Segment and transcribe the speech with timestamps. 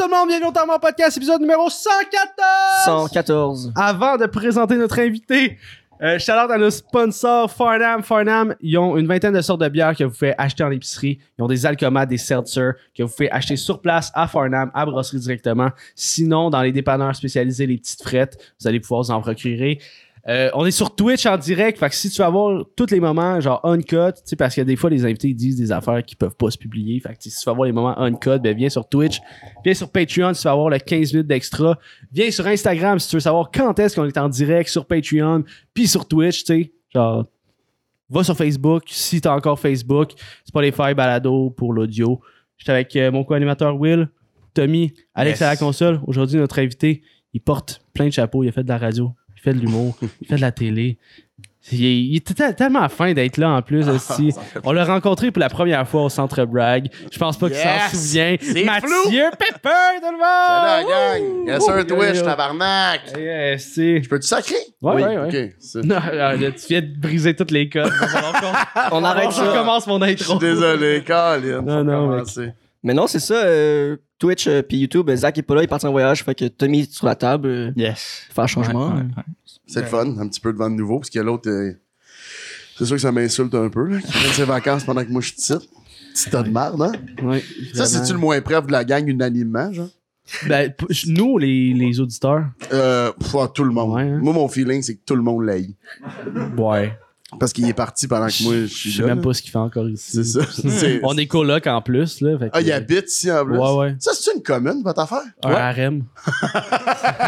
[0.00, 0.28] tout le monde?
[0.28, 2.86] Bienvenue au Tarman Podcast, épisode numéro 114!
[2.86, 3.72] 114.
[3.76, 5.58] Avant de présenter notre invité,
[6.00, 8.02] euh, shout out à nos sponsors Farnham.
[8.02, 11.18] Farnham, ils ont une vingtaine de sortes de bières que vous pouvez acheter en épicerie.
[11.38, 14.86] Ils ont des alcomates, des seltzer que vous pouvez acheter sur place à Farnham, à
[14.86, 15.68] brasserie directement.
[15.94, 19.80] Sinon, dans les dépanneurs spécialisés, les petites frettes, vous allez pouvoir vous en procurer.
[20.28, 23.00] Euh, on est sur Twitch en direct, fait que si tu veux avoir tous les
[23.00, 26.04] moments genre uncut, tu sais parce que des fois les invités ils disent des affaires
[26.04, 28.54] qui peuvent pas se publier, fait que si tu veux avoir les moments uncut, ben
[28.54, 29.18] viens sur Twitch,
[29.64, 31.78] viens sur Patreon si tu veux avoir le 15 minutes d'extra,
[32.12, 35.44] viens sur Instagram si tu veux savoir quand est-ce qu'on est en direct sur Patreon,
[35.72, 37.24] puis sur Twitch, tu sais, genre
[38.10, 40.12] va sur Facebook si t'as encore Facebook,
[40.44, 42.20] Spotify, Balado pour l'audio.
[42.58, 44.10] J'étais avec euh, mon co-animateur Will,
[44.52, 45.42] Tommy, Alex Yes.
[45.42, 46.00] à la console.
[46.06, 47.00] Aujourd'hui notre invité,
[47.32, 49.96] il porte plein de chapeaux, il a fait de la radio, il fait de l'humour,
[50.20, 50.98] il fait de la télé.
[51.72, 53.86] Il, est- il était te- tellement fin d'être là en plus.
[53.88, 54.32] aussi.
[54.64, 56.88] On l'a rencontré pour la première fois au Centre Bragg.
[57.12, 58.36] Je pense pas qu'il s'en souvient.
[58.40, 60.88] C'est Mathieu Pepper, tout le Salut monde!
[60.88, 61.46] la gang!
[61.46, 63.00] Yes, un Twitch, tabarnak!
[63.18, 64.54] Yes, Je peux-tu sacrer?
[64.80, 65.46] Ouais, Oui, ouais, ouais.
[65.48, 67.92] Ok, c'est- Non, là, là, tu viens de briser toutes les codes.
[68.90, 70.38] On arrête Je recommence mon Je intro.
[70.38, 71.60] suis désolé, Colin.
[71.60, 72.52] Non, non, commencer.
[72.82, 73.34] Mais non, c'est ça.
[73.34, 76.22] euh, Twitch euh, puis YouTube, euh, Zach est pas là, il est parti en voyage.
[76.22, 78.22] Fait que Tommy est sur la table, euh, Yes.
[78.32, 78.88] faire un changement.
[78.90, 79.22] Ouais, ouais, ouais.
[79.66, 81.72] C'est le fun, un petit peu de vent de nouveau, parce que l'autre, euh,
[82.78, 85.20] c'est sûr que ça m'insulte un peu, là, qui prenne ses vacances pendant que moi
[85.20, 85.54] je suis ici.
[86.14, 86.92] Petit tas de merde, hein?
[87.22, 87.42] Ouais,
[87.74, 89.88] Ça, c'est-tu le moins bref de la gang unanimement, genre?
[90.48, 92.44] Ben, p- nous, les, les auditeurs.
[92.72, 93.94] Euh, pff, ah, tout le monde.
[93.94, 94.18] Ouais, hein?
[94.22, 95.74] Moi, mon feeling, c'est que tout le monde l'aille.
[96.56, 96.96] Ouais.
[97.38, 99.08] Parce qu'il est parti pendant que moi, je Je suis sais là.
[99.08, 100.10] même pas ce qu'il fait encore ici.
[100.12, 100.40] C'est ça.
[100.68, 102.38] C'est- On est coloc en plus, là.
[102.38, 103.56] fait que- Ah, il habite ici en plus?
[103.58, 103.94] Ouais, ouais.
[103.98, 105.22] Ça, c'est une commune, votre affaire?
[105.44, 106.02] Un harem.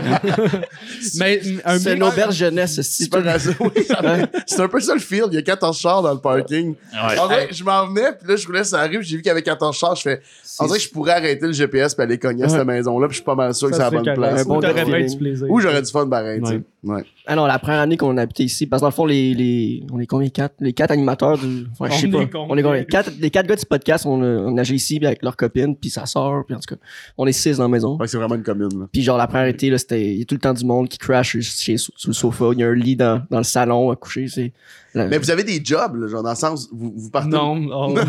[1.19, 3.55] Mais un C'est mix- l'auberge jeunesse, c'est C'est pas raison.
[3.61, 4.01] Oui, ça-
[4.47, 5.25] c'est un peu ça le feel.
[5.29, 6.75] Il y a 14 chars dans le parking.
[6.93, 7.19] Ouais.
[7.19, 9.23] En vrai, je m'en venais, puis là, je roulais sur la rue, puis j'ai vu
[9.23, 9.95] qu'il y avait 14 chars.
[9.97, 10.23] Je fais,
[10.61, 13.15] on dirait que je pourrais arrêter le GPS puis aller cogner à cette maison-là, puis
[13.15, 14.41] je suis pas mal sûr que c'est la bonne place.
[14.41, 14.97] Un bon Ou t'aurais feeling.
[14.99, 15.51] bien du plaisir.
[15.51, 16.55] Ou j'aurais du fun pareil, tu sais.
[16.55, 16.63] Ouais.
[16.85, 17.05] Ouais.
[17.27, 19.35] Ah non, la première année qu'on a habité ici, parce que dans le fond, les,
[19.35, 20.57] les, on est combien quatre?
[20.59, 21.67] Les quatre animateurs du.
[21.79, 22.23] Ouais, je sais On pas.
[22.23, 22.47] est combien?
[22.51, 22.83] on est combien?
[22.85, 25.77] Quatre, les quatre gars du podcast, on, a- on nagé ici puis avec leur copine,
[25.77, 26.81] puis sa sœur, puis en tout cas,
[27.17, 27.97] on est six dans la maison.
[27.99, 28.87] Que c'est vraiment une commune, là.
[28.93, 30.03] Puis genre la première été, là, c'était.
[30.13, 32.47] Il y a tout le temps du monde qui crash chez, sur le sofa.
[32.53, 34.27] Il y a un lit dans, dans le salon à coucher.
[34.27, 34.53] C'est.
[34.95, 37.31] Mais vous avez des jobs, là, genre, dans le sens, vous, vous partez.
[37.31, 37.67] Non.
[37.73, 37.95] oh.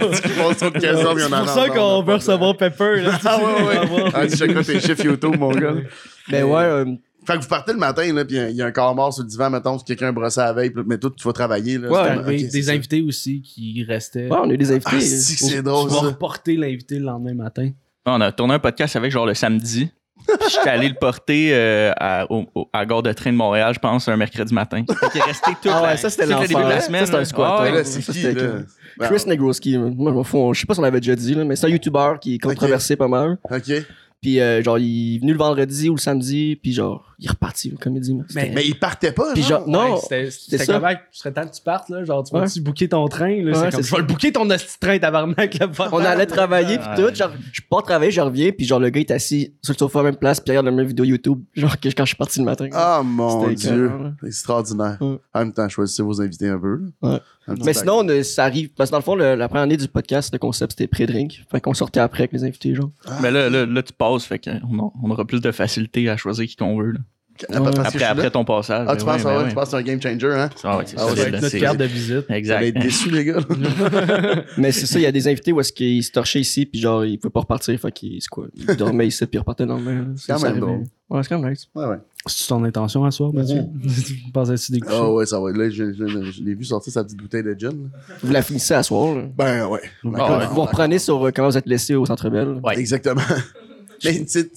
[0.00, 3.02] En C'est pour ça qu'on veut recevoir Pepper.
[3.02, 4.10] Là, Ah, ouais, ouais.
[4.14, 5.74] Ah, tu checkeras tes chiffres YouTube, mon gars.
[6.30, 6.84] Ben ouais, euh,
[7.26, 9.22] Fait que vous partez le matin, là, puis il y a un corps mort sur
[9.22, 11.88] le divan, mettons, si quelqu'un brossait la veille, mais toi, tu vas travailler, là.
[11.90, 12.72] Ouais, ok, des ça.
[12.72, 14.28] invités aussi qui restaient.
[14.30, 14.90] ouais, on a eu des invités.
[14.96, 16.06] Ah, si, que c'est Tu drôle, vas ça.
[16.06, 17.70] reporter l'invité le lendemain matin.
[18.06, 19.90] On a tourné un podcast avec genre le samedi.
[20.26, 23.36] Puis j'étais allé le porter euh, à, au- au- à la gare de train de
[23.36, 24.84] Montréal, je pense, un mercredi matin.
[24.84, 26.68] Qu'il est resté tout Ah ouais, ça, c'était le début de l'enfer.
[26.68, 27.06] la Ça, semaine.
[27.06, 27.62] c'était un squat, Ah hein.
[27.64, 27.70] ouais.
[27.72, 28.40] Ouais, là, c'est Ça, qui, c'était là?
[28.40, 28.66] que-
[28.98, 31.34] Ben, Chris Negroski, moi, je m'en fous, je sais pas si on l'avait déjà dit,
[31.34, 33.38] là, mais c'est un YouTuber qui est controversé pas mal.
[33.50, 33.72] OK.
[34.20, 37.70] Puis genre, il est venu le vendredi ou le samedi, puis genre, il est reparti,
[37.70, 38.14] le comédie.
[38.14, 39.60] Mais- C'était- Mais il partait pas, Puis genre?
[39.60, 42.40] genre, non, Ouais, c'était comment ce serait temps que tu partes là genre tu Ouais.
[42.40, 43.52] vas-tu booker ton train là?
[43.52, 46.78] Ouais, c'est comme je vais le booker ton hostie train tabarnak là on allait travailler
[46.78, 49.72] puis tout, genre, je pars travailler, je reviens, puis genre, le gars est assis sur
[49.74, 51.88] le sofa à la même place, puis il regarde la même vidéo YouTube, genre, que
[51.88, 52.68] quand je suis parti le matin.
[52.72, 53.90] Ah, mon C'était Dieu.
[54.26, 54.96] Extraordinaire.
[55.00, 55.18] Ouais.
[55.34, 56.80] En même temps, choisissez vos invités un peu.
[57.02, 57.20] là.
[57.48, 59.76] Un Mais sinon, on ça arrive, parce que dans le fond, le- la première année
[59.76, 61.44] du podcast, le concept, c'était pré-drink.
[61.50, 62.90] Fait qu'on sortait après avec les invités, genre.
[63.20, 66.46] Mais là, là, là, tu passes, fait qu'on on aura plus de facilité à choisir
[66.46, 66.92] qui qu'on veut.
[66.92, 67.00] là.
[67.50, 68.30] Ah, je Après, après là.
[68.30, 68.86] ton passage.
[68.88, 69.48] Ah, ben tu ouais, penses, ben ah ouais, ouais.
[69.48, 70.50] tu penses que c'est un game changer, hein?
[70.62, 72.62] Ah ouais, c'est Ah ça, ouais, notre carte de visite Vous allez Exact.
[72.62, 73.38] être déçus, les gars.
[74.58, 76.80] Mais c'est ça, il y a des invités où est-ce qu'ils se torchaient ici, puis
[76.80, 79.66] genre, ils pouvaient pas repartir, fait qu'ils, c'est quoi, ils dormaient ici, puis ils repartaient
[79.66, 80.12] dans le lendemain.
[80.16, 80.82] C'est quand Ça même drôle.
[81.10, 81.68] Ouais, c'est quand même nice.
[81.74, 81.96] Ouais, ouais.
[82.26, 83.62] c'est ton intention à soir Mathieu?
[84.06, 85.50] Tu pensais-tu découcher Ah ouais, ça va.
[85.52, 87.90] Là, je, je- je l'ai vu sortir sa petite bouteille de gin.
[88.22, 89.22] Vous la finissez à soir, là?
[89.36, 89.80] Ben ouais.
[90.14, 90.46] Ah ouais.
[90.52, 92.60] Vous reprenez sur euh, comment vous êtes laissé au Centre Bell?
[92.64, 92.78] Ouais.
[92.78, 93.20] Exactement.
[94.04, 94.54] Mais tu sais, tu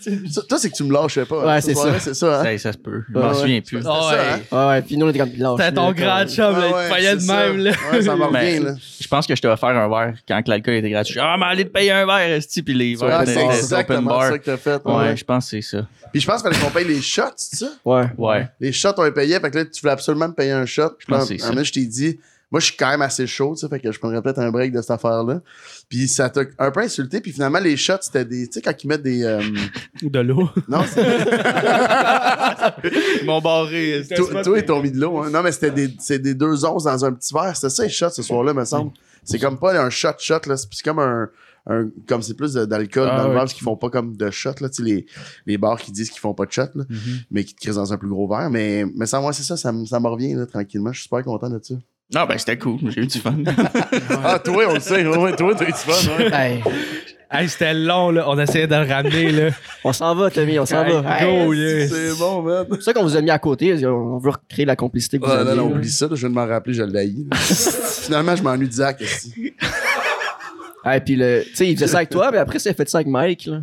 [0.00, 1.44] sais, ça- toi, c'est que tu me lâchais pas.
[1.44, 2.00] Ouais, hein, c'est ce soir-là, ça.
[2.00, 2.44] C'est ça, hein?
[2.44, 3.02] Ça, ça se peut.
[3.08, 3.34] Je Ouais, m'en ouais.
[3.34, 3.78] souviens plus.
[3.78, 4.18] Ah ça, ouais.
[4.18, 4.40] hein?
[4.52, 5.54] Ouais, ouais, puis nous, on était comme lâche.
[5.58, 7.46] C'était ton grand chum là Ah il ouais, te payait de c'est ça.
[7.48, 8.74] même là Ouais, ça me revient, Mais- là.
[9.00, 11.18] Je pense que je t'ai offert un verre quand que l'alcool était gratuit.
[11.20, 14.20] Ah, mais allez te payer un verre, esti, puis les verres Ah, étaient- c'est exactement
[14.20, 14.80] ça que t'as fait.
[14.84, 15.16] Ouais, Ouais.
[15.16, 15.86] je pense que c'est ça.
[16.12, 17.68] Puis je pense qu'il fallait qu'on paye les shots, c'est ça?
[17.84, 18.04] Ouais.
[18.16, 18.48] Ouais.
[18.60, 19.38] Les shots, on les payait.
[19.40, 20.90] Fait que là, tu voulais absolument me payer un shot.
[20.98, 22.18] Je pense c'est un moment, je t'ai dit,
[22.52, 24.52] moi, je suis quand même assez chaud, tu sais, fait que je prendrais peut-être un
[24.52, 25.40] break de cette affaire-là.
[25.88, 27.20] Puis ça t'a un peu insulté.
[27.20, 29.42] Puis finalement, les shots, c'était des, tu sais, quand ils mettent des, euh,
[30.02, 31.04] de l'eau non, c'est,
[33.20, 34.02] Ils m'ont barré.
[34.14, 35.30] toi, toi, ils t'ont mis de l'eau, hein.
[35.30, 37.54] Non, mais c'était des, c'est des deux onces dans un petit verre.
[37.56, 38.92] C'était ça, les shots, ce soir-là, me semble.
[39.24, 40.56] C'est comme pas un shot-shot, là.
[40.56, 41.28] C'est comme un,
[41.66, 44.30] un- comme c'est plus d'alcool Ah, dans le verre, parce qu'ils font pas comme de
[44.30, 44.68] shot, là.
[44.68, 45.06] Tu sais, les,
[45.46, 46.84] les bars qui disent qu'ils font pas de shot, là.
[47.30, 48.50] mais qui te crisent dans un plus gros verre.
[48.50, 50.92] Mais, mais ça, moi, c'est ça, ça, me- ça me revient, là, tranquillement.
[50.92, 51.74] Je suis super content de ça.
[52.14, 52.78] Non, ben c'était cool.
[52.90, 53.34] J'ai eu du fun.
[54.24, 55.04] Ah, toi, on le sait.
[55.06, 56.18] Ouais, toi, t'as eu du fun.
[56.18, 56.30] ouais.
[56.32, 56.62] Hey,
[57.28, 58.24] Hey, c'était long, là.
[58.30, 59.48] On essayait de le ramener, là.
[59.82, 61.00] on s'en va, Tommy, on s'en Hey, va.
[61.24, 61.90] go, Hey, yes.
[61.92, 62.64] C'est bon, man.
[62.70, 63.84] C'est ça qu'on vous a mis à côté.
[63.84, 65.56] On veut recréer la complicité que vous Ah, non, avez.
[65.60, 65.74] non, là.
[65.74, 69.00] oublie ça, là, je viens de m'en rappeler, je l'ai Finalement, je m'ennuie de Zach.
[69.02, 69.54] esti.
[70.84, 72.88] Ah, puis le, tu sais, il faisait ça avec toi, mais après, il a fait
[72.88, 73.62] ça avec Mike, là.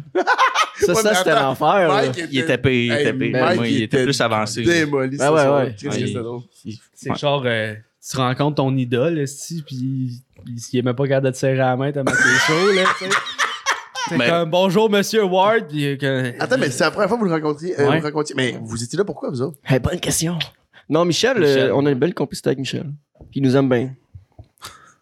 [0.81, 3.41] Ça, Ouais, ça, c'était l'enfer, Il était pire, il Hey, était pire.
[3.45, 4.63] Mike, Moi, il était plus avancé.
[4.63, 5.75] Démoli, Ouais, ouais.
[5.79, 6.41] Qu'est-ce que Ouais, c'était il- drôle.
[6.93, 7.73] C'est genre, euh,
[8.09, 11.75] tu rencontres ton idole, esti, puis il, est même pas capable de te serrer la
[11.77, 13.11] main est chaud, là, tu sais.
[14.09, 15.67] C'est Mais- comme bonjour monsieur Ward.
[15.69, 17.79] puis, euh, que- Attends, mais c'est la première fois que vous le rencontriez.
[17.79, 17.99] euh, Ouais.
[17.99, 18.35] vous rencontriez.
[18.35, 19.57] Mais vous étiez là pourquoi, vous autres?
[19.63, 20.37] Hey, bonne question.
[20.89, 21.69] Non, Michel, Michel.
[21.69, 22.91] euh, on a une belle complicité avec Michel.
[23.31, 23.95] Puis il nous aime bien.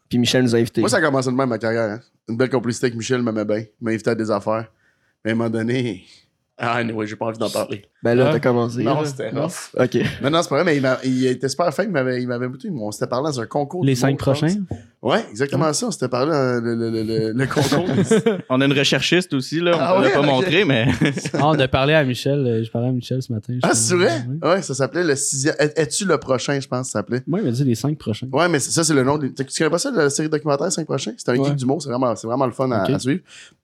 [0.08, 0.82] Puis Michel nous a invités.
[0.82, 1.90] Moi, ça a commencé de même ma carrière.
[1.90, 2.00] hein.
[2.30, 3.58] Une belle complicité avec Michel m'aimait bien.
[3.58, 4.68] Il m'a invité à des affaires.
[5.26, 6.04] Mais à un moment donné.
[6.64, 7.82] Ah, anyway, j'ai pas envie d'en parler.
[8.04, 8.34] Ben là, Ah.
[8.34, 8.84] t'as commencé.
[8.84, 9.44] Non, c'était Non?
[9.48, 9.72] rough.
[9.80, 9.98] OK.
[10.22, 11.84] Non, non, c'est pas vrai, mais il, était super fin.
[11.84, 12.48] Il m'avait, il m'avait.
[12.72, 13.84] On s'était parlé dans un concours.
[13.84, 14.44] Les cinq pense.
[15.04, 15.88] Ouais, exactement ça.
[15.88, 17.88] On s'était parlé dans le, le, le, le- le concours.
[18.50, 19.72] On a une recherchiste aussi, là.
[19.76, 20.86] On Ah ne l'a pas montré, mais.
[21.34, 22.46] Ah, on a parlé à Michel.
[22.46, 23.58] euh, Je parlais à Michel ce matin.
[23.64, 24.24] ah, c'est vrai?
[24.44, 24.48] Ouais.
[24.48, 25.56] Ouais, ça s'appelait le sixième.
[25.58, 27.24] Es- Es-tu le prochain, je pense, ça s'appelait.
[27.26, 28.28] Moi, il m'a dit les cinq prochains.
[28.32, 29.18] Ouais, mais ça, c'est le nom.
[29.18, 31.14] de- Tu connais pas ça, la série documentaire 5 prochains?
[31.18, 31.48] C'est un Ouais.
[31.50, 33.22] geek d'humour, c'est vraiment, c'est vraiment le fun à, à suivre.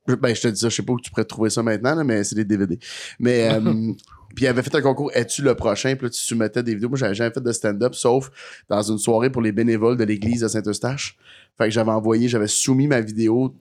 [0.07, 1.93] Je- Ben, je te dis ça, je sais pas où tu pourrais trouver ça maintenant,
[1.93, 2.79] là, mais c'est des DVD.
[3.19, 3.91] Mais, euh,
[4.37, 5.95] puis il avait fait un concours Es-tu le prochain?
[5.95, 6.89] Puis là, tu soumettais des vidéos.
[6.89, 8.29] Moi, j'avais jamais fait de stand-up, sauf
[8.69, 11.17] dans une soirée pour les bénévoles de l'église de Saint-Eustache.
[11.57, 13.55] Fait que j'avais envoyé, j'avais soumis ma vidéo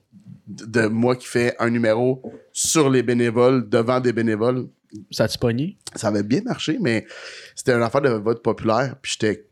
[0.47, 2.21] de, moi qui fais un numéro
[2.53, 4.67] sur les bénévoles, devant des bénévoles.
[5.09, 5.79] Ça a-tu pogné?
[5.95, 7.07] Ça avait bien marché, mais
[7.55, 8.97] c'était une affaire de vote populaire.
[9.01, 9.47] Puis j'étais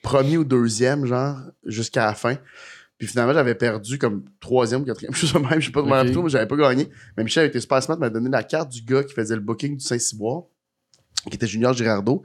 [0.00, 1.36] premier ou deuxième, genre,
[1.66, 2.38] jusqu'à la fin.
[2.96, 5.12] Puis finalement, j'avais perdu comme troisième ou quatrième.
[5.16, 6.04] Je sais pas même, je sais pas comment Ok.
[6.06, 6.88] plutôt, mais j'avais pas gagné.
[7.14, 9.76] Mais Michel était super smart, m'a donné la carte du gars qui faisait le booking
[9.76, 10.44] du Saint-Cyboire,
[11.30, 12.22] qui était Junior Girardeau.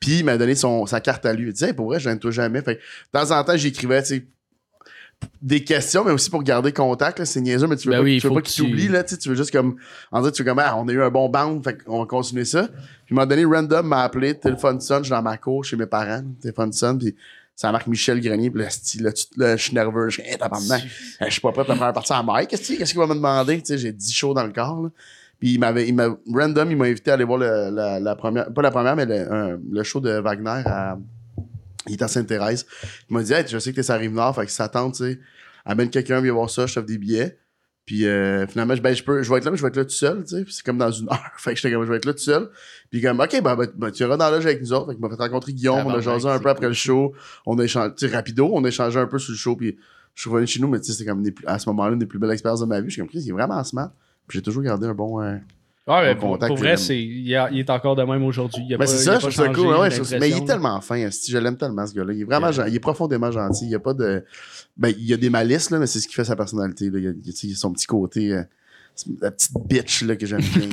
[0.00, 1.48] Puis il m'a donné son, sa carte à lui.
[1.48, 2.62] Il disait, hey, pour vrai, je toi jamais.
[2.62, 2.80] Fait de
[3.12, 4.26] temps en temps, j'écrivais, tu sais,
[5.40, 7.18] des questions, mais aussi pour garder contact.
[7.18, 7.24] là.
[7.24, 8.88] C'est niaiseux, mais tu veux Ben pas, oui, tu veux faut pas que qu'il t'oublie.
[8.88, 9.76] Là, tu tu veux juste comme.
[10.12, 12.06] En fait, tu veux comme, ah, on a eu un bon bound, fait qu'on va
[12.06, 12.68] continuer ça.
[12.68, 15.76] Puis il m'a donné random, m'a appelé, téléphone sonne, je suis dans ma cour chez
[15.76, 17.14] mes parents, téléphone sonne, puis
[17.54, 20.36] ça marque Michel Grenier, puis là, je suis nerveux, je suis, hey,
[21.20, 23.14] je suis pas prêt à faire partie à Mike, qu'est-ce qu'il qu'est-ce qu'il va me
[23.14, 24.90] demander, tu sais, j'ai 10 shows dans le corps, là.
[25.38, 28.16] Puis il m'avait, il m'a, random, il m'a invité à aller voir le- la, la
[28.16, 30.98] première, pas la première, mais le, un- le show de Wagner à,
[31.86, 32.66] il était à Sainte-Thérèse.
[33.10, 35.04] Il m'a dit, hey, je sais que t'es la Rive-Nord, fait que ça tente, tu
[35.04, 35.20] sais,
[35.64, 37.38] amène quelqu'un, viens voir ça, je t'offre des billets.
[37.84, 39.76] Puis euh, finalement, je- ben, je, peux, je vais être là, mais je vais être
[39.76, 40.44] là tout seul, tu sais.
[40.48, 41.20] C'est comme dans une heure.
[41.36, 42.48] fait que j'étais comme, je vais être là tout seul.
[42.90, 44.86] Puis comme, OK, ben, ben, ben, tu iras dans la loge avec nous autres.
[44.88, 46.72] Fait qu'il m'a fait rencontrer Guillaume, on a Tabarnak, jasé un c'est peu après le
[46.72, 47.12] show.
[47.44, 49.54] On a échangé, tu sais, rapido, on a échangé un peu sur le show.
[49.54, 49.76] Puis
[50.14, 52.06] je suis revenu chez nous, mais tu sais, c'était comme, à ce moment-là, une des
[52.06, 52.86] plus belles expériences de ma vie.
[52.88, 53.92] Je suis comme, Chris, il est vraiment smart.
[54.28, 55.20] J'ai toujours gardé un bon.
[55.22, 55.36] euh,
[55.88, 58.64] Ouais, mais Bon pour, contact, pour vrai, c'est, il, est encore de même aujourd'hui.
[58.76, 59.66] Mais c'est il ça, je trouve ça cool.
[59.76, 62.12] Ouais, je mais il est tellement fin, je l'aime tellement ce gars-là.
[62.12, 63.66] Il est vraiment, gen- il est profondément gentil.
[63.66, 64.24] Il y a pas de,
[64.76, 66.90] ben, il y a des malices là, mais c'est ce qui fait sa personnalité.
[66.90, 66.98] Là.
[66.98, 68.42] Il, y a, il y a- tu sais, son petit côté, euh,
[69.20, 70.68] la petite bitch là que j'aime bien.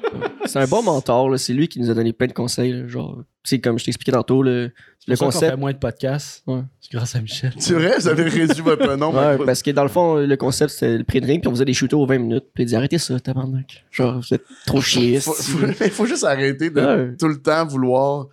[0.46, 1.38] C'est un bon mentor, là.
[1.38, 2.88] C'est lui qui nous a donné plein de conseils, là.
[2.88, 5.50] Genre, sais, comme je t'expliquais tantôt, le, C'est le pour ça qu'on concept.
[5.52, 6.42] fait moins de podcasts.
[6.46, 6.60] Ouais.
[6.80, 7.52] C'est grâce à Michel.
[7.58, 9.14] c'est vrai, vous avez réduit votre nom.
[9.14, 11.48] Ouais, mais- parce que dans le fond, le concept, c'était le prix de ring, puis
[11.48, 12.44] on faisait des shooters aux 20 minutes.
[12.54, 13.84] Puis il dit, arrêtez ça, tabarnak.
[13.90, 15.20] Genre, vous êtes trop chiés.
[15.20, 15.34] faut,
[15.84, 17.16] il faut juste arrêter de Ouais.
[17.18, 18.28] tout le temps vouloir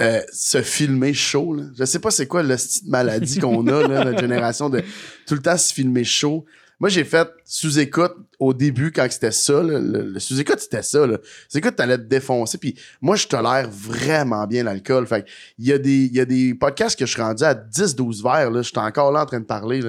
[0.00, 1.54] euh, se filmer chaud.
[1.54, 1.62] Là.
[1.78, 4.82] Je sais pas c'est quoi le style de maladie qu'on a, là, notre génération, de
[5.26, 6.44] tout le temps se filmer chaud.
[6.78, 9.62] Moi, j'ai fait sous-écoute au début quand c'était ça.
[9.62, 11.06] le, sous-écoute, c'était ça.
[11.48, 12.58] Sous-écoute, t'allais te défoncer.
[12.58, 15.06] Puis moi, je tolère vraiment bien l'alcool.
[15.06, 15.26] Fait
[15.58, 18.50] il y, a des- y a des podcasts que je suis rendu à 10-12 verres.
[18.50, 18.60] Là.
[18.60, 19.80] J'étais encore là en train de parler.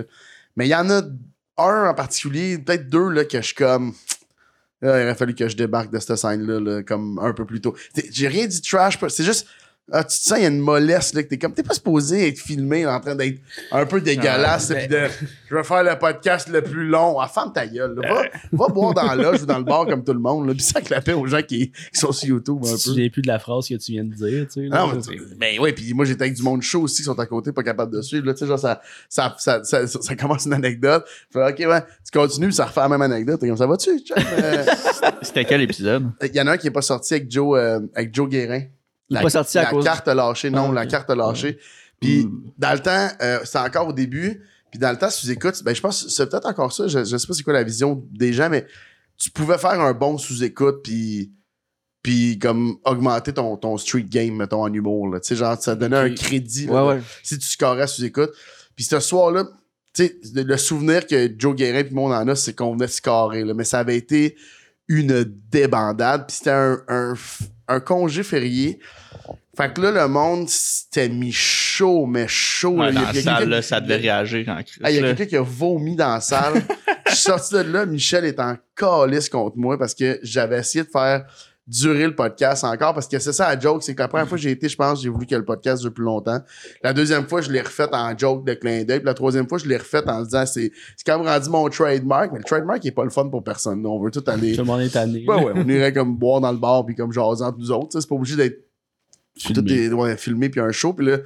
[0.56, 1.02] Mais il y en a
[1.58, 3.94] un en particulier, peut-être deux, là, que je suis comme...
[4.82, 7.60] Là, il aurait fallu que je débarque de cette scène-là, là, comme un peu plus
[7.62, 7.76] tôt.
[8.12, 9.48] J'ai rien dit trash, c'est juste.
[9.92, 11.74] Ah, tu te sens, il y a une mollesse, là, que t'es comme, t'es pas
[11.74, 13.40] supposé être filmé en train d'être
[13.72, 15.08] un peu dégueulasse, Ah, pis de,
[15.50, 17.20] je vais faire le podcast le plus long.
[17.20, 18.14] Ah, ferme ta gueule, là.
[18.14, 20.54] Va, va boire dans la loge ou dans le bar comme tout le monde, là,
[20.54, 22.96] pis ça clapait aux gens qui, qui sont sur YouTube un Si peu.
[22.96, 24.68] j'ai plus de la phrase que tu viens de dire, tu sais.
[24.68, 24.84] là.
[24.90, 27.18] Ah, mais tu- ben ouais, puis moi j'étais avec du monde chaud aussi qui sont
[27.20, 28.26] à côté, pas capables de suivre.
[28.26, 31.06] Là, tu sais, genre, ça, ça, ça, ça, ça- ça commence une anecdote.
[31.32, 33.40] Fait, ok, ouais, tu continues, puis ça refait la même anecdote.
[33.40, 33.92] T'es comme ça, va-tu?
[34.18, 34.66] Euh,
[35.22, 36.10] C'était quel épisode?
[36.24, 38.64] Il y en a un qui est pas sorti avec Joe, euh, avec Joe Guérin.
[39.10, 40.50] La, pas sorti à la cause- carte a lâché.
[40.50, 41.58] Non, Ah, la carte a lâché.
[42.00, 42.52] Puis Mm.
[42.58, 44.44] dans le temps, euh, c'était encore au début.
[44.70, 46.88] Puis dans le temps, si écoutes, ben je pense que c'est peut-être encore ça.
[46.88, 48.66] Je, je sais pas c'est quoi la vision des gens, mais
[49.18, 51.32] tu pouvais faire un bon sous-écoute puis
[52.04, 55.10] puis comme augmenter ton, ton street game, mettons, en humour.
[55.10, 55.20] là.
[55.20, 57.02] Tu sais, genre, ça donnait un crédit là, Ouais, ouais.
[57.24, 58.32] si tu scorais sous-écoute.
[58.76, 59.46] Puis ce soir-là,
[59.94, 62.88] tu sais, le souvenir que Joe Guérin puis moi on en a, c'est qu'on venait
[62.88, 63.54] scorer, là.
[63.54, 64.38] Mais ça avait été
[64.88, 66.28] une débandade.
[66.28, 67.14] Puis c'était un,
[67.68, 68.80] un congé férié.
[69.56, 72.78] Fait que là, le monde s'était mis chaud, mais chaud.
[72.78, 72.92] Ouais, là.
[72.92, 74.46] Il y a dans la quelqu'un salle, qui- là, ça devait réagir.
[74.84, 76.62] Ah, il y a quelqu'un qui a vomi dans la salle.
[77.10, 80.84] Je suis sorti de là, Michel est en calice contre moi parce que j'avais essayé
[80.84, 81.26] de faire
[81.68, 84.38] durer le podcast encore parce que c'est ça la joke, c'est que la première fois
[84.38, 86.40] que j'ai été, je pense, j'ai voulu que le podcast dure plus longtemps.
[86.82, 89.00] La deuxième fois, je l'ai refait en joke de clin d'œil.
[89.00, 91.68] Puis la troisième fois, je l'ai refait en disant c'est c'est quand même rendu mon
[91.70, 93.86] trademark, mais le trademark il est pas le fun pour personne.
[93.86, 94.54] On veut tout aller.
[94.54, 95.26] Tout le monde est tanné.
[95.28, 98.00] Ouais, ouais, on irait comme boire dans le bar puis comme jaser entre nous autres.
[98.00, 98.64] C'est pas obligé d'être
[99.38, 99.62] Filmé.
[99.62, 100.94] tout est ouais, filmé puis un show.
[100.94, 101.18] Puis là,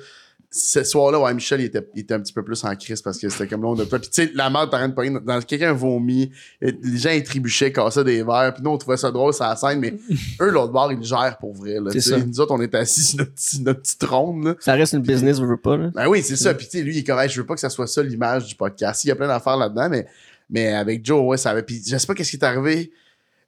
[0.53, 3.17] ce soir-là, ouais, Michel, il était, il était un petit peu plus en crise parce
[3.17, 3.99] que c'était comme là, on a pas.
[3.99, 5.17] Puis tu sais, la merde t'as rien de pogner.
[5.25, 6.29] Dans, quelqu'un vomit,
[6.59, 8.53] les gens ils trébuchaient, cassaient des verres.
[8.53, 9.93] Puis nous, on trouvait ça drôle, ça la scène, mais
[10.41, 11.77] eux, l'autre bar, ils le gèrent pour vrai.
[11.79, 12.17] Là, ça.
[12.17, 14.43] Nous autres, on était assis sur notre, petit- notre petite ronde.
[14.43, 14.55] Là.
[14.59, 15.89] Ça reste une business, je veux pas, là.
[15.95, 16.53] Ben oui, c'est ça.
[16.53, 18.03] Puis tu sais, lui, il est comme, Hey, je veux pas que ça soit ça
[18.03, 19.05] l'image du podcast.
[19.05, 20.05] Il y a plein d'affaires là-dedans, mais,
[20.49, 21.63] mais avec Joe, ouais, ça avait.
[21.63, 22.91] Puis je sais pas qu'est-ce qui est arrivé.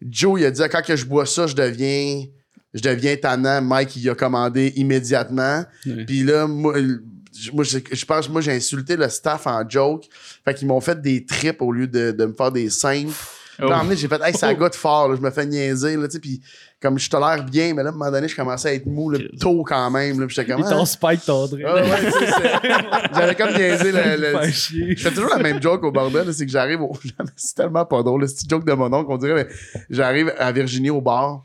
[0.09, 2.25] Joe, il a dit, quand que je bois ça, je deviens,
[2.73, 3.61] je deviens tannant.
[3.61, 5.63] Mike, il a commandé immédiatement.
[5.85, 6.05] Ouais.
[6.05, 10.05] Puis là, moi, je- moi, je, je pense, moi, j'ai insulté le staff en joke.
[10.45, 13.11] Fait qu'ils m'ont fait des trips au lieu de, de me faire des scènes.
[13.57, 15.29] Puis là, à un moment donné, j'ai fait, hey, ça goûte fort, là, je me
[15.29, 16.41] fais niaiser, là, tu sais, puis
[16.81, 19.11] comme je tolère bien, mais là, à un moment donné, je commençais à être mou,
[19.11, 21.83] là, tôt quand même, là, puis j'étais comme, t'ont ah, spike ton ah, ouais,
[23.15, 26.45] j'avais comme niaisé le, le- je fais toujours la même joke au bordel, là, c'est
[26.47, 26.93] que j'arrive au.
[27.35, 29.47] C'est tellement pas drôle, le petit joke de mon oncle, on dirait, mais
[29.89, 31.43] j'arrive à Virginie au bar.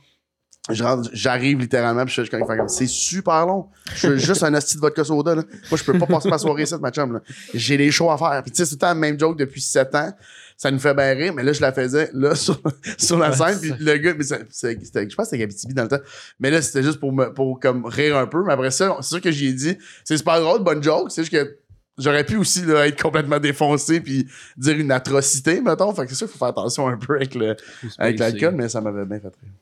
[1.13, 3.67] J'arrive littéralement, puis je suis comme, c'est super long.
[3.95, 5.43] Je suis juste un asti de vodka soda, là.
[5.71, 7.21] Moi, je peux pas passer ma soirée ici, ma chum, là.
[7.55, 8.43] J'ai des shows à faire.
[8.43, 10.13] Puis, tu sais, c'est tout le temps la même joke depuis 7 ans.
[10.57, 12.61] Ça nous fait bien rire, mais là, je la faisais, là, sur,
[12.99, 15.85] sur la scène, puis le gars, mais c'est- c'était- je pense que c'était Gabitibi dans
[15.85, 16.01] le temps.
[16.41, 18.43] Mais là, c'était juste pour me, pour comme rire un peu.
[18.45, 21.13] Mais après ça, c'est sûr que j'y ai dit, c'est super drôle, bonne joke.
[21.13, 21.59] C'est juste que
[21.97, 25.95] j'aurais pu aussi là, être complètement défoncé puis dire une atrocité, mettons.
[25.95, 27.55] Fait que c'est sûr qu'il faut faire attention un peu avec le,
[27.99, 29.53] avec l'alcool, mais ça m'avait bien fait rire.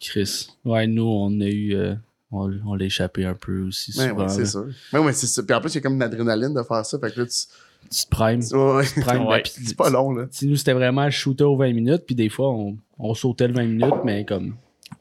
[0.00, 0.48] Chris.
[0.64, 1.74] Ouais, nous, on a eu.
[1.74, 1.94] euh,
[2.30, 4.22] on on l'a échappé un peu aussi Ouais, souvent.
[4.22, 4.46] ouais, c'est là.
[4.46, 4.66] sûr.
[4.92, 5.42] Ouais, ouais, c'est ça.
[5.42, 6.98] Puis en plus, il y a comme une adrénaline de faire ça.
[6.98, 7.32] Fait que là, tu.
[7.90, 8.40] Tu te primes.
[8.52, 8.84] Ouais, ouais.
[8.84, 9.42] tu te primes, Ouais.
[9.42, 10.26] ben, C'est pas long, là.
[10.30, 13.54] Si nous, c'était vraiment shooter aux 20 minutes, puis des fois, on, on sautait le
[13.54, 14.56] 20 minutes, mais comme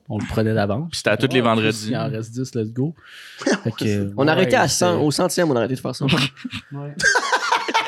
[0.08, 0.88] on le prenait d'avance.
[0.92, 1.88] Puis c'était à tous les vendredis.
[1.90, 2.94] Il en reste 10, let's go.
[3.64, 5.02] Fait que, On a ouais, arrêté à c'était- 100.
[5.04, 6.06] Au centième, on a arrêté de faire ça.
[6.06, 6.12] Ouais.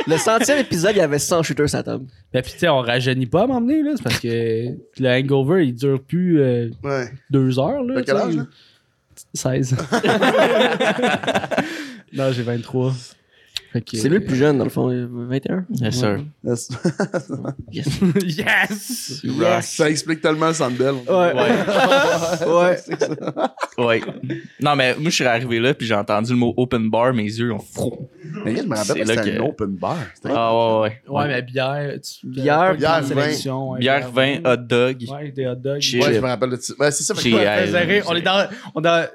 [0.09, 2.05] Le centième épisode, il y avait 100 shooters à table.
[2.33, 3.91] Ben, puis tu sais, on rajeunit pas à m'emmener, là.
[3.95, 7.09] C'est parce que le hangover, il dure plus euh, Ouais.
[7.29, 8.01] deux heures, là.
[8.01, 8.27] T'as quel tu sais.
[8.27, 8.45] âge, là?
[9.33, 9.73] 16.
[12.13, 12.93] non, j'ai 23.
[13.93, 14.89] C'est lui le plus jeune, dans le fond.
[14.89, 15.65] euh, 21.
[15.81, 16.19] Yes, sir.
[17.71, 17.99] Yes.
[18.25, 19.21] yes!
[19.23, 19.65] Yes.
[19.75, 20.95] Ça explique tellement le Sandbell.
[21.07, 21.33] Ouais.
[22.47, 22.77] ouais.
[23.77, 24.01] Ouais.
[24.61, 27.23] Non, mais moi, je suis arrivé là, puis j'ai entendu le mot open bar, mes
[27.23, 27.97] yeux ont froid.
[28.43, 29.97] Mais je me rappelle C'est que là c'était un open bar.
[30.25, 31.01] Ah, ouais, ouais.
[31.07, 31.93] Ouais, mais bière.
[32.01, 33.79] tu- Bière, bière, vin.
[33.79, 35.05] Bière, vin, hot dog.
[35.09, 35.81] Ouais, des hot dogs.
[35.93, 36.73] Ouais, je me rappelle de ça.
[36.79, 37.13] Ouais, c'est ça.
[37.15, 39.05] On est dans,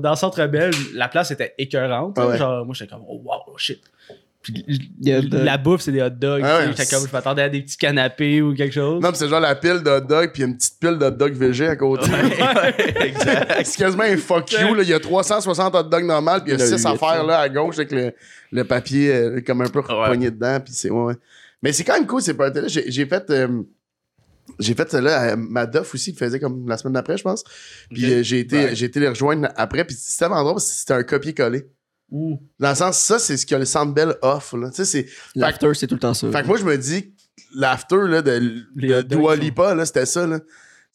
[0.00, 2.16] dans, le centre rebelle, la place était écœurante.
[2.18, 2.38] Ah ouais.
[2.38, 3.80] Genre, moi, j'étais comme, oh, wow, shit.
[4.42, 4.64] Puis,
[5.00, 5.32] dogs.
[5.32, 6.42] la bouffe, c'est des hot dogs.
[6.44, 6.66] Ah ouais.
[6.68, 9.02] j'étais comme, je m'attendais à des petits canapés ou quelque chose.
[9.02, 11.32] Non, c'est genre la pile de hot dog, puis une petite pile de hot dog
[11.32, 12.08] VG à côté.
[13.00, 13.62] exact.
[13.64, 14.82] c'est quasiment un fuck you, là.
[14.82, 16.78] Il y a 360 hot dogs normales, puis il y a Il y en a
[16.78, 18.12] 6 huit, affaires, là, à gauche, avec le,
[18.52, 20.06] le papier, euh, comme un peu Ouais.
[20.06, 21.14] poigné dedans, puis c'est, ouais, ouais.
[21.62, 22.68] Mais c'est quand même cool, ces parties-là.
[22.68, 23.62] J'ai, j'ai fait, euh,
[24.58, 27.44] j'ai fait celle-là à Madoff aussi, qui faisait comme la semaine d'après, je pense.
[27.92, 28.74] Puis euh, j'ai été, Ouais.
[28.76, 31.66] j'ai été les rejoindre après, puis c'était vraiment drôle, parce que c'était un copier-coller.
[32.10, 32.38] Ouh.
[32.60, 34.70] Dans le sens, ça, c'est ce que le Sandbell offre, là.
[34.70, 36.30] Tu sais, c'est, L'after, c'est tout le temps ça.
[36.30, 37.12] fait que moi, je me dis,
[37.54, 40.26] l'after là, de, Les de Dua Lipa, là, c'était ça.
[40.26, 40.38] Là.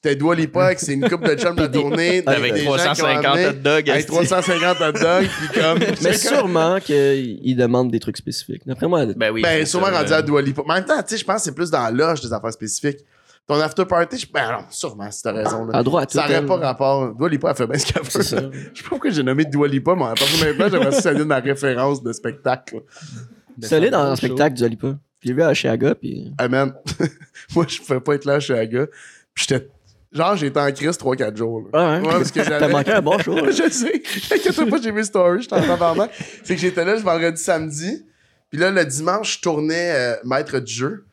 [0.04, 2.24] C'était Dua Lipa, c'est une coupe de chum de tournée.
[2.26, 3.90] Avec des gens qui ont 350 amené- hot dogs.
[3.90, 5.80] Avec 350 hot dogs, puis comme.
[6.02, 8.64] Mais sûrement qu'il demande des trucs spécifiques.
[8.66, 9.42] D'après moi, Ben oui.
[9.44, 10.16] Ben, sûrement rendu là.
[10.18, 10.64] à Dua Lipa.
[10.66, 12.54] Mais en même temps, tu sais, je pense que c'est plus dans l'âge des affaires
[12.54, 13.00] spécifiques.
[13.48, 14.28] Ton after party, je...
[14.32, 15.66] ben non, sûrement, si t'as raison.
[15.66, 15.80] Là.
[15.80, 16.14] à droit à tout.
[16.18, 16.46] Ça aurait elle.
[16.46, 17.14] pas rapport.
[17.16, 18.22] Dua Lipa, elle fait bien ce qu'elle veut.
[18.24, 18.38] ça.
[18.74, 21.14] Je sais pas pourquoi j'ai nommé Dua Lipa, mais à partir de maintenant, j'aimerais ça
[21.14, 22.82] de ma référence de spectacle.
[23.62, 24.28] C'est allé dans un Show.
[24.28, 24.96] spectacle du Alipa.
[25.24, 26.32] J'ai vu à Chiaga, puis.
[26.38, 26.74] Ah, man.
[27.56, 28.88] Moi, je pouvais pas être là chez Aga.
[29.34, 29.68] Puis j'étais.
[30.14, 31.68] Genre, j'ai été en crise 3-4 jours.
[31.74, 31.80] là.
[31.80, 32.04] Ouais, hein?
[32.04, 32.72] Ouais, parce que T'as j'avais.
[32.74, 33.38] manqué un bon show.
[33.38, 33.50] hein?
[33.50, 34.02] je sais.
[34.34, 36.12] Inquiète-toi pas, j'ai vu story, j'étais en tabarnak.
[36.44, 38.06] C'est que j'étais là le vendredi, samedi.
[38.50, 41.06] Puis là, le dimanche, je tournais euh, maître du jeu.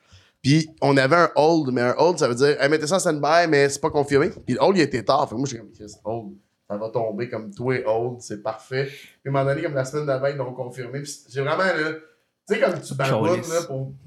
[0.43, 2.99] Puis on avait un hold, mais un hold, ça veut dire, hey, mettez ça en
[3.01, 4.31] stand-by, mais c'est pas confirmé.
[4.47, 5.29] Puis le hold, il était tard.
[5.29, 6.35] Fait que moi, j'étais comme, Chris, hold,
[6.69, 8.85] ça va tomber comme toi, hold, c'est parfait.
[8.87, 11.01] Puis à un moment donné, comme la semaine d'avant, ils l'ont confirmé.
[11.03, 11.93] Puis j'ai vraiment, là,
[12.49, 13.93] tu sais, comme tu baboutes, là, pour.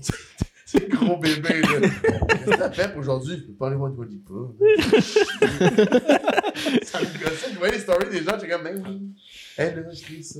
[0.65, 1.81] C'est gros bébé, là.
[1.81, 3.35] Qu'est-ce que t'as fait pour aujourd'hui?
[3.39, 4.53] Je peux pas aller voir de pas.
[6.83, 7.51] ça me gossait.
[7.53, 9.11] Je voyais les stories des gens, j'étais comme, ben oui.
[9.57, 10.39] Hé, là, je lis ça.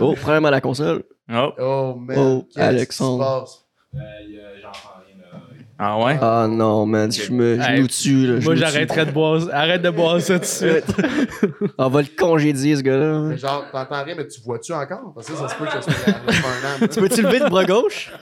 [0.00, 1.02] Oh, problème à la console.
[1.28, 1.50] Oh.
[1.58, 2.16] Oh, man.
[2.16, 3.24] Oh, qu'est-ce qui se Alexandre.
[3.40, 3.64] passe?
[3.94, 3.98] Euh,
[4.28, 5.40] y a- J'entends rien là.
[5.78, 6.16] Ah ouais?
[6.22, 8.26] Ah non, man, je me Hey, genoux dessus.
[8.26, 9.42] Là, Moi, genoux j'arrêterais de boire.
[9.52, 10.84] Arrête de boire ça tout de suite.
[11.78, 13.18] On va le congédier, ce gars-là.
[13.20, 15.12] Mais genre, t'entends rien, mais tu vois-tu encore?
[15.14, 17.64] Parce que ça se peut que ça soit la- la- Tu peux-tu lever le bras
[17.64, 18.12] gauche?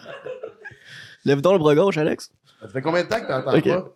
[1.25, 2.31] Lève donc le bras gauche, Alex.
[2.61, 3.69] Ça fait combien de temps que t'entends Ok.
[3.69, 3.89] pas?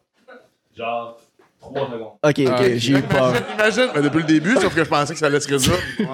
[0.77, 1.21] Genre,
[1.61, 2.01] 3 secondes.
[2.23, 3.31] Ok, ok, Ah, j'ai eu peur.
[3.31, 5.79] Imagine, imagine, mais depuis le début, sauf que je pensais que ça allait se résoudre.
[5.99, 6.07] Ouais.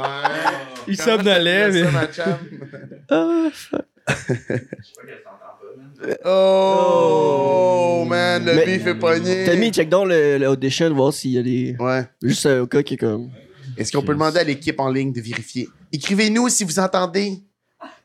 [0.87, 2.38] Il somnolait, mais- ça, ma chum?
[3.11, 3.82] Ah, fuck.
[6.25, 9.44] Oh, man, le Mais- beef est pogné.
[9.44, 11.76] Tammy, check donc le, le audition, voir s'il y a des.
[11.78, 12.04] Ouais.
[12.23, 13.30] Juste euh, au cas qui est comme.
[13.76, 15.68] Est-ce qu'on peut demander à l'équipe en ligne de vérifier?
[15.92, 17.38] Écrivez-nous si vous entendez.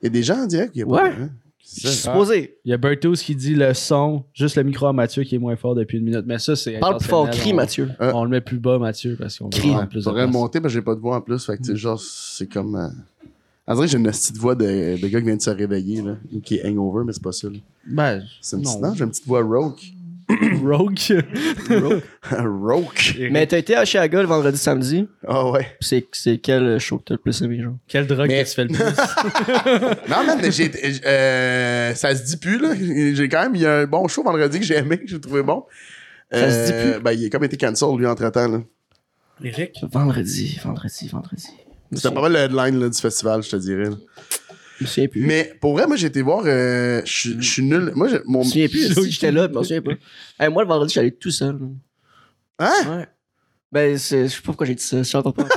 [0.02, 0.72] Il y a des gens en direct?
[0.76, 1.10] Il y a pas- Ouais.
[1.20, 1.30] hein?
[1.60, 2.12] Je C'est suis ça.
[2.14, 2.58] supposé.
[2.64, 5.40] Il y a Bertus qui dit le son, juste le micro à Mathieu qui est
[5.40, 6.24] moins fort depuis une minute.
[6.26, 6.80] Mais ça, c'est.
[6.80, 7.90] Parle plus fort, crie, On- Mathieu.
[8.00, 9.72] On, le met plus bas, Mathieu, parce qu'on Crie.
[9.72, 10.42] Ouais, plus de faudrait le place.
[10.42, 11.46] monter, mais j'ai pas de voix en plus.
[11.46, 12.76] Fait que, tu sais, genre, c'est comme.
[12.78, 12.88] Euh...
[13.68, 16.02] On dirait que j'ai une petite voix de, de gars qui vient de se réveiller,
[16.02, 17.50] là, ou qui est hangover, mais c'est pas ça.
[17.50, 17.58] là.
[17.86, 18.88] Ben, C'est une petite, Non.
[18.90, 19.82] non, j'ai une petite voix rauque.
[20.62, 21.00] Rogue.
[22.30, 23.16] rauque?
[23.32, 25.08] Mais t'as été à Chiaga le vendredi samedi?
[25.26, 25.66] Ah ouais.
[25.80, 27.76] C'est, c'est quel show que t'as le plus aimé, genre?
[27.88, 28.84] Quel drogue Mais- que tu fais le plus?
[30.10, 30.70] Non, man, mais j'ai,
[31.06, 32.74] euh, ça se dit plus, là.
[32.76, 35.20] J'ai quand même, il y a un bon show vendredi que j'ai aimé, que j'ai
[35.22, 35.64] trouvé bon.
[36.30, 37.04] Ça se dit Euh, plus?
[37.04, 38.62] Ben, il a comme été cancel, lui, entre-temps, là.
[39.44, 39.78] Eric?
[39.90, 41.48] Vendredi, vendredi, vendredi.
[41.92, 43.86] Je C'était pas mal le headline, là, du festival, je te dirais.
[43.90, 43.96] là.
[44.82, 45.26] me souviens plus.
[45.26, 47.92] Mais, pour vrai, moi, j'ai été voir, euh, je suis- je suis nul.
[47.96, 48.44] Moi, j'ai- mon.
[48.44, 48.94] Je me souviens plus.
[49.04, 49.92] Si j'étais là, je me souviens pas.
[50.40, 51.58] Hey, moi, le vendredi, j'allais tout seul.
[52.60, 52.72] Hein?
[52.88, 53.08] Ouais.
[53.72, 54.98] Ben, c'est- je sais pas pourquoi j'ai dit ça.
[54.98, 55.44] Je chante pas.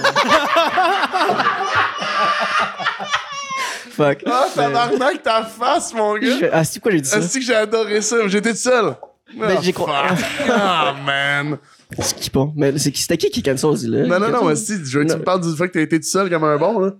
[3.90, 4.22] Fuck.
[4.26, 6.36] Ah, tabarnak, ta face, mon Je gars!
[6.38, 7.16] fais, Ah, c'est pourquoi j'ai dit ça?
[7.18, 8.16] Ah, c'est que j'ai adoré ça.
[8.28, 8.94] J'étais tout seul.
[9.36, 10.18] Ben, Ah, j'ai con- fuck.
[10.48, 11.58] Ah, man.
[11.98, 12.48] C'est qui pas?
[12.54, 14.06] Mais c'est qui- c'était qui qui cancel, dis-le?
[14.06, 15.80] Non, non, non, mais si, je veux que tu me parles du fait que t'as
[15.80, 16.92] été tout seul comme un bon, là.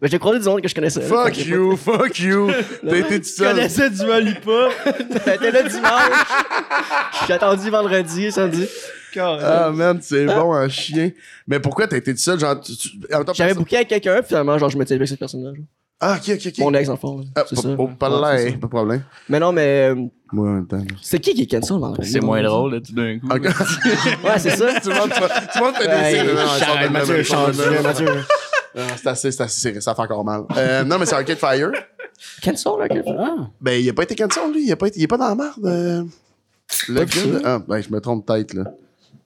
[0.00, 1.00] Ben, j'ai croisé du monde que je connaissais.
[1.00, 1.06] là.
[1.06, 2.50] Fuck you, fuck you.
[2.88, 3.54] T'as été tout seul.
[3.54, 4.68] connaissais du Malipa?
[4.84, 7.26] pas- T'étais là dimanche.
[7.26, 8.66] J'ai attendu vendredi, samedi.
[9.16, 11.10] Ah, man, c'est bon, un chien.
[11.46, 12.40] Mais pourquoi t'as été tout seul?
[12.40, 14.94] Genre, tu, tu- en même temps, J'avais personne- booké avec quelqu'un, finalement, genre, je m'étais
[14.94, 15.50] avec cette personne-là.
[15.54, 15.64] genre.
[16.04, 16.58] Ah, ok, ok, ok.
[16.58, 17.18] Mon ex, en fond.
[17.18, 17.24] là.
[17.36, 17.68] Ah, c'est pas- ça.
[17.68, 19.02] hein, de problème.
[19.28, 19.94] Mais non, mais euh,
[20.32, 20.82] Moi, en même temps.
[21.00, 22.10] c'est qui qui est cancel vendredi?
[22.10, 23.28] C'est moins drôle, là, tout d'un coup.
[24.26, 24.80] Ouais, c'est ça.
[24.82, 27.82] tout le monde, fait des Mathieu.
[27.82, 28.06] Mathieu.
[28.74, 30.42] Non, C'est assez, c'est assez, ça fait encore mal.
[30.56, 31.70] Euh, non, mais c'est Arcade Fire.
[32.42, 33.14] Cancel, là, quelqu'un?
[33.18, 33.46] Ah.
[33.60, 34.64] Ben, il a pas été cancel, lui.
[34.66, 35.64] Il, a pas été, il est pas dans la merde.
[35.66, 36.02] euh.
[36.88, 37.40] Le gars.
[37.44, 38.64] Ah, ben, je me trompe peut-être, là.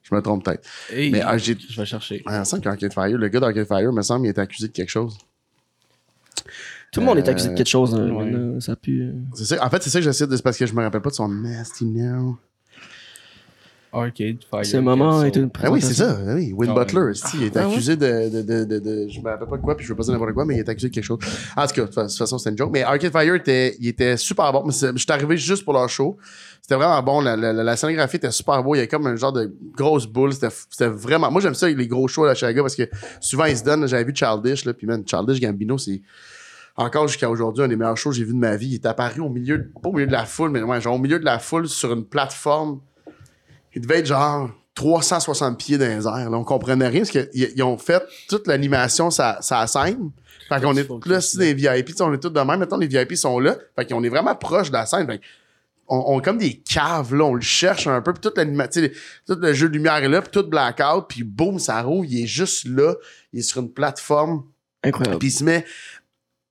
[0.03, 0.63] Je me trompe peut-être.
[0.93, 1.57] Mais ah, j'ai.
[1.57, 2.21] je vais chercher.
[2.27, 4.67] Ah, il me semble qu'Arcade Fire, le gars d'Arcade Fire, me semble, il était accusé
[4.67, 5.17] de quelque chose.
[6.91, 7.93] Tout le monde est Euh, accusé de quelque chose.
[7.95, 8.59] hein, ouais.
[8.61, 9.01] Ça pue.
[9.03, 9.11] euh.
[9.33, 9.65] C'est ça.
[9.65, 10.35] En fait, c'est ça que j'essaie de.
[10.35, 12.37] C'est parce que je me rappelle pas de son nasty now.
[13.93, 14.65] Arcade Fire.
[14.65, 16.17] Ce moment est une Ah oui, c'est ça.
[16.27, 17.71] ah oui, Win Ah, Butler, esti, il est Ah ouais?
[17.73, 19.95] accusé de, de, de, de, de- Je me rappelle pas de quoi, puis je veux
[19.97, 21.19] pas dire n'importe quoi, mais il est accusé de quelque chose.
[21.55, 22.69] En tout cas, de toute façon, c'était une joke.
[22.73, 24.69] Mais Arcade Fire, était, il était super bon.
[24.69, 26.17] Je suis arrivé juste pour leur show.
[26.61, 27.21] C'était vraiment bon.
[27.21, 28.75] La, la, la- la scénographie était super beau.
[28.75, 30.33] Il y avait comme un genre de grosse boule.
[30.33, 31.31] C'était c'était vraiment.
[31.31, 32.83] Moi, j'aime ça, les gros shows à la Chaga, parce que
[33.21, 33.87] souvent, ils se donnent.
[33.87, 36.01] J'avais vu Childish, là, puis man, Childish Gambino, c'est
[36.77, 38.67] encore jusqu'à aujourd'hui un des meilleurs shows que j'ai vu de ma vie.
[38.69, 40.99] Il est apparu au milieu, pas au milieu de la foule, mais ouais, genre au
[40.99, 42.79] milieu de la foule sur une plateforme.
[43.73, 46.29] Il devait être genre 360 pieds dans les airs.
[46.29, 46.37] Là.
[46.37, 50.11] On comprenait rien parce qu'ils ils ont fait toute l'animation sa, sa scène.
[50.49, 52.59] Fait qu'on est là, si des VIP, on est tous de même.
[52.59, 53.57] Maintenant, les VIP sont là.
[53.75, 55.07] Fait qu'on est vraiment proche de la scène.
[55.07, 55.19] Fait
[55.87, 57.25] on, on est comme des caves, là.
[57.25, 58.13] On le cherche un peu.
[58.13, 58.83] Puis toute l'animation,
[59.25, 60.21] tout le jeu de lumière est là.
[60.21, 61.07] Puis tout blackout.
[61.09, 62.05] Puis boum, ça roule.
[62.07, 62.93] Il est juste là.
[63.33, 64.43] Il est sur une plateforme.
[64.83, 65.17] Incroyable.
[65.19, 65.65] Puis il se met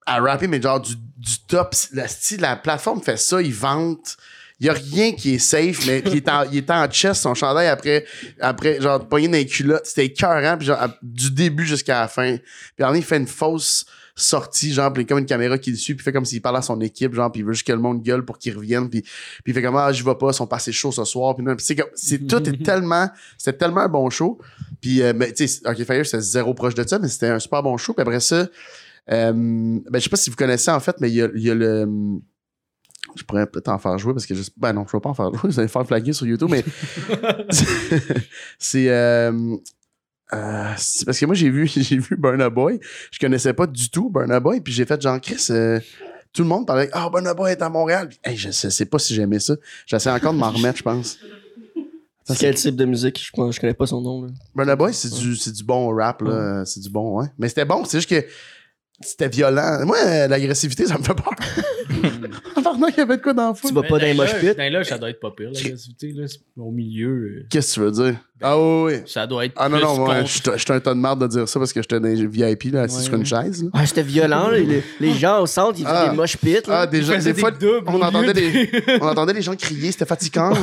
[0.06, 1.74] à rapper, mais genre du, du top.
[1.92, 4.16] La, style, la plateforme fait ça, il vante.
[4.58, 7.20] Il y a rien qui est safe, mais il est en, il est en chest,
[7.20, 8.06] son chandail après,
[8.40, 9.84] après genre, pogné dans les culottes.
[9.84, 12.38] C'était écœurant, puis genre, à- du début jusqu'à la fin.
[12.74, 13.84] Puis en il fait une fausse
[14.18, 16.12] sortie, genre, puis il y a comme une caméra qui le suit, puis il fait
[16.12, 18.24] comme s'il parlait à son équipe, genre, puis il veut juste que le monde gueule
[18.24, 19.12] pour qu'il revienne, puis, puis
[19.48, 21.76] il fait comme, ah, je vais pas, ils sont passés chauds ce soir, puis c'est
[21.76, 24.38] comme, c'est, tout est tellement, c'était tellement un bon show.
[24.80, 27.38] Puis, euh, ben, tu sais, OK Fire, c'était zéro proche de ça, mais c'était un
[27.38, 27.92] super bon show.
[27.92, 28.46] Puis après ça,
[29.08, 31.50] ben, je sais pas si vous connaissez, en fait, mais il y a, il y
[31.50, 31.86] a le...
[33.14, 35.14] Je pourrais peut-être en faire jouer parce que je Ben non, je vais pas en
[35.14, 36.64] faire jouer, vous allez faire flaguer sur YouTube, mais
[38.58, 39.56] c'est euh,
[40.34, 42.80] euh, c'est parce que moi j'ai vu j'ai vu Burna Boy,
[43.12, 45.78] je connaissais pas du tout Burna Boy, puis j'ai fait Jean Chris euh,
[46.32, 48.08] tout le monde parlait ah Burna Boy est à Montréal.
[48.08, 49.54] Puis, hey, je sais, sais pas si j'aimais ça.
[49.86, 51.18] J'essaie encore de m'en remettre, je pense.
[52.24, 53.24] Ça, quel type de musique?
[53.24, 54.22] Je, pense- je connais pas son nom.
[54.22, 54.28] Là.
[54.54, 56.64] Burna Boy, c'est du, c'est du bon rap, là.
[56.66, 57.28] C'est du bon, ouais.
[57.38, 58.26] Mais c'était bon, c'est juste que
[59.00, 59.84] c'était violent.
[59.84, 61.30] Moi, euh, l'agressivité, ça me fait peur.
[62.62, 63.72] Pardon, il y avait de quoi dans le Tu foule?
[63.74, 64.54] vas pas dans les mosh pits?
[64.54, 66.26] Dans là, ça doit être pas pire, l'agressivité, là.
[66.28, 67.08] c'est Au milieu.
[67.40, 67.46] euh.
[67.50, 68.20] Qu'est-ce que tu veux dire?
[68.42, 69.00] Ah oui, oui.
[69.06, 69.54] Ça doit être.
[69.56, 71.58] Ah non, plus non, moi, contre- je suis un tas de marde de dire ça
[71.58, 73.24] parce que j'étais dans les VIP, là, assis Ouais, sur une ouais.
[73.24, 73.62] chaise.
[73.64, 73.70] là.
[73.72, 74.58] Ah, c'était violent, là.
[74.58, 76.08] les, les gens au centre, ils faisaient Ah.
[76.10, 76.52] des mosh pits.
[76.66, 76.80] là.
[76.80, 77.00] Ah, des
[77.32, 78.70] fois, des doubles on entendait, des,
[79.00, 80.50] on entendait les gens crier, c'était fatigant.
[80.50, 80.58] là.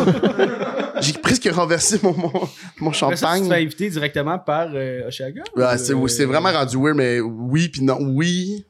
[1.02, 2.32] J'ai presque renversé mon, mon,
[2.80, 3.48] mon Après ça, tu te champagne.
[3.50, 5.42] fais inviter directement par euh, Oshaga?
[5.56, 8.64] Ouais, ou, c'est euh, vraiment rendu weird, mais oui, puis non, oui.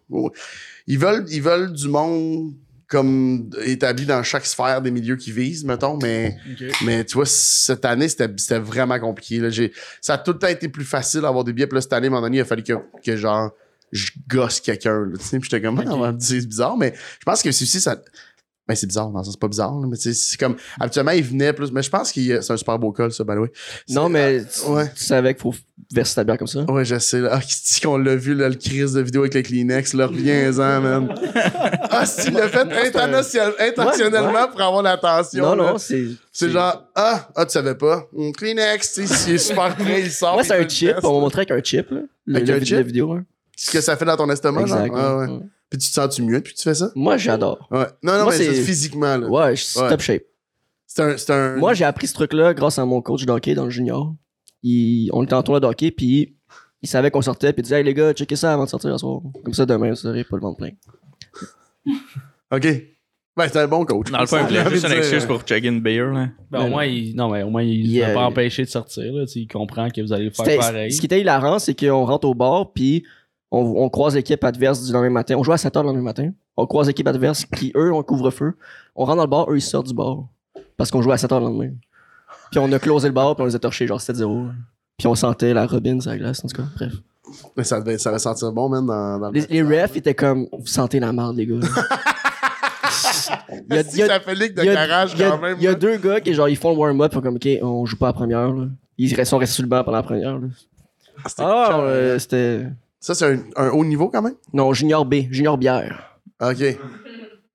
[0.87, 2.53] Ils veulent, ils veulent du monde
[2.93, 6.37] comme établi dans chaque sphère des milieux qu'ils visent, mettons, mais,
[6.85, 9.39] mais tu vois, cette année, c'était c'était vraiment compliqué.
[9.39, 9.49] Là.
[9.49, 11.93] J'ai- Ça a tout le temps été plus facile d'avoir des billets, puis là, cette
[11.93, 13.51] année, à un moment donné, il a fallu que, que genre,
[13.91, 17.41] je gosse quelqu'un, là, tu sais, puis j'étais comme, Ah, c'est bizarre, mais je pense
[17.41, 17.97] que c'est aussi ça...
[18.65, 21.23] Ben, c'est bizarre, dans le sens, c'est pas bizarre, là, mais c'est comme, habituellement, il
[21.23, 23.51] venait plus, mais je pense que c'est un super beau col, ça, the way.
[23.89, 24.89] Non, mais tu, Ouais.
[24.95, 25.53] tu savais qu'il faut
[25.93, 26.61] verser ta bière comme ça?
[26.69, 27.19] Ouais, je sais.
[27.19, 27.29] Là.
[27.33, 30.07] Ah, qui dit qu'on l'a vu, là, le crise de vidéo avec le Kleenex, là,
[30.07, 31.15] reviens-en, man.
[31.89, 34.47] Ah, si, il l'a fait intentionnel- intentionnellement Ouais, ouais.
[34.51, 35.43] pour avoir l'attention.
[35.43, 35.71] Non, là.
[35.73, 36.05] non, c'est.
[36.31, 38.05] C'est genre, ah, ah, tu savais pas?
[38.15, 40.33] Hum, Kleenex, tu sais, super prêt, il sort.
[40.33, 40.87] Moi, c'est un chip.
[40.89, 41.05] le test.
[41.05, 41.99] On va montrer avec un chip, là.
[42.25, 42.75] Le, Avec le un chip?
[42.77, 43.25] la vidéo, hein.
[43.55, 44.87] Ce que ça fait dans ton estomac, Exact.
[44.87, 44.97] genre.
[44.97, 45.27] Ah, ouais.
[45.27, 45.39] ouais.
[45.69, 46.91] Puis tu te sens-tu mieux depuis que tu fais ça?
[46.95, 47.67] Moi, j'adore.
[47.71, 47.85] Ouais.
[48.01, 49.27] Non, non, Moi, mais c'est- physiquement, là.
[49.27, 50.23] Ouais, je suis top shape.
[50.87, 51.55] C'est un, c'est un.
[51.55, 54.13] Moi, j'ai appris ce truc-là grâce à mon coach de hockey dans le junior.
[54.63, 56.35] Il- on était en tournoi de hockey, puis
[56.81, 58.91] il savait qu'on sortait, puis il disait Hey les gars, checkez ça avant de sortir
[58.91, 59.21] ce soir.
[59.43, 60.71] Comme ça, demain, vous aurez pas le ventre plein.
[62.51, 62.67] OK.
[63.35, 64.11] Ben, c'est un bon coach.
[64.11, 66.29] Dans le fond, il juste une excuse pour chugger une beer, là.
[66.51, 69.11] Ben, au moins, il, non, mais au moins, il ne pas empêcher de sortir.
[69.11, 70.91] Là, il comprend que vous allez faire C'était- pareil.
[70.91, 73.03] Ce qui était hilarant, c'est qu'on rentre au bar, puis
[73.49, 75.35] on, on croise l'équipe adverse du lendemain matin.
[75.37, 76.29] On joue à 7h le lendemain matin.
[76.57, 78.53] On croise l'équipe adverse qui, eux, ont couvre-feu.
[78.95, 80.27] On rentre dans le bar, eux, ils sortent du bar.
[80.77, 81.71] Parce qu'on joue à 7h le lendemain.
[82.53, 84.49] Puis on a closé le bar, puis on les a torchés genre 7-0.
[84.97, 86.67] Puis on sentait la robine sur la glace, en tout cas.
[86.75, 86.93] Bref.
[87.57, 89.39] Mais ça, devait, ça va sentir bon, man, dans, dans le.
[89.39, 91.55] Les, les refs étaient comme, vous sentez la merde, les gars.
[93.69, 95.13] Il y a- Si il y a- ça fait ligue de Il y a, garage
[95.13, 95.57] il y a- quand même.
[95.57, 95.75] il y a là.
[95.77, 98.07] deux gars qui genre ils font le warm-up ils font comme ok on joue pas
[98.07, 98.67] à la première là.
[98.97, 100.47] Ils sont restés sur le banc pendant la première là.
[101.27, 102.67] C'était Ah cœur, euh, c'était
[102.99, 104.35] Ça, c'est un, un haut niveau quand même?
[104.53, 106.17] non junior B junior bière.
[106.41, 106.59] OK.
[106.59, 106.77] Il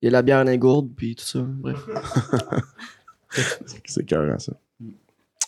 [0.01, 1.39] y a la bière dans les gourdes puis tout ça.
[1.41, 1.77] Bref.
[3.85, 4.53] C'est cœur, ça.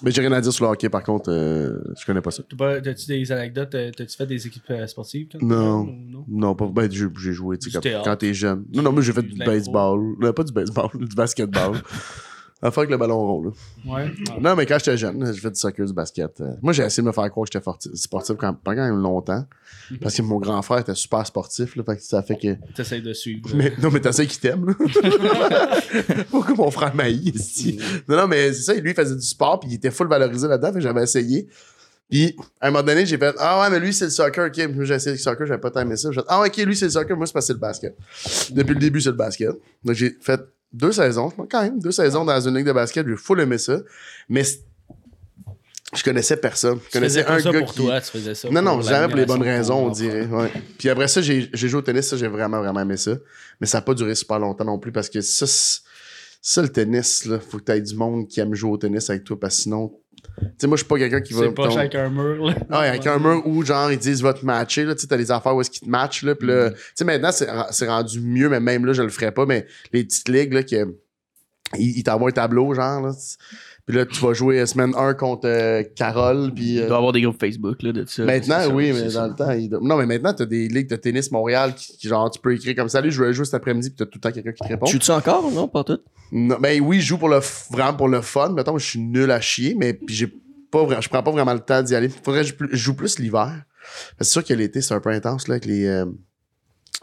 [0.03, 2.43] Mais j'ai rien à dire sur le hockey, par contre, euh, je connais pas ça.
[2.57, 3.75] T'as-tu des anecdotes?
[3.75, 5.27] euh, T'as-tu fait des équipes euh, sportives?
[5.31, 5.81] quand Non.
[5.81, 6.25] ou non?
[6.27, 6.67] Non, pas.
[6.67, 8.65] Ben, j'ai joué, tu sais, Du quand, t'es jeune.
[8.73, 9.45] Non, non, moi, j'ai fait du l'impro.
[9.53, 9.99] baseball.
[10.19, 11.81] Non, pas du baseball, du basketball.
[12.63, 13.51] Enfin, avec le ballon rond, là.
[13.87, 14.11] Ouais.
[14.39, 16.41] Non, mais quand j'étais jeune, j'ai fait du soccer, du basket.
[16.41, 19.01] Euh, Moi, j'ai essayé de me faire croire que j'étais sportif quand, pendant quand même
[19.01, 19.45] longtemps.
[19.99, 21.83] Parce que mon grand frère était super sportif, là.
[21.83, 22.55] Fait que ça fait que.
[22.75, 23.49] T'essayes de suivre.
[23.55, 24.73] Mais, non, mais t'as ça qui t'aime, là.
[26.29, 27.79] Pourquoi mon frère m'haït ici?
[28.07, 30.47] Non, non, mais c'est ça, lui, il faisait du sport, puis il était full valorisé
[30.47, 31.47] là-dedans, fait que j'avais essayé.
[32.09, 34.73] Puis, à un moment donné, j'ai fait Ah ouais, mais lui, c'est le soccer, ok.
[34.75, 36.11] Moi, j'ai essayé le soccer, j'avais pas tant aimé ça.
[36.11, 37.97] J'ai fait Ah, ok, lui, c'est le soccer, moi, c'est parce que c'est le basket.
[38.51, 39.51] Depuis le début, c'est le basket.
[39.83, 40.41] Donc, j'ai fait
[40.73, 43.79] deux saisons, quand même, deux saisons dans une ligue de basket, j'ai full aimé ça.
[44.29, 44.43] Mais
[45.93, 46.79] je connaissais personne.
[46.79, 47.81] Je Tu connaissais faisais un ça gars pour qui.
[47.81, 50.25] toi, tu faisais ça Non, non, jamais pour les bonnes raisons, on dirait.
[50.25, 50.49] Ouais.
[50.77, 53.11] Puis après ça, j'ai joué au tennis, ça, j'ai vraiment, vraiment aimé ça.
[53.59, 55.81] Mais ça n'a pas duré super longtemps non plus parce que ça, c'est-
[56.41, 59.09] ça le tennis, là, faut que tu aies du monde qui aime jouer au tennis
[59.09, 59.91] avec toi parce que sinon.
[60.39, 61.41] Tu sais, moi, je suis pas quelqu'un qui va.
[61.41, 62.55] C'est pas ton- avec un mur, là.
[62.71, 65.17] ah, avec un mur où, genre, ils disent, va te matcher, là, tu sais, t'as
[65.17, 66.73] des affaires où est-ce qu'ils te matchent, là, pis là, Mm.
[66.73, 69.67] tu sais, maintenant, c'est c'est rendu mieux, mais même là, je le ferais pas, mais
[69.93, 70.95] les petites ligues, là, que,
[71.77, 73.13] ils, ils t'envoient un tableau, genre, là,
[73.85, 76.73] puis là, tu vas jouer euh, semaine 1 contre euh, Carole, puis...
[76.75, 78.23] Il euh, doit y avoir des groupes Facebook là, de ça.
[78.23, 79.21] Maintenant, ça, oui, mais ça.
[79.21, 81.97] dans le temps, il doit- non, mais maintenant, t'as des ligues de tennis Montréal qui,
[81.97, 84.11] qui, genre, tu peux écrire comme Salut, je veux jouer cet après-midi, puis t'as tout
[84.15, 84.85] le temps quelqu'un qui te répond.
[84.85, 85.99] Tu tu encore non pas tout?
[86.31, 88.49] Non, ben oui, je joue pour le f- vraiment pour le fun.
[88.53, 90.27] Mettons, je suis nul à chier, mais puis j'ai
[90.71, 92.07] pas je prends pas vraiment le temps d'y aller.
[92.07, 93.63] Faudrait que je, je joue plus l'hiver.
[94.19, 95.85] C'est sûr que l'été, c'est un peu intense, là, avec les.
[95.85, 96.05] euh,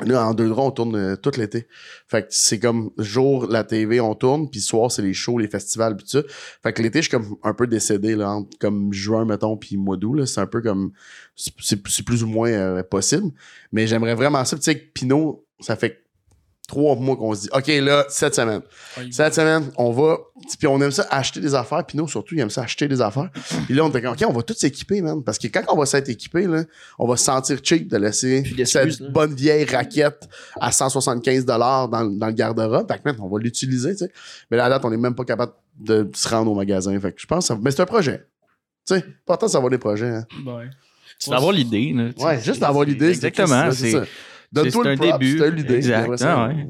[0.06, 1.66] Là, en deux droits, on tourne euh, tout l'été.
[2.06, 5.48] Fait que c'est comme jour, la TV, on tourne, puis soir, c'est les shows, les
[5.48, 6.22] festivals, puis tout ça.
[6.62, 9.76] Fait que l'été, je suis comme un peu décédé, là, entre comme juin, mettons, puis
[9.76, 10.24] mois d'août.
[10.26, 10.92] C'est un peu comme.
[11.34, 13.32] C'est plus ou moins euh, possible.
[13.72, 14.56] Mais j'aimerais vraiment ça.
[14.56, 16.04] Tu sais, Pinot, ça fait
[16.68, 18.60] trois mois qu'on se dit, OK, là, cette semaine.
[19.10, 20.18] Cette semaine, on va.
[20.58, 21.84] Puis on aime ça acheter des affaires.
[21.84, 23.30] Pinot, surtout, il aime ça acheter des affaires.
[23.66, 25.24] Puis là, on était comme, OK, on va tous s'équiper, man.
[25.24, 26.62] Parce que quand on va s'être équipé, là,
[26.98, 29.08] on va se sentir cheap de laisser Puis cette là.
[29.10, 30.28] bonne vieille raquette
[30.60, 32.86] à 175 dans, dans le garde-robe.
[32.92, 34.12] Fait que, man, on va l'utiliser, tu sais.
[34.50, 36.98] Mais là, à date, on n'est même pas capable de se rendre au magasin.
[37.00, 38.26] Fait que je pense, que ça- mais c'est un projet.
[38.86, 40.08] Tu sais, important de savoir des projets.
[40.08, 40.26] Hein.
[40.46, 40.68] Ouais.
[41.18, 41.94] C'est d'avoir l'idée.
[42.18, 43.08] Ouais, juste d'avoir l'idée.
[43.08, 43.70] Exactement.
[43.72, 44.04] c'est C'est ça.
[44.50, 45.50] Donne-toi c'est le un début.
[45.56, 45.74] l'idée.
[45.76, 46.16] Exact.
[46.16, 46.66] Ça, Ah ouais.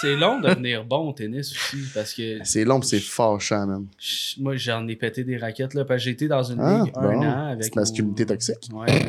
[0.00, 3.86] C'est long de devenir bon au tennis aussi parce que C'est long, c'est fâchant, man.
[3.98, 6.82] je- moi j'en ai pété des raquettes là parce que j'ai été dans une Ah,
[6.84, 7.22] ligue un bon.
[7.22, 8.56] an avec Petite masculinité mon- toxique.
[8.72, 9.06] Ouais.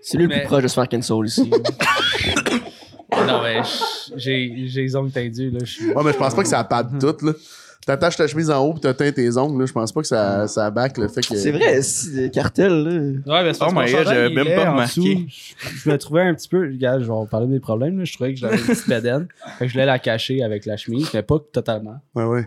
[0.00, 1.50] C'est lui le plus proche de se faire cancel ici.
[3.26, 3.60] non mais
[4.16, 5.58] j'ai j'ai les ongles tendus là,
[5.94, 7.32] Ouais, mais je pense pas que ça patte tout, là.
[7.86, 9.66] T'attaches ta chemise en haut pis t'as teint tes ongles, là.
[9.66, 11.36] Je pense pas que ça, ça back le fait que.
[11.36, 12.90] C'est vrai, si, le cartel, là.
[13.34, 15.26] Ouais, mais c'est Oh my God, j'avais même pas remarqué.
[15.28, 16.60] Je, me trouvais un petit peu.
[16.62, 17.98] Regarde, je vais parler de mes problèmes.
[17.98, 18.04] là.
[18.04, 19.28] Je trouvais que j'avais une petite bedaine.
[19.58, 22.00] Fait que je voulais la cacher avec la chemise, mais pas totalement.
[22.14, 22.46] Ouais, ouais.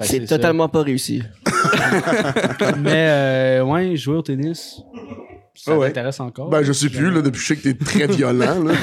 [0.00, 0.36] C'est ça.
[0.36, 1.22] totalement pas réussi.
[2.78, 4.80] Mais, euh, ouais, jouer au tennis,
[5.56, 5.88] ça Ah ouais.
[5.88, 6.48] t'intéresse encore?
[6.50, 8.72] Ben, je sais plus, là, depuis que je sais que t'es très violent, là.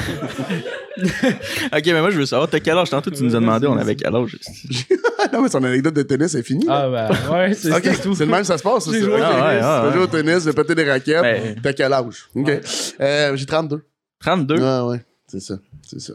[0.96, 2.88] Ok, mais moi, je veux savoir, t'as quel âge?
[2.90, 4.38] Tantôt, tu nous as demandé, on avait quel âge?
[5.32, 6.66] non, mais son anecdote de tennis est finie.
[6.68, 8.14] Ah, ben, ouais, c'est Ok, c'est tout.
[8.14, 8.84] c'est le même ça se passe.
[8.84, 9.20] ça, J'ai c'est- joué ok.
[9.24, 9.98] Ah ouais, ah ouais.
[9.98, 11.22] au tennis, de péter des raquettes.
[11.22, 12.28] Ben- T'as quel âge?
[12.36, 12.46] OK.
[12.46, 12.60] Ouais.
[13.00, 13.84] Euh, j'ai 32.
[14.20, 14.56] 32?
[14.62, 15.54] Ah ouais, c'est ça.
[15.82, 16.12] C'est ça.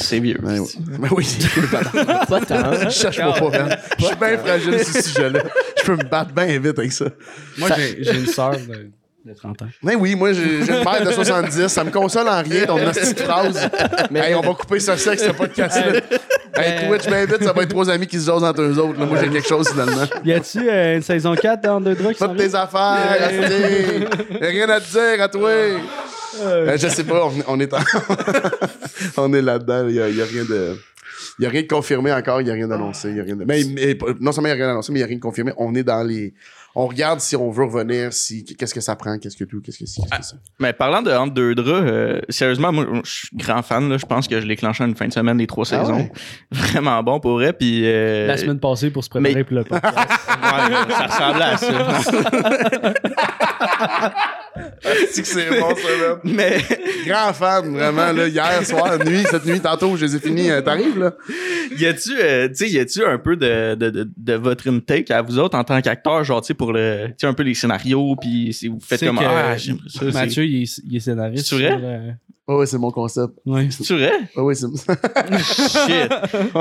[0.00, 0.38] C'est vieux.
[0.42, 0.68] Ben, ouais.
[0.98, 1.24] Ben oui.
[2.28, 2.90] Pas tant.
[2.90, 3.76] Cherche-moi pas, man.
[4.00, 5.44] Je suis bien fragile sur ce sujet-là.
[5.78, 7.04] Je peux me battre bien vite avec ça.
[7.58, 8.90] Moi, j'ai j'ai une sœur de,
[9.28, 9.66] de 30 ans.
[9.82, 11.68] Mais oui, moi, j'ai une mère de 70.
[11.68, 13.68] Ça me console en rien, ton petite phrase.
[14.10, 15.80] Mais- hey, on va couper ça sec, c'était pas de casser.
[15.92, 16.00] là.
[16.60, 18.98] Hey, Twitch, bien vite, ça va être trois amis qui se jasent entre eux autres.
[18.98, 19.06] là.
[19.06, 20.04] Moi, j'ai quelque chose, finalement.
[20.24, 23.30] Y a-tu euh, une saison 4 dans Underdog qui Pas s'en de tes affaires.
[24.40, 25.50] Y'a rien à te dire à toi.
[26.40, 27.78] Euh, je sais pas, on, on est en-
[29.16, 29.86] on est là-dedans.
[29.88, 30.76] Il y a, y a rien de.
[31.38, 33.22] Il y a rien de confirmé encore, il y a rien d'annoncé, il y a
[33.22, 33.44] rien de.
[33.44, 35.22] Mais, mais non seulement il y a rien d'annoncé, mais il y a rien de
[35.22, 35.52] confirmé.
[35.56, 36.34] On est dans les.
[36.80, 39.80] On regarde si on veut revenir, si qu'est-ce que ça prend, qu'est-ce que tout, qu'est-ce
[39.80, 40.36] que si, qu'est-ce que ça.
[40.60, 43.88] Mais parlant de Entre deux draps, euh, sérieusement, moi, je suis grand fan.
[43.88, 45.80] Là, je pense que je l'ai clenché en une fin de semaine des trois Ah
[45.80, 45.96] saisons.
[45.96, 46.12] ouais?
[46.52, 47.52] Vraiment bon pour vrai.
[47.52, 49.96] Puis, euh, La semaine passée pour se préparer mais- pour le podcast.
[49.96, 52.94] ouais, ça ressemblait à ça.
[55.10, 56.18] C'est que c'est bon, ça, man.
[56.24, 56.58] Mais
[57.06, 58.28] Grand fan, vraiment, là.
[58.28, 60.50] Hier soir, nuit, cette nuit, tantôt, je les ai finis.
[60.50, 61.14] euh, T'arrives, là?
[61.78, 65.10] y a-tu, euh, tu sais, y a-tu un peu de, de, de, de votre intake
[65.10, 67.42] à vous autres en tant qu'acteur, genre, tu sais, pour le, tu sais, un peu
[67.42, 70.04] les scénarios, puis si vous faites comme que ah, j'aimerais ça.
[70.12, 71.46] Mathieu, il est, il est scénariste.
[71.48, 71.68] C'est vrai?
[71.70, 71.78] sur,
[72.48, 73.34] euh, Ouais, ouais, c'est mon concept.
[73.46, 73.68] ouais.
[73.70, 74.12] C'est vrai?
[74.36, 74.66] Ouais, ouais, c'est.
[75.42, 76.10] Shit.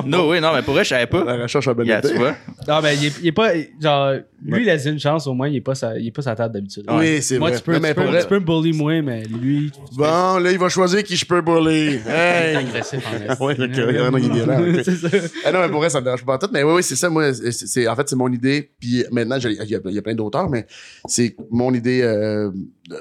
[0.06, 1.24] Non, oui, non, mais pour vrai, je savais pas.
[1.24, 2.36] La recherche a bien Yeah, tu vois.
[2.68, 3.52] Non, ben, il est, il est pas.
[3.82, 6.12] Genre, lui, il a dit une chance, au moins, il est pas sa, il est
[6.12, 6.84] pas sa table d'habitude.
[6.90, 7.58] Oui, c'est Moi, vrai.
[7.58, 9.72] tu peux, mais tu, peux, pour vrai- tu peux me bully moi, mais lui.
[9.96, 12.00] Bon, là, il va choisir qui je peux bully.
[12.08, 12.56] Hey!
[12.58, 14.82] agressif en ok, il y en a qui est violent, ok.
[14.84, 15.08] C'est ça.
[15.46, 16.50] Ah non, mais pour vrai, ça me dérange pas tout.
[16.52, 17.10] Mais oui, oui, c'est ça.
[17.10, 18.72] Moi, c'est, en fait, c'est mon idée.
[18.80, 20.66] Puis maintenant, j'ai- il y, a, il y a plein d'auteurs, mais
[21.06, 22.52] c'est mon idée euh,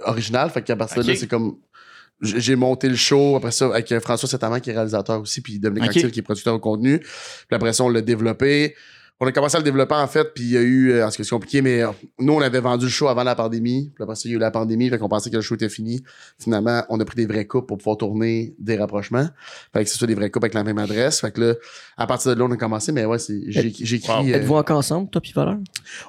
[0.05, 0.51] originale.
[0.51, 1.57] Fait qu'à partir de là, c'est comme.
[2.23, 5.91] J'ai monté le show, après ça, avec François Septamant, qui est réalisateur aussi, puis Dominique
[5.91, 5.97] Ok.
[5.97, 7.01] Anctil, qui est producteur au contenu.
[7.01, 7.09] Puis
[7.51, 8.75] après ça, on l'a développé.
[9.19, 10.93] On a commencé à le développer, en fait, puis il y a eu...
[10.93, 13.35] euh, ce que c'est compliqué, mais euh, nous, on avait vendu le show avant la
[13.35, 13.91] pandémie.
[13.95, 15.55] Puis après ça, il y a eu la pandémie, fait qu'on pensait que le show
[15.55, 16.03] était fini.
[16.39, 19.27] Finalement, on a pris des vrais coupes pour pouvoir tourner des rapprochements.
[19.73, 21.21] Fait que ce soit des vrais coupes avec la même adresse.
[21.23, 21.55] Fait que là,
[21.97, 24.33] à partir de là, on a commencé, mais ouais, c'est, j'ai, j'ai écrit...
[24.33, 25.57] euh, Êtes-vous encore ensemble, toi pis Valeur?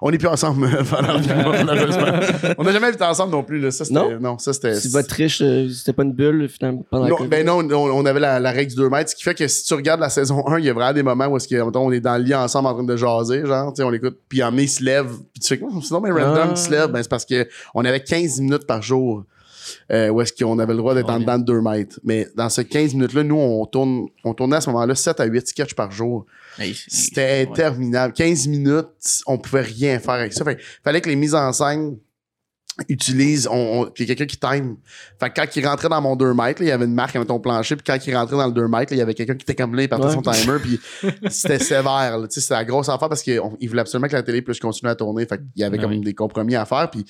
[0.02, 1.30] on n'est plus ensemble, Valère puis.
[2.58, 3.72] On n'a jamais été ensemble non plus, là.
[3.72, 4.20] Ça, c'était, Non?
[4.20, 4.38] non?
[4.38, 4.76] ça, c'était...
[4.76, 7.30] Si votre triche, euh, c'était pas une bulle, finalement, pendant la Non, COVID?
[7.30, 9.48] ben non, on, on avait la, la règle du 2 mètres, ce qui fait que
[9.48, 11.56] si tu regardes la saison 1, il y a vraiment des moments où est-ce que,
[11.78, 14.20] on est dans le lit ensemble en train de jaser, genre, tu sais, on écoute,
[14.28, 16.52] puis en mai, il se lève, puis tu fais, oh, c'est non, mais random, Ah.
[16.52, 19.24] il se lève, ben c'est parce que on avait 15 minutes par jour.
[19.92, 22.00] Euh, où est-ce qu'on avait le droit d'être en dedans de 2 mètres.
[22.02, 25.26] Mais dans ces 15 minutes-là, nous, on tourne, on tournait à ce moment-là 7 à
[25.26, 26.26] 8 sketchs par jour.
[26.58, 27.48] Hey, C'était ouais.
[27.50, 28.14] interminable.
[28.14, 28.88] 15 minutes,
[29.26, 30.46] on pouvait rien faire avec ça.
[30.46, 31.98] Fait, fallait que les mises en scène
[32.90, 34.78] utilisent, on, on- puis quelqu'un qui time.
[35.20, 37.28] Fait que quand il rentrait dans mon 2 mètres, il y avait une marque avec
[37.28, 39.44] ton plancher, puis quand il rentrait dans le 2 mètres, il y avait quelqu'un qui
[39.44, 40.14] était comme là, il partait Ouais.
[40.14, 40.80] son timer, puis
[41.30, 42.18] c'était sévère.
[42.20, 42.28] là.
[42.28, 44.92] Tu sais, C'était la grosse affaire parce qu'il voulait absolument que la télé puisse continuer
[44.92, 45.26] à tourner.
[45.26, 46.02] Fait qu'il y avait comme oui.
[46.02, 47.06] des compromis à faire, puis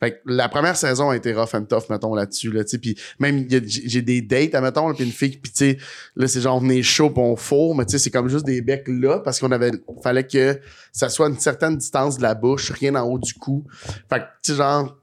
[0.00, 2.78] fait que la première saison a été rough and tough, mettons, là-dessus, là, tu sais,
[2.78, 5.78] puis même, j'ai des dates, mettons, puis une fille, puis tu sais,
[6.16, 8.44] là, c'est genre, on est chaud, puis on fourre, mais tu sais, c'est comme juste
[8.44, 9.70] des becs là, parce qu'on avait,
[10.02, 10.58] fallait que
[10.92, 13.64] ça soit une certaine distance de la bouche, rien en haut du cou.
[14.10, 14.96] Fait que, tu sais, genre,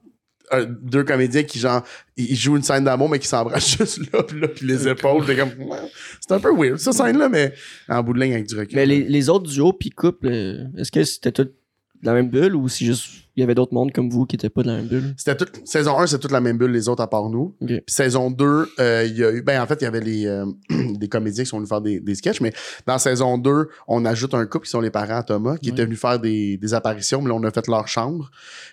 [0.50, 1.82] un- deux comédiens qui, genre,
[2.16, 5.24] ils jouent une scène d'amour, mais qui s'embrassent juste là, puis là, puis les épaules,
[5.36, 5.50] comme,
[6.20, 7.52] c'est un peu weird, cette scène-là, mais
[7.88, 8.76] en bout de ligne avec du recul.
[8.76, 11.52] Mais les, les autres duos puis couples, euh, est-ce que c'était tout de
[12.06, 14.50] la même bulle ou si juste il y avait d'autres mondes comme vous qui étaient
[14.50, 15.14] pas de la même bulle?
[15.16, 17.56] C'était toute, saison 1, c'est toute la même bulle, les autres à part nous.
[17.64, 20.26] Puis saison 2, euh, il y a eu, ben en fait, il y avait les,
[20.26, 20.44] euh,
[20.98, 22.52] des comédiens qui sont venus faire des, des sketchs, mais
[22.88, 25.74] dans saison 2, on ajoute un couple qui sont les parents à Thomas, qui Ouais.
[25.74, 28.30] étaient venus faire des, des apparitions, mais là, on a fait leur chambre.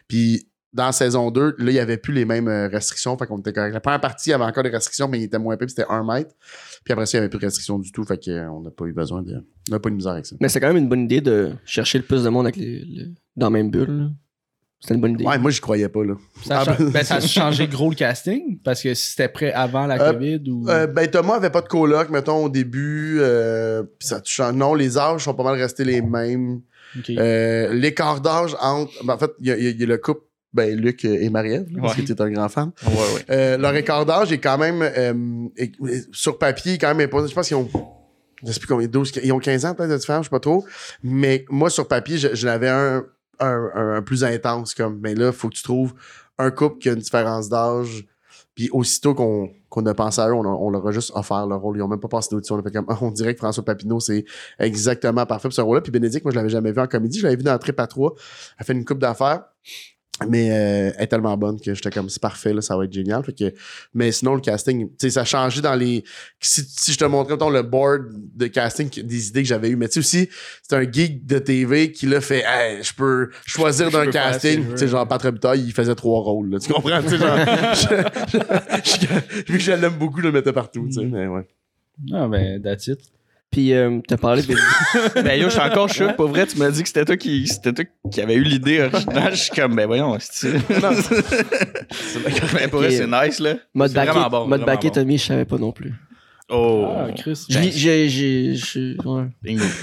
[0.07, 3.39] Puis dans saison 2, là, il n'y avait plus les mêmes euh, restrictions, fait qu'on
[3.39, 3.73] était correct.
[3.73, 5.73] La première partie, il y avait encore des restrictions, mais il était moins épais, puis
[5.75, 6.35] c'était un mètre.
[6.83, 8.85] Puis après ça, il n'y avait plus de restrictions du tout, fait qu'on n'a pas
[8.85, 9.43] eu besoin de...
[9.69, 10.35] On n'a pas eu de misère avec ça.
[10.39, 12.79] Mais c'est quand même une bonne idée de chercher le plus de monde avec les,
[12.85, 13.89] le- dans la même bulle.
[13.89, 14.09] là.
[14.81, 15.25] C'était une bonne idée.
[15.25, 16.13] Ouais, moi, j'y croyais pas, là.
[16.45, 19.27] Ça a, Ah, ben- ben, ça a changé gros le casting parce que si c'était
[19.27, 20.69] prêt avant la Euh, COVID ou.
[20.69, 23.17] Euh, ben Thomas avait pas de coloc, mettons, au début.
[23.19, 24.53] Euh, pis ça change.
[24.53, 26.61] Non, les âges sont pas mal restés les mêmes.
[26.97, 27.09] Ok.
[27.09, 28.93] Euh, L'écart d'âge entre.
[29.03, 30.21] ben, en fait, il y, y a le couple,
[30.53, 32.71] ben, Luc et Marie-Ève, parce que tu es un grand fan.
[32.85, 33.25] Ouais, ouais.
[33.29, 34.81] Euh, leur écart d'âge est quand même.
[34.81, 35.13] euh,
[36.11, 37.09] sur papier, quand même.
[37.27, 37.69] Je pense qu'ils ont
[38.43, 40.39] je sais plus combien, 12, ils ont 15 ans peut-être de différence, je sais pas
[40.39, 40.65] trop.
[41.03, 43.03] Mais moi, sur papier, je, je l'avais un,
[43.41, 45.93] un, un- un plus intense, comme, mais là, faut que tu trouves
[46.37, 48.05] un couple qui a une différence d'âge.
[48.55, 51.45] Puis aussitôt qu'on qu'on a pensé à eux, on, a- on leur a juste offert
[51.47, 51.75] le rôle.
[51.77, 52.55] Ils ont même pas passé d'audition.
[52.55, 54.23] On a fait comme, on dirait que François Papineau, c'est
[54.57, 55.81] exactement parfait pour ce rôle-là.
[55.81, 57.19] Puis Bénédicte, moi, je l'avais jamais vu en comédie.
[57.19, 58.15] Je l'avais vu dans Trip à 3.
[58.57, 59.43] Elle fait une coupe d'affaires.
[60.27, 62.91] Mais euh, elle est tellement bonne que j'étais comme c'est parfait là, ça va être
[62.91, 63.23] génial.
[63.23, 63.53] Fait que,
[63.93, 66.03] mais sinon le casting, tu sais, ça a changé dans les.
[66.41, 69.75] Si, si je te montrais mettons, le board de casting des idées que j'avais eues,
[69.77, 70.29] mais tu sais aussi,
[70.67, 74.63] c'est un geek de TV qui l'a fait Hey, je peux choisir d'un casting.
[74.71, 76.49] Tu sais, genre Patrick Butaille, il faisait trois rôles.
[76.51, 77.01] là, tu comprends?
[77.01, 77.37] Tu sais, genre,
[77.75, 80.85] je- je- je- vu que je l'aime beaucoup, je le mettais partout.
[80.87, 81.47] Tu sais, mais ouais.
[82.13, 82.99] Ah, ben, that's it.
[83.51, 84.53] Puis, euh, t'as parlé de.
[85.23, 86.13] Ben yo, je suis encore choqué.
[86.13, 88.81] Pour vrai, tu m'as dit que c'était toi qui, c'était toi qui avait eu l'idée
[88.81, 89.31] originale.
[89.31, 90.51] Je suis comme, ben voyons, c'est
[92.53, 93.55] Ben pour vrai, c'est nice, là.
[93.73, 94.93] Mode C'est baquet, vraiment bon, mode vraiment baquet bon.
[94.95, 95.93] Tommy, je savais pas non plus.
[96.49, 96.87] Oh.
[96.89, 97.45] Ah, Chris.
[97.49, 97.71] J'ai.
[97.71, 99.25] j'ai- j'ai- ouais.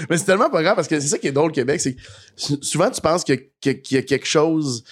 [0.09, 1.95] Mais c'est tellement pas grave parce que c'est ça qui est drôle au Québec, c'est
[1.95, 2.01] que
[2.35, 4.83] sou- souvent tu penses qu'il y a quelque chose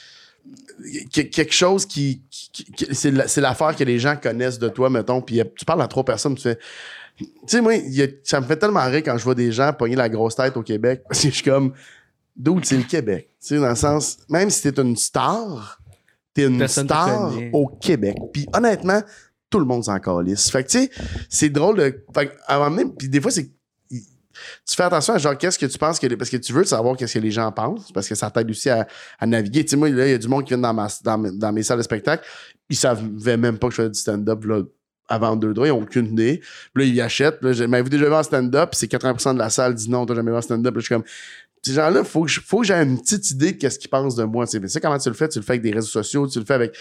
[1.13, 4.69] que- quelque chose qui, qui- qui- c'est la- c'est l'affaire que les gens connaissent de
[4.69, 6.59] toi mettons puis euh, tu parles à trois personnes tu fais
[7.17, 9.51] tu sais moi il y a- ça me fait tellement rire quand je vois des
[9.51, 11.73] gens pogner la grosse tête au Québec parce que je suis comme
[12.35, 13.29] d'où c'est le Québec.
[13.41, 15.79] Tu sais dans le sens même si t'es une star
[16.33, 18.17] t'es une Personne star au Québec.
[18.33, 19.01] Puis honnêtement
[19.49, 20.49] tout le monde s'en calisse.
[20.49, 20.89] Fait que tu sais
[21.29, 23.49] c'est drôle de fait moment donné puis des fois c'est
[24.67, 26.97] tu fais attention à genre qu'est-ce que tu penses que parce que tu veux savoir
[26.97, 28.85] qu'est-ce que les gens pensent parce que ça t'aide aussi à,
[29.17, 29.63] à naviguer.
[29.63, 31.31] Tu sais moi là il y a du monde qui vient dans ma dans, mes-
[31.31, 32.25] dans mes salles de spectacle.
[32.69, 34.61] Ils savaient même pas que je faisais du stand-up là
[35.07, 36.41] avant deux droits, ils ont aucune idée.
[36.73, 37.39] Puis là, ils achètent.
[37.39, 38.69] Puis là, m'avez-vous déjà vu en stand-up?
[38.73, 40.73] C'est 80% de la salle dit non, t'as jamais vu en stand-up.
[40.73, 41.03] Puis là, je suis comme,
[41.65, 44.23] ces gens-là, faut que, faut que j'ai une petite idée de qu'est-ce qu'ils pensent de
[44.23, 44.45] moi.
[44.45, 45.27] Tu sais, comment tu le fais?
[45.27, 46.77] Tu le fais avec des réseaux sociaux, tu le fais avec,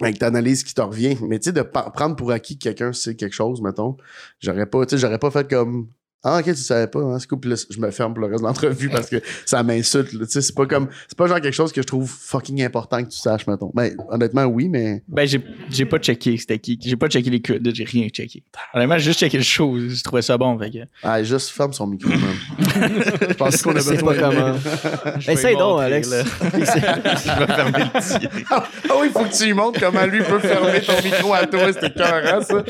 [0.00, 1.16] avec ta analyse qui te revient.
[1.22, 3.96] Mais tu sais, de prendre pour acquis que quelqu'un sait quelque chose, mettons,
[4.40, 5.88] j'aurais pas, tu sais, j'aurais pas fait comme,
[6.28, 7.38] ah, ok, tu savais pas, hein, c'est cool.
[7.38, 10.10] Puis là, je me ferme pour le reste de l'entrevue parce que ça m'insulte.
[10.10, 13.04] Tu sais, c'est pas comme, c'est pas genre quelque chose que je trouve fucking important
[13.04, 13.70] que tu saches, mettons.
[13.72, 15.04] Ben, honnêtement, oui, mais.
[15.06, 16.80] Ben, j'ai, pas checké c'était qui.
[16.82, 18.42] J'ai pas checké les codes, j'ai rien checké.
[18.74, 19.78] Honnêtement, j'ai juste checké le show.
[19.78, 20.58] Je trouvais ça bon.
[20.58, 20.78] Fait que.
[21.04, 22.20] Ah, juste ferme son micro, man.
[23.28, 24.54] Je pense qu'on a besoin pas comment.
[25.28, 26.10] Essaye donc, Alex.
[26.10, 28.28] je vais fermer le petit.
[28.50, 28.64] Ah
[29.00, 31.72] oui, faut que tu lui montres comment lui peut fermer ton micro à toi.
[31.72, 32.64] C'était écœurant, ça.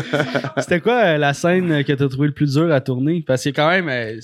[0.58, 3.22] C'était quoi euh, la scène que t'as trouvé le plus dur à tourner?
[3.26, 4.18] Parce que quand même, euh,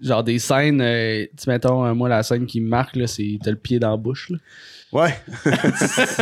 [0.00, 3.56] genre des scènes, euh, tu mettons, moi, la scène qui me marque, c'est t'as le
[3.56, 4.30] pied dans la bouche.
[4.30, 4.38] là.
[4.92, 5.14] Ouais,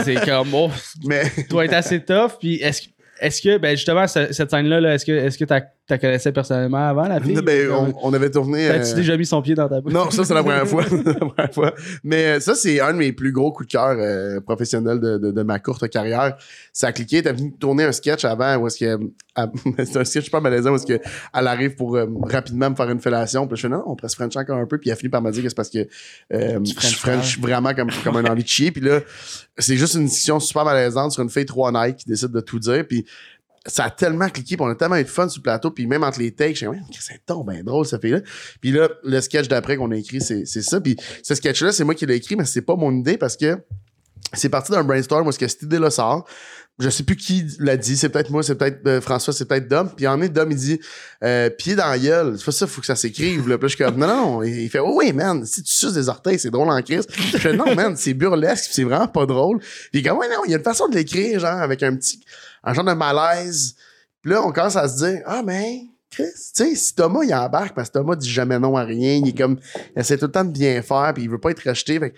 [0.04, 0.70] c'est comme, oh,
[1.04, 2.32] mais doit être assez tough.
[2.40, 2.88] Puis est-ce que,
[3.20, 6.32] est-ce que, ben justement, ce- cette scène-là, là, est-ce que est-ce que t'as t'as connaissais
[6.32, 7.40] personnellement avant la fille?
[7.42, 8.68] ben, on, on avait tourné.
[8.68, 9.92] T'as-tu euh, déjà mis son pied dans ta bouche?
[9.92, 10.84] Non, ça, c'est la première fois.
[11.04, 11.74] la première fois.
[12.02, 15.18] Mais euh, ça, c'est un de mes plus gros coups de cœur euh, professionnels de,
[15.18, 16.36] de, de ma courte carrière.
[16.72, 17.22] Ça a cliqué.
[17.22, 18.98] T'as venu tourner un sketch avant où est-ce que.
[19.84, 21.00] c'est un sketch pas malaisant où est-ce que
[21.34, 23.46] elle arrive pour euh, rapidement me faire une fellation.
[23.46, 24.78] Puis je fais non, on presse French encore un peu.
[24.78, 25.86] Puis elle a fini par me dire que c'est parce que
[26.32, 28.70] euh, je French French vraiment comme, comme un envie de chier.
[28.70, 29.00] Puis là,
[29.58, 32.58] c'est juste une discussion super malaisante sur une fille trop honnête qui décide de tout
[32.58, 32.86] dire.
[32.86, 33.04] Puis
[33.66, 35.86] ça a tellement cliqué, puis on a tellement eu de fun sur le plateau, puis
[35.86, 38.20] même entre les takes, suis comme, c'est tant bien drôle, ça fait là.
[38.60, 40.80] Puis là, le sketch d'après qu'on a écrit, c'est ça.
[40.80, 43.58] Puis ce sketch-là, c'est moi qui l'ai écrit, mais c'est pas mon idée parce que
[44.32, 46.26] c'est parti d'un brainstorm où que cette idée-là sort.
[46.80, 49.68] Je sais plus qui l'a dit, c'est peut-être moi, c'est peut-être euh, François, c'est peut-être
[49.68, 49.88] Dom.
[49.96, 50.80] Puis en est Dom, il dit
[51.22, 53.48] euh, pied dans la gueule, c'est pas ça, faut que ça s'écrive.
[53.48, 53.58] Là.
[53.58, 56.08] Puis je suis comme non, non, il fait oh, oui, man, si tu suces des
[56.08, 57.06] orteils, c'est drôle en crise.
[57.32, 59.60] Je fais non, man, c'est burlesque, c'est vraiment pas drôle.
[59.92, 62.18] Il comme ouais, non, il y a une façon de l'écrire, genre avec un petit,
[62.64, 63.74] un genre de malaise.
[64.22, 66.24] Puis là, on commence à se dire ah, mais Chris,
[66.54, 69.28] tu sais, si Thomas, il embarque, parce que Thomas dit jamais non à rien, il
[69.28, 69.58] est comme,
[69.96, 71.98] il essaie tout le temps de bien faire, puis il veut pas être rejeté.
[71.98, 72.14] Fait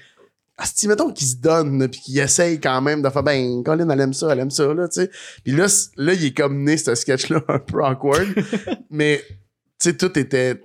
[0.65, 4.01] si mettons qu'il se donne, puis qu'il essaye quand même de faire, ben, Colin, elle
[4.01, 5.11] aime ça, elle aime ça, là, tu sais.
[5.45, 8.29] Puis là, là, il est comme né, ce sketch-là, un peu awkward.
[8.91, 10.61] mais, tu sais, tout était.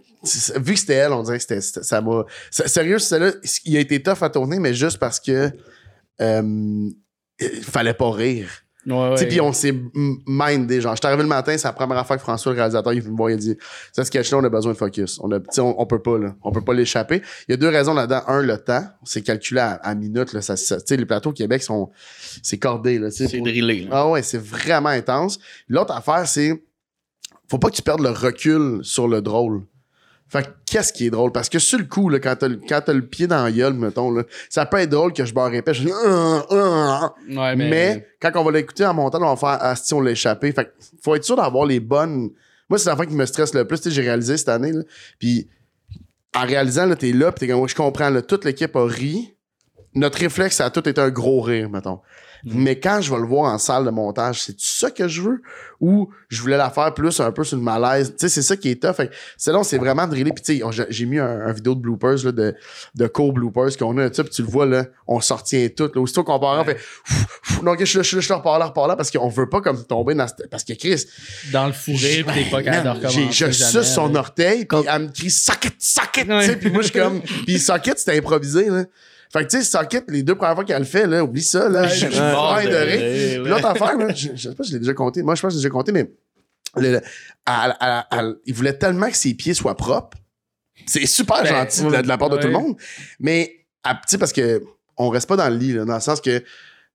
[0.58, 2.26] Vu que c'était elle, on dirait que c'était, ça m'a.
[2.52, 3.32] Sérieux, celle-là,
[3.66, 5.52] il a été tough à tourner, mais juste parce que.
[6.22, 6.90] euh,
[7.40, 8.50] il fallait pas rire.
[8.88, 9.28] Ouais.
[9.28, 9.76] Puis on s'est
[10.26, 10.82] mindé.
[10.82, 13.16] Genre, j'étais arrivé le matin, c'est la première fois que François, le réalisateur, il me
[13.16, 13.56] voir, il a dit
[13.96, 15.20] Ce sketch-là, on a besoin de focus.
[15.22, 16.36] On, a, tu sais, on, on peut pas, là.
[16.42, 17.22] On peut pas l'échapper.
[17.48, 18.22] Il y a deux raisons là-dedans.
[18.28, 18.84] Un, le temps.
[19.04, 20.34] C'est calculé à, à minute.
[20.34, 21.92] Là, ça, ça- tu sais, les plateaux au Québec sont.
[22.42, 22.98] C'est cordé.
[22.98, 23.84] Là, tu sais, C'est pour- drillé.
[23.86, 23.90] là.
[23.92, 25.40] ah ouais, c'est vraiment intense.
[25.68, 26.64] L'autre affaire, c'est
[27.50, 29.62] faut pas que tu perdes le recul sur le drôle.
[30.32, 31.34] Fait que qu'est-ce qui est drôle?
[31.34, 33.52] Parce que sur le coup, là, quand t'as le, quand t'as le pied dans la
[33.52, 35.74] gueule, mettons, là, ça peut être drôle que je barre épais.
[35.74, 37.14] Je dis, Ah, ah.
[37.30, 38.08] Ouais, mais...
[38.22, 40.54] quand on va l'écouter en montant, on va faire Ah, si on l'a échappé.
[40.54, 40.70] Fait que
[41.04, 42.30] faut être sûr d'avoir les bonnes.
[42.70, 43.82] Moi, c'est l'affaire qui me stresse le plus.
[43.82, 44.72] Tu sais, j'ai réalisé cette année.
[44.72, 44.84] Là.
[45.20, 45.50] Puis
[46.34, 49.36] en réalisant, là, t'es là, puis t'es comme, je comprends, là, toute l'équipe a ri.
[49.96, 52.00] Notre réflexe, ça a tout été un gros rire, mettons.
[52.44, 55.42] Mais quand je vais le voir en salle de montage, c'est ça que je veux?
[55.80, 58.10] Ou je voulais la faire plus un peu sur le malaise?
[58.12, 59.06] Tu sais, c'est ça qui est tough.
[59.38, 60.32] Sinon, c'est vraiment drillé.
[60.32, 62.56] Puis tu sais, j'ai mis un, un vidéo de bloopers, là, de,
[62.96, 65.90] de co-bloopers qu'on a, tu puis tu le vois, là, on sortient tout.
[65.94, 66.78] Là, aussitôt qu'on part, on fait,
[67.64, 68.96] non, ok, je suis là, je suis là, je suis là, repars là, repars là,
[68.96, 71.06] parce qu'on veut pas comme tomber dans cette- parce que Chris,
[71.52, 75.08] Dans le fourré, pis t'es pas capable de Je suce son orteil, puis elle me
[75.10, 78.84] crie socket, socket, tu sais, puis moi je suis comme, puis socket c'était improvisé là.
[79.32, 81.70] Fait que tu sais, socket, les deux premières fois qu'elle le fait là, oublie ça
[81.70, 83.44] là, je suis mort de rire.
[83.46, 85.24] l'autre affaire, là, je, je sais pas si je l'ai déjà compté.
[85.24, 86.12] Moi, je pense que je l'ai déjà compté, mais
[86.76, 87.02] le- le-
[87.48, 90.18] elle- elle- elle- il voulait tellement que ses pieds soient propres.
[90.86, 92.76] C'est super Ben, gentil de, de la part de tout le monde.
[93.20, 94.62] Mais, à- tu sais, parce que
[94.98, 96.44] on reste pas dans le lit, là, dans le sens que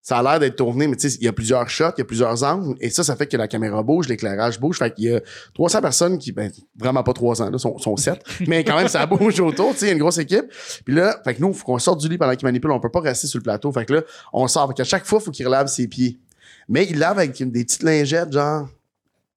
[0.07, 2.03] ça a l'air d'être tourné, mais tu sais, il y a plusieurs shots, il y
[2.03, 4.79] a plusieurs angles, et ça, ça fait que la caméra bouge, l'éclairage bouge.
[4.79, 5.21] Fait qu'il y a
[5.55, 6.49] 300 personnes qui, ben,
[6.79, 9.87] vraiment pas 300, là, sont, sont 7, mais quand même, ça bouge autour, tu sais,
[9.87, 10.45] il y a une grosse équipe.
[10.85, 12.89] Puis là, fait que nous, faut qu'on sorte du lit pendant qu'il manipule, on peut
[12.89, 13.73] pas rester sur le plateau.
[13.73, 14.03] Fait que là,
[14.33, 14.69] on sort.
[14.69, 16.21] Fait qu'à chaque fois, faut qu'il relave ses pieds.
[16.69, 18.69] Mais il lave avec des petites lingettes, genre.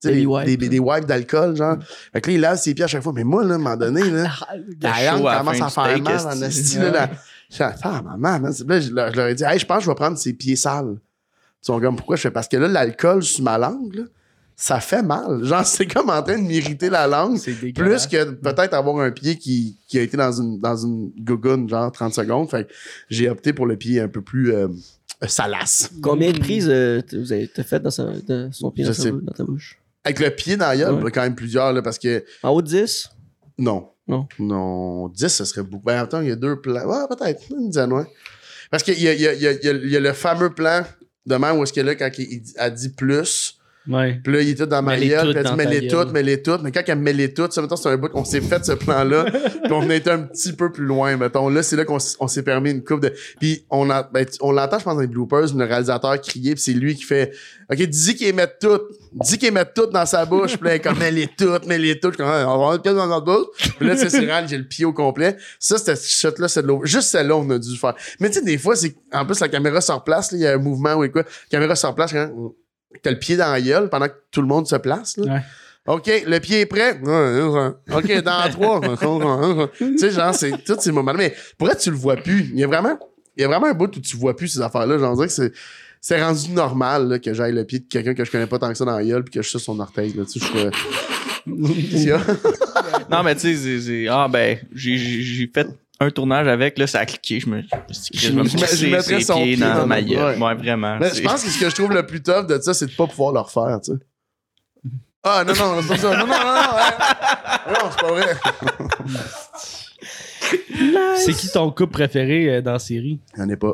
[0.03, 0.70] tu sais, Baby des, wipes, des, là.
[0.70, 1.78] des wipes d'alcool, genre.
[2.13, 3.13] Fait que là, il lave ses pieds à chaque fois.
[3.15, 4.30] Mais moi, là, à un moment donné, là,
[4.82, 7.09] la langue commence à faire mal en esti, là.
[7.60, 8.54] Ah, maman, man.
[8.68, 10.34] Là, je leur, je leur ai dit, hey, je pense que je vais prendre ses
[10.34, 10.97] pieds sales.
[11.62, 12.32] Ils sont comme, pourquoi je fais?
[12.32, 14.04] Parce que là, l'alcool sur ma langue, là,
[14.56, 15.43] ça fait mal.
[15.43, 17.38] Genre, c'est comme en train de m'irriter la langue.
[17.38, 21.12] C'est Plus que peut-être avoir un pied qui, qui a été dans une, dans une
[21.20, 22.50] gougoune, genre 30 secondes.
[22.50, 22.74] Fait que
[23.10, 24.68] j'ai opté pour le pied un peu plus euh,
[25.28, 25.91] salace.
[26.02, 29.10] Combien de prises euh, vous avez t'as fait dans, sa, dans son pied dans, sa
[29.36, 29.80] ta bouche?
[30.04, 30.97] Avec le pied dans la gueule, Ouais.
[31.00, 33.10] il y en a quand même plusieurs, là, parce que En haut de 10?
[33.58, 33.89] non.
[34.10, 34.28] Non?
[34.39, 35.07] Non.
[35.10, 35.86] 10, ce serait beaucoup.
[35.86, 36.84] Ben, attends, il y a deux plans.
[36.86, 37.41] Ouais, peut-être.
[37.51, 38.05] Une dizaine, ouais.
[38.72, 40.14] Parce qu'il y y, a, il y, a, il y a- il y a le
[40.14, 40.84] fameux plan
[41.26, 43.55] de même où est-ce que là, quand il, a dit plus,
[43.88, 44.20] Ouais.
[44.24, 45.89] Puis là, il est tout dans ma gueule, puis elle dit ta gueule.
[45.89, 46.62] toutes, mets-les toutes.
[46.62, 48.74] Mais quand elle met les toutes, ça, mettons, c'est un bout qu'on s'est fait ce
[48.74, 49.24] plan-là,
[49.64, 51.49] puis on venait être un petit peu plus loin, mettons.
[51.49, 53.12] Là, c'est là qu'on s'est permis une coupe de...
[53.39, 56.62] Puis on, a, ben, on l'entend, je pense, dans les bloopers, le réalisateur crier, puis
[56.62, 57.32] c'est lui qui fait
[57.72, 58.84] «Ok, dis qu'il met toutes.
[59.12, 61.99] Dis qu'il met toutes dans sa bouche.» Puis là, il est comme «Mets-les toutes, mets-les
[61.99, 63.74] toutes.» Je comme, Ah, On va une pièce dans notre bouche.
[63.78, 65.36] Puis là, c'est réel, j'ai le pied au complet.
[65.60, 66.82] Ça, c'était ce shot-là, c'est de l'eau.
[66.84, 67.95] Juste celle-là, on a dû faire.
[68.20, 68.95] Mais tu sais, des fois, c'est...
[69.12, 71.24] En plus, la caméra se replace, là, il y a un mouvement ou quoi.
[71.24, 72.53] La caméra se replace quand...
[73.03, 75.16] T'as le pied dans la gueule pendant que tout le monde se place.
[75.18, 75.34] Là.
[75.34, 75.41] Ouais.
[75.88, 76.99] OK, le pied est prêt.
[77.91, 78.82] OK, dans trois.
[79.78, 82.49] tu sais, genre, c'est tous ces moments Mais pourquoi tu le vois plus?
[82.51, 82.97] Il y a vraiment,
[83.36, 84.97] il y a vraiment un bout où tu vois plus ces affaires-là.
[84.97, 85.51] J'en dirais que c'est,
[86.02, 88.70] c'est rendu normal là, que j'aille le pied de quelqu'un que je connais pas tant
[88.70, 90.14] que ça dans la gueule puis que je suce son orteil.
[90.14, 90.72] Là, tu sais, je fais-
[91.45, 92.20] Qu'est-ce qu'il y a?
[93.10, 95.68] Non, mais tu sais, ah ben, j'ai- fait
[96.00, 97.39] un tournage avec, là, ça a cliqué.
[97.39, 100.38] Je me, je me suis je mettrais son pied dans dans ma le- gueule.
[100.39, 100.45] ouais.
[100.45, 100.97] Ouais, vraiment.
[101.00, 102.91] Mais je pense que ce que je trouve le plus tough de ça, c'est de
[102.91, 103.97] pas pouvoir le refaire, tu sais.
[105.24, 106.12] Ah, non, non, c'est pas ça.
[106.18, 106.78] Non, non, non, non.
[106.78, 107.74] ouais.
[107.74, 108.38] Non, c'est pas vrai.
[111.18, 113.20] C'est qui ton couple préféré euh, dans la série?
[113.38, 113.74] J'en ai pas.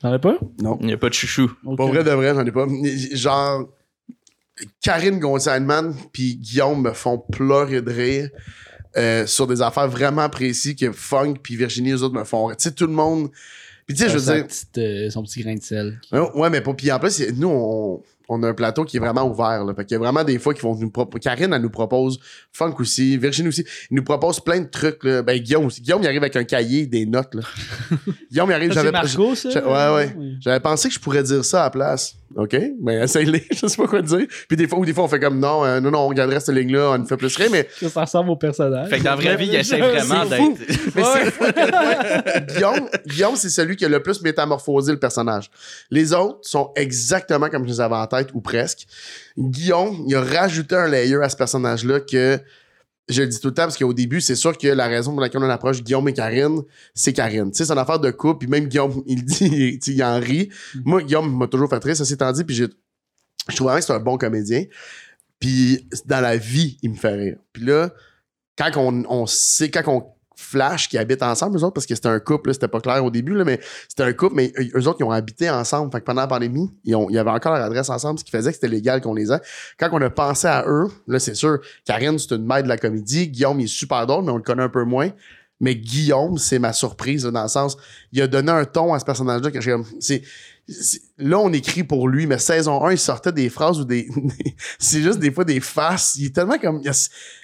[0.00, 0.38] T'en as pas?
[0.62, 0.78] Non.
[0.80, 1.52] Il n'y a pas de chouchou.
[1.64, 1.76] Ok.
[1.76, 2.66] Pour vrai de vrai, j'en ai pas.
[3.12, 3.68] Genre,
[4.82, 8.30] Karine Gonzalman puis Guillaume me font pleurer de rire
[8.96, 12.56] euh, sur des affaires vraiment précises que Funk puis Virginie, eux autres me font rire.
[12.56, 13.30] Tu sais, tout le monde...
[13.86, 14.46] Puis tu sais, je veux dire...
[14.46, 16.00] petite, euh, son petit grain de sel.
[16.12, 16.72] Ouais, Ouais, mais pas.
[16.74, 18.02] Puis en plus, nous, on,
[18.32, 19.64] on a un plateau qui est vraiment ouvert.
[19.64, 19.74] Là.
[19.74, 21.20] Fait qu'il y a vraiment des fois qui vont nous proposer.
[21.20, 22.20] Karine, elle nous propose.
[22.52, 23.16] Funk aussi.
[23.18, 23.64] Virginie aussi.
[23.90, 25.02] Ils nous proposent plein de trucs.
[25.04, 25.22] Là.
[25.22, 25.80] Ben, Guillaume aussi.
[25.82, 27.34] Guillaume, il arrive avec un cahier, des notes.
[27.34, 27.42] Là.
[28.30, 28.72] Guillaume, il arrive.
[28.72, 29.50] J'avais Marco, ça?
[29.50, 30.14] je- ouais, ouais.
[30.16, 30.36] Oui.
[30.40, 32.14] j'avais pensé que je pourrais dire ça à la place.
[32.36, 32.56] OK?
[32.80, 33.44] Mais essaye-les.
[33.50, 34.26] je sais pas quoi dire.
[34.48, 36.40] Puis des fois, ou des fois, on fait comme non, euh, non, non, on regarderait
[36.40, 37.48] cette ligne-là, on nous fait plus rire.
[37.50, 38.88] Mais Ça, ça ressemble au personnage.
[38.88, 40.58] Fait que dans la vraie vie, il essaie vraiment d'être.
[40.94, 41.44] Mais c'est fou
[42.54, 45.50] Guillaume, Guillaume c'est celui qui a le plus métamorphosé le personnage.
[45.90, 48.86] Les autres sont exactement comme je les avais en tête, ou presque.
[49.36, 52.38] Guillaume, il a rajouté un layer à ce personnage-là que
[53.10, 55.20] je le dis tout le temps parce qu'au début, c'est sûr que la raison pour
[55.20, 56.62] laquelle on approche Guillaume et Karine,
[56.94, 57.50] c'est Karine.
[57.50, 60.48] Tu sais, c'est une affaire de couple, puis même Guillaume, il dit, il en rit.
[60.84, 62.68] Moi, Guillaume m'a toujours fait rire, ça s'est dit, puis j'ai-
[63.48, 64.64] je trouve vraiment que c'est un bon comédien.
[65.38, 67.36] Puis dans la vie, il me fait rire.
[67.52, 67.92] Puis là,
[68.56, 70.04] quand on, on sait, quand on
[70.40, 73.10] flash qu'ils habitent ensemble, eux autres, parce que c'était un couple, c'était pas clair au
[73.10, 75.92] début, là, mais c'était un couple, mais eux autres, ils ont habité ensemble.
[75.92, 78.30] Fait que pendant la pandémie, ils, ont, ils avaient encore leur adresse ensemble, ce qui
[78.30, 79.40] faisait que c'était légal qu'on les ait.
[79.78, 82.78] Quand on a pensé à eux, là, c'est sûr, Karine, c'est une maître de la
[82.78, 83.28] comédie.
[83.28, 85.10] Guillaume, il est super drôle, mais on le connaît un peu moins.
[85.60, 87.76] Mais Guillaume, c'est ma surprise, là, dans le sens,
[88.12, 89.76] il a donné un ton à ce personnage-là que j'ai
[91.18, 94.08] là, on écrit pour lui, mais saison 1, il sortait des phrases ou des,
[94.78, 96.14] c'est juste des fois des faces.
[96.16, 96.82] Il est tellement comme,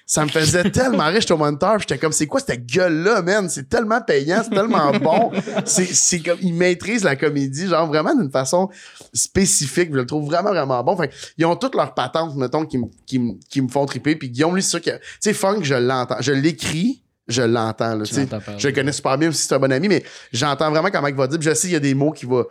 [0.07, 3.49] ça me faisait tellement riche au moniteur, j'étais comme, c'est quoi cette gueule-là, man?
[3.49, 5.33] C'est tellement payant, c'est tellement bon.
[5.65, 8.69] C'est, comme, il maîtrise la comédie, genre vraiment d'une façon
[9.13, 9.91] spécifique.
[9.91, 10.97] Je le trouve vraiment, vraiment bon.
[10.97, 14.17] Fait ils ont toutes leurs patentes, mettons, qui, me- qui, qui me font triper.
[14.17, 16.17] Puis Guillaume, lui, c'est sûr que, tu sais, Funk, je l'entends.
[16.21, 18.15] Je l'écris, je l'entends, là, tu.
[18.59, 21.15] Je le connais super bien aussi, c'est un bon ami, mais j'entends vraiment comment il
[21.15, 21.39] va dire.
[21.41, 22.45] Puis je sais, il y a des mots qui va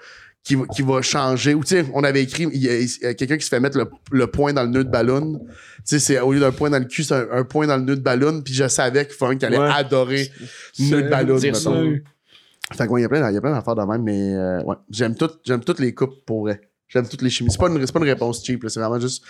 [0.46, 1.54] qui, va- qui va changer.
[1.54, 2.70] Ou tu sais, on avait écrit, il y
[3.06, 5.40] a, quelqu'un qui se fait mettre le, le point dans le nœud de ballon.
[5.40, 7.76] Tu sais, c'est au lieu d'un point dans le cul, c'est un, un point dans
[7.78, 8.42] le nœud de ballon.
[8.42, 9.70] Puis je savais que Funk allait Ouais.
[9.74, 10.32] adorer
[10.80, 11.38] nœud de ballon.
[11.40, 11.50] Fait
[12.98, 14.76] il y a plein, y a plein d'affaires de même, mais euh, ouais.
[14.90, 16.62] J'aime tout, j'aime toutes les coupes pour vrai.
[16.88, 17.52] J'aime toutes les chimies.
[17.52, 18.66] C'est pas une, pas une réponse cheap.
[18.70, 19.24] C'est vraiment juste,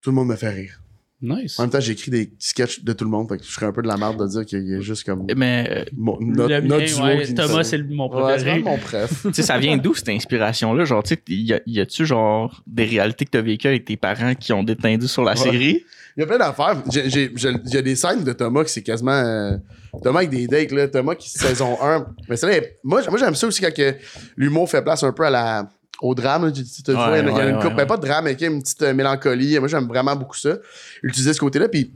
[0.00, 0.80] tout le monde me fait rire.
[1.24, 1.58] Nice.
[1.58, 3.72] En même temps, j'écris des sketchs de tout le monde, fait que je serais un
[3.72, 6.48] peu de la merde de dire qu'il y a juste comme Mais euh, mon- notre,
[6.50, 8.50] Le notre mien, duo ouais, qui nous Thomas, c'est mon Ouais, c'est préféré.
[8.60, 9.22] vraiment mon préf.
[9.24, 10.84] tu sais, ça vient d'où cette inspiration-là?
[10.84, 11.22] Genre, tu sais,
[11.66, 15.24] y, a-tu genre des réalités que t'as vécues avec tes parents qui ont détendu sur
[15.24, 15.36] la Ouais.
[15.38, 15.84] série?
[16.16, 16.80] Il y a plein d'affaires.
[16.92, 19.10] J'ai- des scènes de Thomas qui c'est quasiment.
[19.12, 19.56] euh,
[20.02, 20.88] Thomas avec des dates, là.
[20.88, 22.06] Thomas qui, saison 1.
[22.28, 23.94] Mais c'est là, moi, moi j'aime ça aussi quand que
[24.36, 25.68] l'humour fait place un peu à la,
[26.04, 26.52] au drame.
[26.52, 27.64] Tu- vois, Ouais, il y a une coupe.
[27.70, 29.58] ouais, ben, pas de drame, mais une petite euh, mélancolie.
[29.58, 30.58] Moi, j'aime vraiment beaucoup ça.
[31.02, 31.68] Utiliser ce côté-là.
[31.68, 31.92] Puis.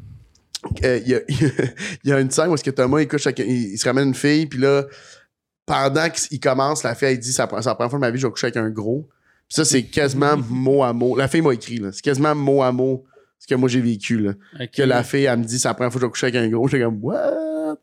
[0.84, 1.20] euh, Il y, a,
[2.04, 3.84] il y a une scène où est-ce que Thomas il couche avec- il, il se
[3.86, 4.84] ramène une fille puis là
[5.66, 8.11] pendant qu'il commence la fille elle dit c'est la c'est la première fois de ma
[8.11, 9.06] vie je vais coucher avec un gros
[9.48, 12.62] puis ça c'est quasiment mot à mot la fille m'a écrit là c'est quasiment mot
[12.62, 13.04] à mot
[13.38, 14.32] ce que moi j'ai vécu là
[14.66, 16.36] que la fille, elle me dit, c'est la première fois que je vais coucher avec
[16.42, 16.66] un gros.
[16.66, 17.76] J'étais comme, what?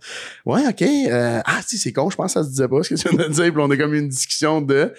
[0.46, 0.82] Ouais, ok.
[0.82, 3.08] Euh, ah, si, c'est con, je pense que ça se disait pas ce que tu
[3.08, 3.54] viens de dire.
[3.54, 4.92] Puis on a comme une discussion de.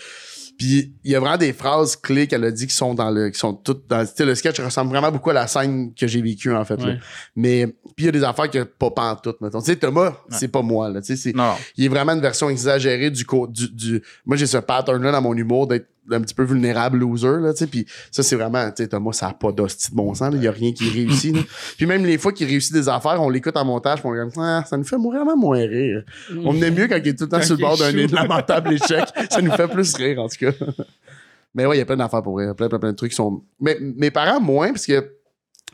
[0.58, 3.28] Puis il y a vraiment des phrases clés qu'elle a dit qui sont dans le.
[3.30, 4.06] qui sont toutes dans.
[4.18, 6.76] Le sketch ressemble vraiment beaucoup à la scène que j'ai vécue, en fait.
[6.82, 6.94] là.
[7.34, 7.66] Mais.
[7.66, 9.60] Puis il y a des affaires que pas pantoute, mettons.
[9.60, 11.00] Tu sais, Thomas, c'est pas moi, là.
[11.02, 11.32] Tu sais,
[11.76, 15.22] il est vraiment une version exagérée du, du, du moi j'ai ce pattern là dans
[15.22, 18.66] mon humour d'être un petit peu vulnérable loser là tu sais puis ça c'est vraiment
[18.70, 20.88] tu sais Thomas ça a pas d'hostie de bon sens il y a rien qui
[20.90, 21.42] réussit là.
[21.76, 24.18] puis même les fois qu'il réussit des affaires on l'écoute en montage puis on est
[24.18, 26.02] comme ah, ça nous fait vraiment moins rire
[26.44, 28.72] on aime mieux quand il est tout le temps Quand sur le bord d'un lamentable
[28.74, 30.52] échec ça nous fait plus rire en tout cas
[31.54, 33.16] mais ouais il y a plein d'affaires pour rire plein plein plein de trucs qui
[33.16, 35.12] sont mais mes parents moins parce que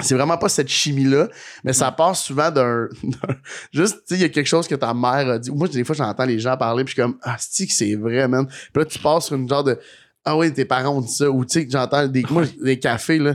[0.00, 1.28] c'est vraiment pas cette chimie-là,
[1.64, 2.88] mais ça passe souvent d'un.
[3.02, 3.36] d'un-
[3.72, 5.50] Juste, tu sais, il y a quelque chose que ta mère a dit.
[5.50, 7.94] Moi, des fois, j'entends les gens parler, puis je suis comme, ah, c'est que c'est
[7.94, 8.46] vrai, man?
[8.46, 9.78] Puis là, tu passes sur une genre de,
[10.24, 11.30] ah oui, tes parents ont dit ça.
[11.30, 13.34] Ou tu sais, j'entends des, moi, des cafés, là,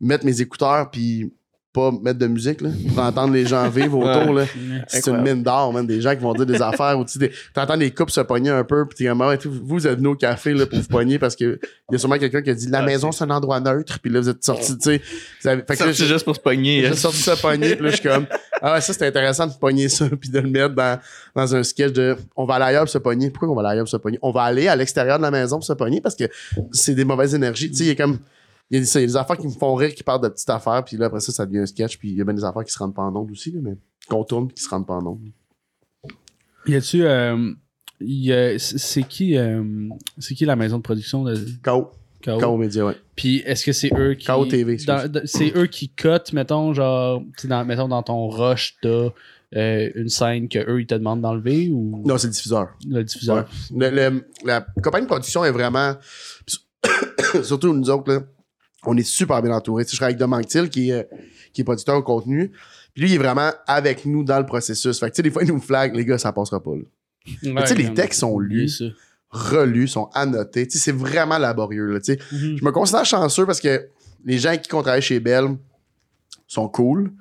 [0.00, 1.32] mettre mes écouteurs, puis
[1.72, 4.46] pas mettre de musique, là, pour entendre les gens vivre autour, là.
[4.86, 5.86] C'est une mine d'or, man.
[5.86, 8.50] Des gens qui vont dire des affaires, ou tu des- t'entends des couples se pogner
[8.50, 11.36] un peu, puis ah, vous, vous êtes venu au café, là, pour vous pogner, parce
[11.36, 11.58] que
[11.90, 13.98] il y a sûrement quelqu'un qui a dit, la Ah, maison, c'est un endroit neutre,
[14.00, 15.02] puis là, vous êtes sortis, tu sais.
[15.40, 16.80] C'est juste pour se pogner.
[16.82, 16.94] j'ai hein.
[16.94, 18.26] sorti ça pogné, puis là, je suis comme,
[18.62, 20.98] ah ouais, ça, c'est intéressant de pogner ça, puis de le mettre dans,
[21.34, 23.30] dans un sketch de, on va aller ailleurs pour se pogner.
[23.30, 24.18] Pourquoi on va aller ailleurs pour se pogner?
[24.22, 26.24] On va aller à l'extérieur de la maison pour se pogner parce que
[26.72, 27.70] c'est des mauvaises énergies.
[27.70, 28.18] Tu sais, il y a comme,
[28.70, 30.22] il y a, des, il y a des affaires qui me font rire, qui partent
[30.24, 32.24] de petites affaires, puis là, après ça, ça devient un sketch, puis il y a
[32.24, 33.76] bien des affaires qui se rendent pas en ondes aussi, là, mais
[34.08, 35.20] qu'on tourne, puis qui se rendent pas en ondes.
[36.66, 37.02] Y a-tu.
[37.04, 37.52] euh,
[38.00, 39.62] y a- c'est qui, euh,
[40.18, 41.90] c'est qui la maison de production de KO.
[42.22, 42.38] KO?
[42.38, 42.96] KO Média, ouais.
[43.16, 44.26] Puis est-ce que c'est eux qui.
[44.26, 47.22] KO TV, dans- C'est eux qui cotent, mettons, genre.
[47.44, 49.08] Dans, mettons, dans ton rush, t'as
[49.56, 52.02] euh, une scène que eux ils te demandent d'enlever ou?
[52.04, 52.68] Non, c'est le diffuseur.
[52.86, 53.48] le diffuseur?
[53.74, 55.94] Le- le- la compagnie de production est vraiment.
[57.42, 58.20] Surtout nous autres, là,
[58.86, 59.84] on est super bien entourés.
[59.84, 61.08] Tu sais, je travaille avec Dom Anctil, qui est,
[61.52, 62.50] qui est producteur au contenu.
[62.94, 64.98] Puis lui, il est vraiment avec nous dans le processus.
[64.98, 66.74] Fait que, tu sais, des fois, il nous flag, les gars, ça passera pas.
[66.74, 66.82] là.
[67.52, 68.82] Ouais, tu sais, les textes sont lus.
[69.30, 70.66] Relus, sont annotés.
[70.66, 71.92] Tu sais, c'est vraiment laborieux.
[71.92, 72.18] Là, tu sais.
[72.32, 72.56] Mhm.
[72.58, 73.88] Je me considère chanceux parce que
[74.24, 75.56] les gens qui ont travaillé chez Bell
[76.46, 77.12] sont cool.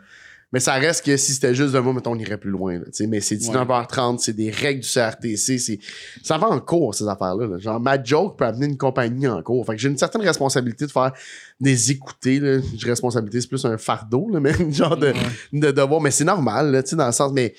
[0.53, 2.79] Mais ça reste que si c'était juste de moi, mettons, on irait plus loin.
[2.79, 5.57] là, mais c'est 19h30, c'est des règles du CRTC.
[5.59, 5.79] C'est...
[6.23, 7.47] Ça va en cours, ces affaires-là.
[7.47, 7.57] là.
[7.57, 9.65] Genre, ma joke peut amener une compagnie en cours.
[9.65, 11.11] Fait que j'ai une certaine responsabilité de faire
[11.59, 12.39] des écoutés.
[12.39, 12.59] Là.
[12.77, 15.11] J'ai responsabilité, c'est plus un fardeau, là, mais genre de,
[15.51, 15.99] de devoir.
[15.99, 17.33] Mais c'est normal, là, tu sais, dans le sens.
[17.33, 17.53] Mais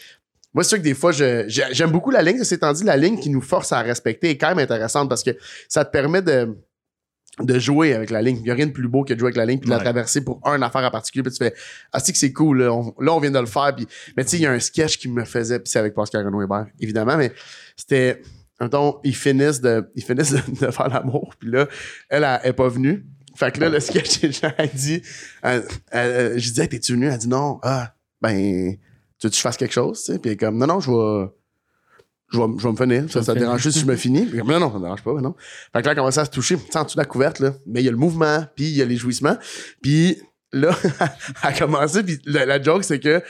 [0.55, 2.43] moi, c'est sûr que des fois, je- j'ai- j'aime beaucoup la ligne.
[2.43, 5.23] C'est étant dit, la ligne qui nous force à respecter est quand même intéressante parce
[5.23, 5.33] que
[5.69, 6.57] ça te permet de,
[7.41, 8.37] de jouer avec la ligne.
[8.39, 9.75] Il n'y a rien de plus beau que de jouer avec la ligne puis de
[9.75, 11.23] la traverser pour une affaire en particulier.
[11.23, 11.55] Puis tu fais,
[11.93, 12.63] ah, c'est que c'est cool.
[12.63, 13.75] Là on, là, on vient de le faire.
[13.77, 13.87] Puis,
[14.17, 16.25] mais tu sais, il y a un sketch qui me faisait, puis c'est avec Pascal
[16.25, 17.33] Renaud Hébert, évidemment, mais
[17.77, 18.23] c'était,
[18.61, 21.35] mettons, ils finissent de, ils finissent de, de faire l'amour.
[21.39, 21.67] Puis là,
[22.09, 23.05] elle, elle, elle est pas venue.
[23.37, 24.21] Fait que là, le sketch,
[24.59, 25.01] elle dit,
[25.43, 27.07] elle, elle- je disais, t'es-tu venu?
[27.07, 27.61] Elle dit non.
[27.63, 28.75] Ah, ben,
[29.19, 30.03] tu veux que je fasse quelque chose?
[30.03, 30.19] Tu sais?
[30.19, 31.31] Puis elle est comme, non, non, je vais.
[32.31, 33.05] Je vais, je vais me finir.
[33.11, 34.29] Ça, ça te dérange juste si je me finis?
[34.35, 35.35] Non, non, ça me dérange pas, mais non.
[35.73, 37.55] Fait que là, elle commence à se toucher, en dessous de la couverte, là.
[37.67, 39.37] Mais il y a le mouvement, puis il y a les jouissements.
[39.83, 40.19] Puis
[40.53, 40.71] là,
[41.43, 43.23] elle a commencé, puis la, la joke, c'est que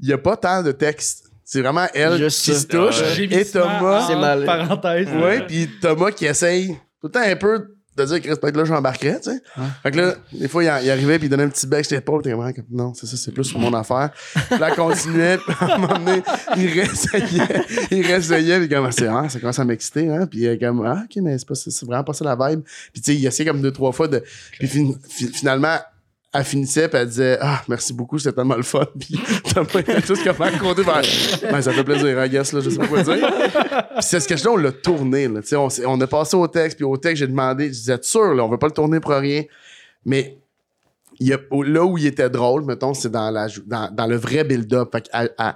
[0.00, 1.30] il y a pas tant de texte.
[1.44, 2.60] C'est vraiment elle Juste qui ça.
[2.60, 3.00] se touche.
[3.00, 3.28] Ouais.
[3.40, 4.44] Et Thomas, C'est mal.
[4.44, 5.08] Parenthèse.
[5.10, 6.68] Ouais, puis Thomas qui essaye
[7.00, 9.40] tout le temps un peu de dire que peut-être là, j'embarquerais, tu sais.
[9.82, 12.00] Fait que là, des fois, il, il arrivait puis il donnait un petit bec, j'étais
[12.00, 14.10] pas, t'es vraiment comme, non, c'est ça, c'est plus sur mon affaire.
[14.50, 16.22] Puis là, il continuait, puis à un moment donné,
[16.56, 20.46] il réessayait, il réessayait, puis comme, c'est, ah, ça commence à m'exciter, hein, puis il
[20.46, 22.62] est comme, ah, ok, mais c'est pas c'est vraiment pas ça la vibe.
[22.92, 24.22] Puis tu sais, il essayait comme deux, trois fois de,
[24.58, 25.76] puis fin- fi- finalement,
[26.34, 28.84] elle finissait, puis elle disait Ah, merci beaucoup, c'était tellement le fun.
[28.98, 29.14] Puis
[29.54, 29.66] comme
[30.42, 30.82] à côté.
[30.84, 31.00] Ben,
[31.50, 33.14] ben, ça fait plaisir, I guess, là, je sais pas quoi dire.
[33.16, 35.28] Puis c'est ce sketch-là, on l'a tourné.
[35.28, 37.70] Là, Tu sais, on, on a passé au texte, puis au texte, j'ai demandé, je
[37.72, 39.44] disais sûr, là, on veut pas le tourner pour rien.
[40.04, 40.38] Mais
[41.20, 44.42] il a, là où il était drôle, mettons, c'est dans, la, dans, dans le vrai
[44.44, 44.88] build-up.
[44.92, 45.54] Fait qu'elle- elle,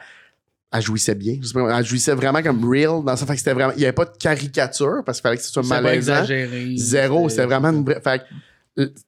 [0.73, 1.37] elle jouissait bien.
[1.77, 3.03] Elle jouissait vraiment comme real.
[3.03, 3.73] Dans ça, fait que c'était vraiment.
[3.75, 6.13] Il n'y avait pas de caricature parce qu'il fallait que ce soit C'est pas malaisant.
[6.13, 6.75] exagéré.
[6.77, 8.01] Zéro, c'était vraiment une vraie.
[8.03, 8.23] Fait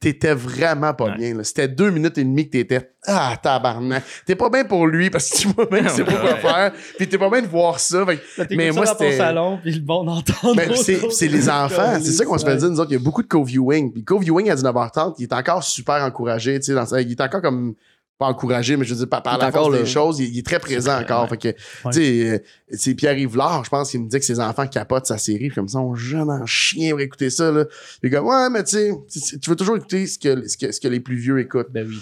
[0.00, 1.16] t'étais vraiment pas Ouais.
[1.16, 1.34] bien.
[1.34, 1.44] là.
[1.44, 2.92] C'était deux minutes et demie que t'étais.
[3.06, 4.02] Ah, tabarnak.
[4.26, 6.72] T'es pas bien pour lui parce que tu vois bien que c'est pas quoi faire.
[6.98, 8.04] Puis t'es pas bien de voir ça.
[8.06, 10.56] Fait mais ça moi, dans ton c'était- salon, puis le bon d'entendre.
[10.56, 10.70] ben,
[11.10, 11.98] c'est les enfants.
[12.02, 12.90] C'est ça qu'on se fait dire, nous autres.
[12.90, 13.92] Il y a beaucoup de co-viewing.
[13.92, 16.58] Puis co-viewing à 19h30, il est encore super encouragé.
[16.60, 17.74] Tu sais, dans il est encore comme.
[18.20, 20.46] Pas encouragé, mais je veux dire, par, Il la force des choses, il, il est
[20.46, 21.22] très présent encore.
[21.22, 21.28] ouais.
[21.30, 21.48] Fait que,
[21.88, 21.92] Ouais.
[21.94, 22.38] tu sais, euh,
[22.76, 25.48] c'est Pierre-Yves Lard, je pense, qu'il me dit que ses enfants capotent sa série.
[25.48, 27.64] Comme ça, on jeune en chien pour écouter ça, là.
[28.02, 28.92] Il est comme, ouais, mais tu sais,
[29.40, 31.68] tu- veux toujours écouter ce que, ce que, ce que les plus vieux écoutent.
[31.72, 31.98] Ben oui.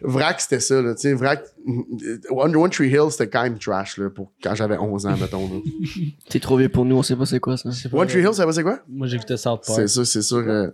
[0.00, 0.94] Vrac, c'était ça, là.
[0.94, 4.78] Tu sais, Vrac, euh, One, Tree Hill, c'était quand même trash, là, pour quand j'avais
[4.78, 5.60] 11 ans, mettons, là.
[6.30, 7.68] T'es trop vieux pour nous, on sait pas c'est quoi ça.
[7.92, 8.78] One Tree Hill, ça va, c'est quoi?
[8.88, 9.78] Moi, j'écoutais South Park.
[9.80, 10.38] C'est sûr, c'est sûr.
[10.38, 10.68] euh,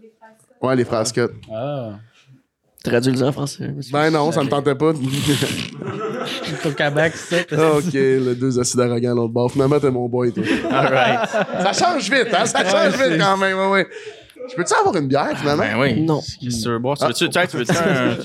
[0.62, 1.22] Ouais, les phrases cut.
[1.52, 1.98] Ah.
[2.84, 3.68] Traduis le en français.
[3.74, 3.92] monsieur.
[3.92, 4.92] Ben non, ça me tentait pas.
[6.64, 7.72] Au Québec, c'est ça.
[7.76, 9.50] ok, le deux acides arrogants à l'autre bord.
[9.50, 10.44] Finalement, t'es mon boy, toi.
[10.70, 11.28] Alright.
[11.62, 12.44] Ça change vite, hein?
[12.46, 13.86] Ça change vite quand même, ouais, ouais.
[14.50, 15.62] Je peux-tu avoir une bière, finalement?
[15.62, 16.02] Ben oui.
[16.02, 16.20] Non.
[16.20, 16.98] Qu'est-ce que tu veux boire?
[16.98, 17.56] Tu veux-tu, un, tu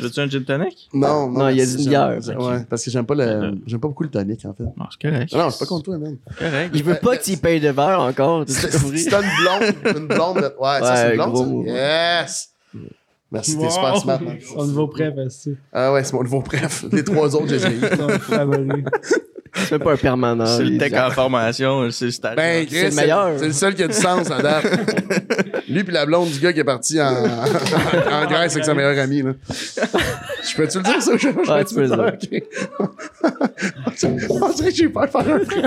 [0.03, 0.89] veux-tu un gin tonic?
[0.93, 2.18] Non, Non, il y a une bière.
[2.38, 4.64] Ouais, parce que j'aime pas le, j'aime pas beaucoup le tonic, en fait.
[4.64, 5.32] Non, c'est correct.
[5.32, 6.18] Non, non, c'est pas contre toi, man.
[6.38, 6.72] correct.
[6.74, 8.43] Il veut pas que tu payes de verre encore.
[8.47, 10.38] C'est une blonde, une blonde.
[10.38, 11.66] de- Ouais, ça, c'est une blonde.
[11.66, 12.49] Yes!
[13.32, 14.38] Merci, t'es super smart, man.
[14.55, 16.86] Au niveau prêt, c'est Ah ouais, c'est mon nouveau bref.
[16.91, 17.77] Les trois autres, j'ai essayé.
[19.55, 20.45] C'est même pas un permanent.
[20.45, 22.36] C'est le tech en formation, c'est le stage.
[22.36, 23.32] Ben, C'est Chris, le meilleur.
[23.38, 24.65] C'est le seul qui a du sens à date.
[25.69, 27.05] Lui puis la blonde du gars qui est parti en,
[28.11, 29.21] en Grèce avec sa meilleure amie.
[29.21, 29.34] Là.
[29.47, 31.11] Je peux-tu le dire ça?
[31.17, 32.17] Je, je Ouais, tu peux le dire?
[32.17, 32.41] dire.
[34.30, 35.61] On dirait que j'ai peur de faire un prêt.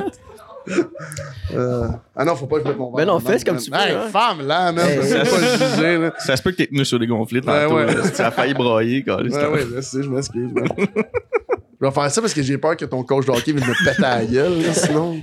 [1.54, 1.86] Euh,
[2.16, 3.76] ah non, faut pas que je mette mon Ben non, fais ce comme tu veux,
[3.76, 4.08] Hey, hein.
[4.12, 4.86] femme, là, man.
[4.88, 5.00] Hey.
[5.02, 6.12] Je pas le juger, là.
[6.18, 7.76] Ça se peut que t'es tenu sur des gonflés Ouais, tantôt.
[7.76, 7.86] ouais.
[7.94, 8.04] là.
[8.04, 9.16] Ça a failli broyer, quoi.
[9.22, 10.50] Ouais, ouais, là, c'est, je m'excuse.
[10.52, 10.68] man.
[10.78, 13.84] Je vais faire ça parce que j'ai peur que ton coach de hockey vienne me
[13.84, 15.20] péter à la gueule, là, sinon.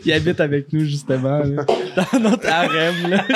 [0.04, 1.64] Il habite avec nous, justement, là.
[1.96, 3.08] dans notre harem.
[3.10, 3.24] Là.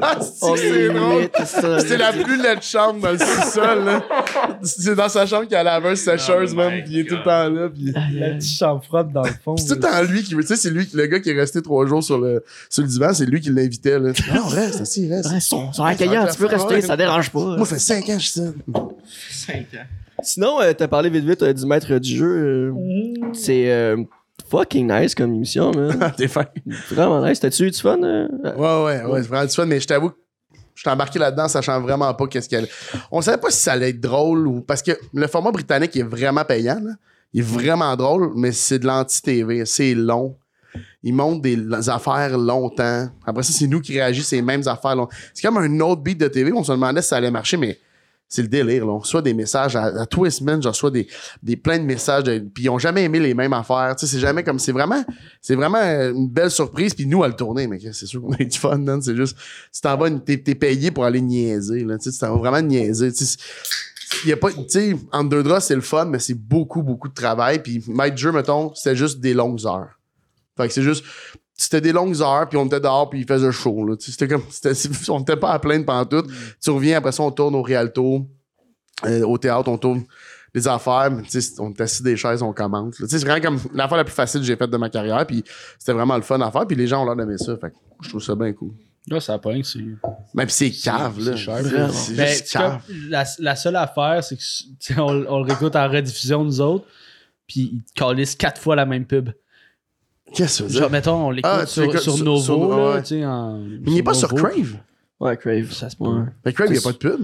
[0.00, 1.28] Ah, c'est, On c'est est drôle.
[1.44, 4.04] C'est la plus laide chambre dans le sous-sol, là.
[4.62, 7.04] C'est dans sa chambre qu'il y a la laveuse sécheuse, Oh même, pis il est
[7.04, 7.92] tout le temps là, pis...
[8.14, 9.56] La petite chambre froide dans le fond.
[9.56, 11.36] C'est tout le temps lui qui veut, tu sais, c'est lui, le gars qui est
[11.40, 14.12] resté trois jours sur le, sur le divan, c'est lui qui l'invitait, là.
[14.32, 15.30] Non, reste, assis, reste.
[15.34, 16.80] Ils sont, sont accueillants, tu peux rester, Ouais.
[16.80, 17.40] ça dérange pas.
[17.56, 18.52] Moi, ça fait cinq ans que je suis ça.
[19.32, 19.86] Cinq ans.
[20.22, 22.26] Sinon, euh, t'as parlé vite vite euh, du maître du jeu.
[22.26, 23.34] euh, Mhm.
[23.34, 23.96] c'est euh,
[24.50, 26.12] fucking nice comme émission, man.
[26.16, 26.44] T'es fin.
[26.90, 27.40] Vraiment nice.
[27.40, 27.98] T'as-tu eu du fun?
[28.02, 28.26] euh?
[28.56, 30.16] Ouais, ouais, ouais, c'est vraiment du fun, mais je t'avoue que
[30.74, 32.68] je suis embarqué là-dedans, sachant vraiment pas qu'est-ce qu'elle.
[33.10, 34.60] On savait pas si ça allait être drôle ou.
[34.60, 36.92] Parce que le format britannique est vraiment payant, là.
[37.34, 39.66] Il est vraiment drôle, mais c'est de l'anti-TV.
[39.66, 40.36] C'est long.
[41.02, 43.08] Ils montent des affaires longtemps.
[43.26, 44.96] Après ça, c'est nous qui réagissons ces mêmes affaires.
[44.96, 46.52] long- C'est comme un autre beat de TV.
[46.52, 47.78] On se demandait si ça allait marcher, mais
[48.28, 48.84] c'est le délire.
[48.86, 48.92] Là.
[48.92, 50.60] On reçoit des messages à, à tous les semaines.
[50.64, 51.08] Reçois des,
[51.42, 52.24] des plein de messages.
[52.54, 53.94] puis ils ont jamais aimé les mêmes affaires.
[53.96, 54.58] Tu sais, c'est jamais comme.
[54.58, 55.02] C'est vraiment,
[55.40, 56.94] c'est vraiment euh, une belle surprise.
[56.94, 59.00] Puis nous, à le tourner, mais c'est sûr qu'on a du fun, man.
[59.00, 59.36] C'est juste.
[59.72, 61.84] Tu t'en vas, t'es, payé pour aller niaiser.
[61.84, 61.96] Là.
[61.98, 63.10] Tu sais, t'en vas vraiment niaiser.
[63.12, 63.38] Tu sais, c'est-
[64.24, 66.82] il y a pas, tu sais, entre deux draps, c'est le fun, mais c'est beaucoup,
[66.82, 67.62] beaucoup de travail.
[67.62, 69.98] Puis maître jeu, mettons, c'était juste des longues heures.
[70.56, 71.04] Fait que c'est juste,
[71.60, 73.84] c'était des longues heures, puis on était dehors, puis il faisait chaud.
[73.84, 73.96] Là.
[73.98, 74.72] C'était comme, c'était,
[75.10, 76.26] on n'était pas à plaindre pendant tout.
[76.62, 78.26] Tu reviens, après ça, on tourne au Rialto,
[79.04, 80.04] euh, au théâtre, on tourne
[80.54, 82.98] des affaires, mais tu sais, on est assis des chaises, on commente.
[83.00, 83.06] là.
[83.06, 85.26] Tu sais, c'est vraiment comme l'affaire la plus facile que j'ai faite de ma carrière,
[85.26, 85.44] puis
[85.78, 87.56] c'était vraiment le fun à faire, puis les gens ont l'air d'aimer ça.
[87.56, 88.70] Fait que je trouve ça bien cool.
[89.08, 89.80] Là, ça pogne, c'est.
[90.34, 91.36] Même c'est cave, là.
[91.90, 96.60] c'est Ben, la, la seule affaire, c'est que on, on le réécoute en rediffusion, nous
[96.60, 96.86] autres,
[97.46, 99.30] puis ils te calissent quatre fois la même pub.
[100.34, 100.90] Qu'est-ce que ça veut Genre, dire?
[100.90, 103.02] mettons, on l'écoute Ah, tu sur, l'écoutes sur sur- Novo, sur- là, ouais.
[103.02, 104.32] tu sais, en- Mais il est pas sur.
[104.34, 104.76] Crave.
[105.20, 105.70] Ouais, Crave.
[105.72, 106.04] Ça se peut.
[106.04, 106.24] Ouais.
[106.44, 107.20] Que Crave, il n'y a pas de pub.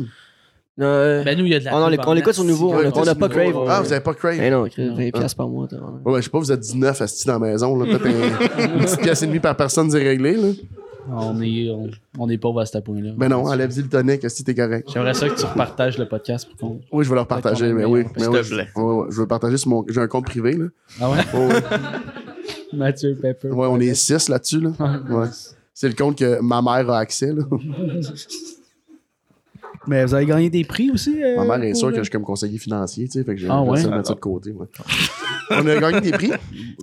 [0.80, 2.42] Euh, Ben, nous, il y a de la on, on pub en on l'écoute sur
[2.44, 2.72] nouveau.
[2.72, 3.54] On Ouais, a- on n'a pas Crave.
[3.68, 4.38] Ah, vous avez pas Crave.
[4.42, 5.68] Eh non, Crave, 20$ piastres par mois.
[5.68, 7.84] t'as- Ouais, ouais, je sais pas, vous êtes 19 assis dans la maison, là.
[7.86, 10.48] Peut-être un- une petite pièce et demie par personne, c'est réglé, là.
[11.12, 13.10] On est, on, on est pauvre à ce point-là.
[13.18, 14.88] Ben non, enlève-y le tonic, si t'es correct.
[14.90, 16.80] J'aimerais ça que tu repartages le podcast pour qu'on.
[16.90, 18.04] Oui, je vais leur partager, mais oui.
[18.16, 18.68] mais S'il oui, te plaît.
[18.74, 19.84] je- ouais, ouais, je vais le partager sur mon.
[19.86, 20.64] J'ai un compte privé, là.
[21.02, 21.18] Ah ouais?
[21.34, 21.54] Ouais, ouais.
[22.76, 23.48] Mathieu Pepper.
[23.48, 24.70] Ouais, on est 6 là-dessus, là.
[25.10, 25.28] Ouais.
[25.72, 27.42] C'est le compte que ma mère a accès, là.
[29.86, 31.22] Mais vous avez gagné des prix aussi?
[31.22, 33.34] euh, Ma mère est pour, sûre que je suis comme conseiller financier, tu sais, fait
[33.34, 33.82] que j'ai Ah ouais?
[33.82, 34.54] de mettre ça de côté.
[35.50, 36.30] on a gagné des prix?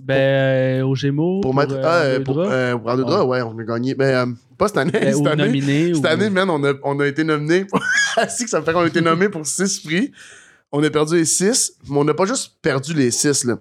[0.04, 1.40] Ben, euh, au Gémeaux.
[1.40, 1.74] pour mettre.
[1.74, 3.94] euh, ah, euh, pour, euh, pour André Dra, ouais, on a gagné.
[3.96, 4.92] Ben, euh, pas cette année.
[4.92, 5.94] Ben, cette ou année, nominé.
[5.94, 7.64] cette ou- année, man, on a, on a été nominé.
[7.64, 7.80] Pour...
[8.28, 10.12] si que ça me fait qu'on a été nommé pour six prix.
[10.70, 13.58] On a perdu les six, mais on n'a pas juste perdu les six, là.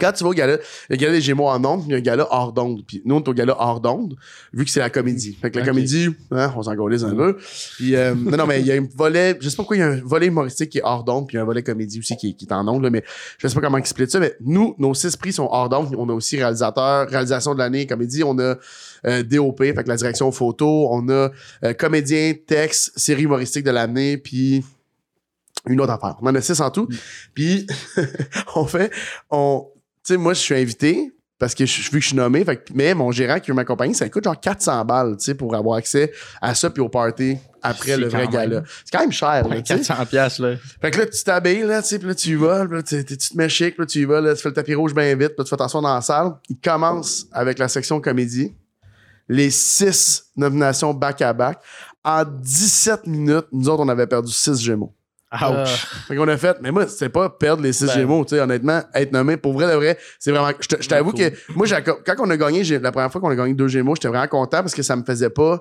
[0.00, 2.00] Quand tu vas au gala, le gala des Gémeaux en ondes, il y a un
[2.00, 2.82] gala hors d'onde.
[2.86, 4.16] Puis nous, on est au gala hors d'onde,
[4.52, 5.36] vu que c'est la comédie.
[5.40, 7.36] Fait que la comédie, hein, on s'en gaulise un peu.
[7.76, 9.80] Puis, euh, non, non, mais il y a un volet, je sais pas pourquoi il
[9.80, 11.62] y a un volet humoristique qui est hors d'onde, puis il y a un volet
[11.62, 13.04] comédie aussi qui est, qui est en onde, là, mais
[13.38, 15.94] je sais pas comment expliquer ça, mais nous, nos six prix sont hors d'onde.
[15.98, 18.56] On a aussi réalisateur, réalisation de l'année, comédie, on a
[19.06, 21.30] euh, DOP, fait que la direction photo, on a
[21.64, 24.64] euh, comédien, texte, série humoristique de l'année, puis
[25.68, 26.16] une autre affaire.
[26.20, 26.88] On en a six en tout.
[27.34, 27.66] Puis
[28.56, 28.90] on fait,
[29.30, 29.66] on,
[30.04, 32.94] sais, moi je suis invité parce que je, vu que je suis nommé, fait mais
[32.94, 36.12] mon gérant qui veut m'accompagner, ça coûte genre 400 balles, tu sais, pour avoir accès
[36.40, 38.62] à ça puis au party après le vrai gala.
[38.84, 39.80] C'est quand même cher, là, tu sais.
[39.80, 40.54] 400 pièces là.
[40.80, 43.04] Fait que là, tu t'habilles, là, tu sais, puis là, tu y vas, là, tu,
[43.04, 45.16] tu te mets chic, là, tu y vas, là, tu fais le tapis rouge bien
[45.16, 46.34] vite, puis là, tu fais t'asseoir dans la salle.
[46.48, 48.54] Il commence avec la section comédie.
[49.28, 51.58] Les six nominations back-à-back.
[52.04, 54.94] En 17 minutes, nous autres, on avait perdu six Gémeaux.
[55.40, 55.64] Euh,
[56.08, 57.92] Fait qu'on a fait, mais moi, c'est pas perdre les six Ben.
[57.94, 61.30] Gémeaux, tu sais, honnêtement, être nommé, pour vrai de vrai, c'est vraiment, je t'avoue Cool.
[61.30, 61.66] que, moi,
[62.04, 64.58] quand on a gagné, la première fois qu'on a gagné deux Gémeaux, j'étais vraiment content
[64.60, 65.60] parce que ça me faisait pas,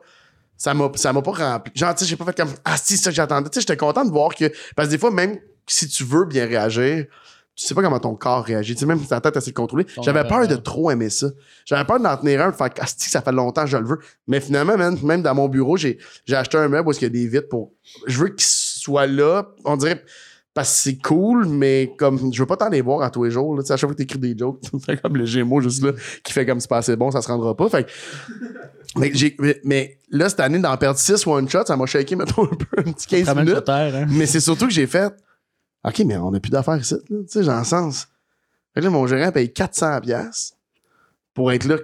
[0.58, 1.72] ça m'a, ça m'a pas rempli.
[1.76, 3.50] Genre, tu sais, j'ai pas fait comme, ah, si, c'est ça que j'attendais.
[3.50, 6.26] Tu sais, j'étais content de voir que, parce que des fois, même si tu veux
[6.26, 7.06] bien réagir,
[7.54, 8.74] tu sais pas comment ton corps réagit.
[8.76, 9.86] Tu sais, même si ta tête essaie de contrôler.
[10.02, 11.28] J'avais peur de trop aimer ça.
[11.66, 13.86] J'avais peur d'en tenir un, de faire, ah, si, ça fait longtemps que je le
[13.86, 14.00] veux.
[14.28, 17.06] Mais finalement, man, même dans mon bureau, j'ai, j'ai acheté un meuble où il y
[17.06, 17.72] a des vitres pour,
[18.08, 18.46] je veux qu'il
[18.82, 19.48] soit là.
[19.66, 20.04] On dirait,
[20.54, 23.32] parce que c'est cool, mais comme je veux pas t'en les voir à tous les
[23.32, 23.56] jours.
[23.56, 26.34] Là, à chaque fois que t'écris des jokes, c'est comme le Gémeaux juste là, qui
[26.34, 27.70] fait comme c'est pas assez bon, ça se rendra pas.
[27.70, 27.88] Fait
[28.98, 29.12] mais,
[29.64, 32.66] mais, là, cette année, d'en perdre 6 one shot, ça m'a shaké, mettons, un peu,
[32.78, 33.66] un petit 15 ramène sur minutes.
[33.66, 34.06] terre, hein.
[34.10, 35.14] Mais c'est surtout que j'ai fait
[35.86, 36.94] OK, mais on n'a plus d'affaires ici.
[36.94, 37.00] là.
[37.10, 38.08] Tu sais, j'ai un sens.
[38.74, 40.58] Fait que là, mon gérant paye 400$ piastres
[41.34, 41.78] pour être là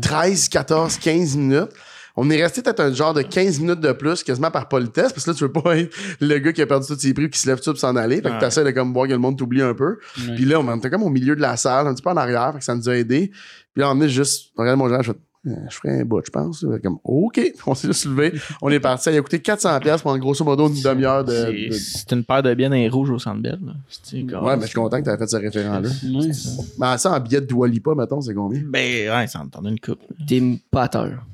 [0.00, 1.70] 13, 14, 15 minutes.
[2.16, 5.24] On est resté peut-être un genre de 15 minutes de plus, quasiment par politesse, parce
[5.24, 7.38] que là, tu veux pas être le gars qui a perdu tous ses prix qui
[7.38, 8.16] se lève tout pour s'en aller.
[8.16, 8.38] Fait que Ouais.
[8.38, 9.98] t'essaies de comme voir que le monde t'oublie un peu.
[10.18, 10.34] Ouais.
[10.34, 12.52] Puis là, on était comme au milieu de la salle, un petit peu en arrière,
[12.52, 13.30] fait que ça nous a aidé.
[13.74, 16.04] Puis là, on est juste, on regarde mon gérant, je fais, Euh, je ferais un
[16.04, 16.64] bout, je pense.
[16.84, 17.40] Comme, OK.
[17.66, 18.32] On s'est juste levé.
[18.60, 19.02] On est parti.
[19.02, 22.22] Ça a coûté 400$ piastres pendant grosso modo une demi-heure de, C'est de- c'est une
[22.22, 23.58] paire de biens dans rouges au centre belle.
[24.12, 24.22] Ouais,
[24.56, 25.88] mais je suis content que tu aies fait ce référent-là.
[26.78, 28.60] Mais ça, en billet de Doualipa, mettons, c'est combien?
[28.64, 29.98] Ben, ouais, ça en donne une coupe.
[30.28, 30.40] T'es
[30.70, 31.24] pas à terre.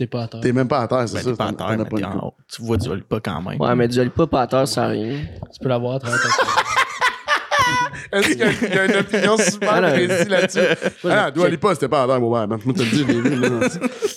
[0.00, 0.40] T'es pas à terre.
[0.40, 1.30] T'es même pas à terre, c'est Ben, ça.
[1.30, 2.34] t'es pas à terre, mais pas en haut.
[2.50, 3.60] Tu vois, tu vas pas quand même.
[3.60, 5.18] Ouais, mais du pas pas à terre, ça rien.
[5.52, 6.18] Tu peux l'avoir à travers
[8.12, 9.90] Est-ce qu'il y, a- il y a une opinion super Ah, non.
[9.92, 10.58] précise là-dessus?
[11.04, 12.46] Ah, non, Doualipa, c'était pas à terre, ouais.
[12.46, 13.22] Moi, te le dis, vu.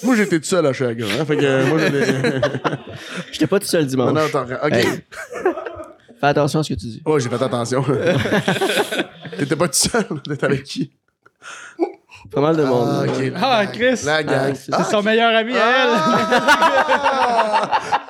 [0.04, 1.26] Moi, j'étais tout seul à Chicago, hein.
[1.26, 2.42] Fait que, moi, je l'ai-
[3.34, 4.14] J'étais pas tout seul Non, dimanche.
[4.14, 4.72] non, attends, OK.
[4.72, 4.86] Hey.
[6.22, 7.02] Fais attention à ce que tu dis.
[7.06, 7.84] Ouais, j'ai fait attention.
[9.38, 10.94] T'étais pas tout seul, t'étais avec qui?
[12.32, 13.08] Pas mal de monde.
[13.36, 13.60] Ah.
[13.62, 14.02] Ah, Chris!
[14.06, 14.54] La gang.
[14.56, 15.62] c'est C'est son meilleur ami à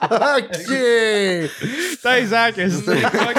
[0.02, 0.38] Ah!
[0.38, 0.70] OK!
[0.72, 1.50] elle!
[2.02, 2.58] T'as Isaac!
[2.58, 3.38] est-ce que- Fuck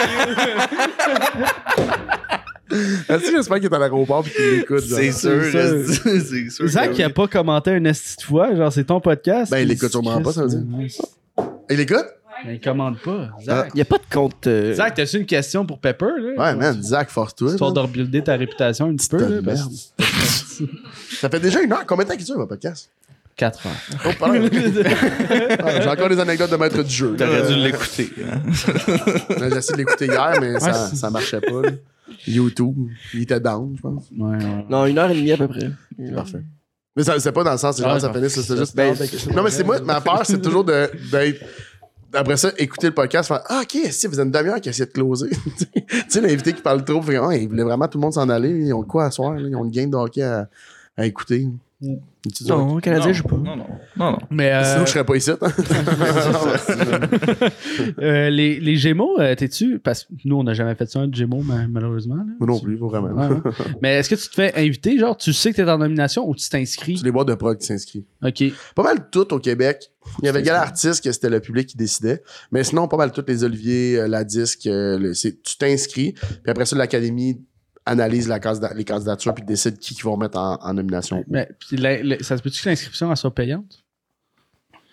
[3.09, 4.81] Est-ce que j'espère qu'il est à l'aéroport et qu'il l'écoute?
[4.81, 5.91] C'est sûr, C'est
[6.51, 6.64] sûr.
[6.64, 6.66] you.
[6.66, 9.51] Isaac que qui a pas commenté un esti de fois, genre c'est ton podcast.
[9.53, 10.62] Ben, il l'écoute sûrement pas, ça veut dire.
[11.70, 12.05] Il l'écoute?
[12.47, 13.30] Mais il commande pas.
[13.45, 14.47] Zach, Il y a pas de compte.
[14.47, 16.07] euh, Zach t'as-tu une question pour Pepper?
[16.18, 16.32] Là?
[16.53, 17.51] Ouais, man, Zach, force-toi.
[17.53, 19.16] Histoire de rebuilder ta réputation un petit peu.
[19.18, 20.70] Putain Là, de parce- merde.
[21.20, 21.84] Ça fait déjà une heure.
[21.86, 22.90] Combien de temps qu'il dure, votre podcast?
[23.36, 23.72] 4 heures.
[24.07, 24.49] Oh, pardon.
[25.64, 27.16] Ah, J'ai encore des anecdotes de maître du jeu.
[27.16, 28.11] T'aurais dû l'écouter.
[28.24, 28.40] hein.
[29.38, 31.62] J'ai essayé de l'écouter hier, mais ça, c'est- ça marchait pas.
[31.62, 31.70] là.
[32.28, 32.76] YouTube,
[33.14, 34.05] il était down, je pense.
[34.16, 34.64] Ouais, ouais.
[34.68, 35.70] Non, une heure et demie à peu près.
[36.14, 36.42] Parfait.
[36.97, 38.76] Mais ça- c'est pas dans le sens, c'est genre, Ouais, ça finit, juste.
[38.76, 38.95] Ben,
[39.34, 41.40] non, mais c'est moi, ma peur, c'est toujours de- d'être.
[42.14, 44.86] Après ça, écouter le podcast, faire Ah, ok, si, vous êtes une demi-heure qui essaie
[44.86, 45.30] de closer.
[45.56, 48.50] tu sais, l'invité qui parle trop, Ah, il voulait vraiment tout le monde s'en aller.
[48.50, 50.48] Ils ont quoi à soir, ils ont une game de à,
[50.96, 51.48] à écouter.
[52.35, 53.37] Tu Non, Canadien Non, joue pas.
[53.37, 53.66] Non, non.
[53.97, 54.18] Non, non.
[54.30, 55.30] Mais euh, Sinon, je serais pas ici.
[55.30, 55.39] hein.
[58.01, 59.78] euh, les, les Gémeaux, euh, t'es-tu.
[59.78, 62.16] Parce que nous, on n'a jamais fait ça, un Gémeaux, ma- malheureusement.
[62.16, 62.24] là.
[62.41, 63.09] Moi non plus, pas vraiment.
[63.14, 63.41] Ouais, ouais.
[63.82, 66.35] Mais est-ce que tu te fais inviter, genre, tu sais que t'es en nomination ou
[66.35, 66.99] tu t'inscris?
[66.99, 68.05] C'est les boîtes de prog qui s'inscrivent.
[68.22, 68.43] Ok.
[68.74, 69.91] Pas mal tout au Québec.
[70.22, 72.22] Il y avait Gala Artiste que c'était le public qui décidait.
[72.53, 76.12] Mais sinon, pas mal toutes les Olivier, euh, la disque, euh, le- tu t'inscris.
[76.12, 77.41] Puis après ça, l'Académie
[77.87, 81.24] analyse la candida- les candidatures puis décide qui, qui vont mettre en, en nomination.
[81.28, 83.85] Mais puis la- la- ça se peut-tu que l'inscription elle soit payante?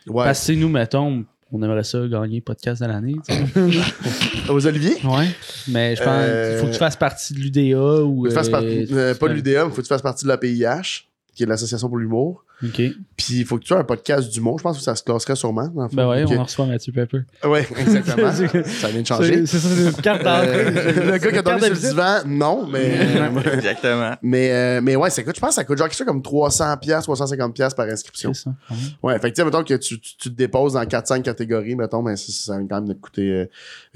[0.08, 0.26] Ouais.
[0.26, 3.16] Parce que si nous, mettons, on aimerait ça gagner podcast de l'année.
[4.50, 4.96] Aux Olivier?
[5.06, 5.28] ouais.
[5.68, 8.18] Mais je pense Euh, qu'il faut que tu fasses partie de l'UDA ou.
[8.18, 10.02] Faut que tu fasses euh, partie- euh, pas de l'UDA, mais faut que tu fasses
[10.02, 11.06] partie de la PIH.
[11.34, 12.44] Qui est l'association pour l'humour.
[12.64, 12.76] OK.
[12.76, 14.60] Puis il faut que tu aies un podcast d'humour.
[14.60, 15.68] Je pense que ça se classerait sûrement.
[15.70, 15.96] dans le fond.
[15.96, 17.22] Ben ouais, on en reçoit Mathieu Pepper.
[17.44, 18.32] Ouais, exactement.
[18.32, 19.46] C'est- ça vient de changer.
[19.48, 20.48] C'est c'est ça, c'est une carte d'entrée.
[20.68, 22.98] Euh, le gars qui a dormi sur le divan, non, mais.
[23.54, 24.16] Exactement.
[24.22, 26.22] mais, euh, mais ouais, ça coûte, je pense que ça coûte genre quelque chose comme
[26.22, 28.34] 300$, 350$ piastres par inscription.
[28.34, 28.54] C'est ça.
[28.70, 28.80] même.
[29.02, 31.76] Ouais, fait que, tu sais, mettons que tu, tu, tu te déposes dans 4-5 catégories,
[31.76, 33.46] mettons, mais ça, ça va quand même de coûter, euh,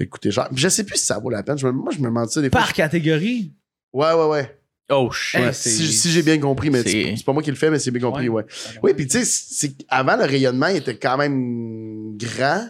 [0.00, 0.48] de coûter cher.
[0.48, 1.58] Puis je sais plus si ça vaut la peine.
[1.58, 2.60] Je me- moi, je me demande ça des fois.
[2.60, 3.52] Par catégorie?
[3.92, 4.55] Ouais, ouais, ouais.
[4.90, 5.40] Oh shit.
[5.70, 6.82] Si, si j'ai bien compris, mais
[7.16, 8.44] c'est- pas moi qui le fais, mais c'est bien compris, ouais.
[8.82, 12.68] Oui, puis tu sais, c'est avant le rayonnement il était quand même grand.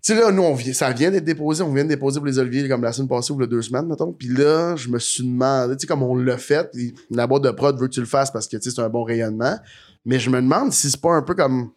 [0.00, 1.60] Tu sais, là, nous, on vient, ça vient d'être déposé.
[1.64, 3.86] On vient de déposer pour les Oliviers comme la semaine passée ou les deux semaines,
[3.86, 4.12] mettons.
[4.12, 6.70] Puis là, je me suis demandé, tu sais, comme on l'a fait,
[7.10, 8.88] la boîte de prod veut que tu le fasses parce que, tu sais, c'est un
[8.88, 9.58] bon rayonnement.
[10.04, 11.72] Mais je me demande si c'est pas un peu comme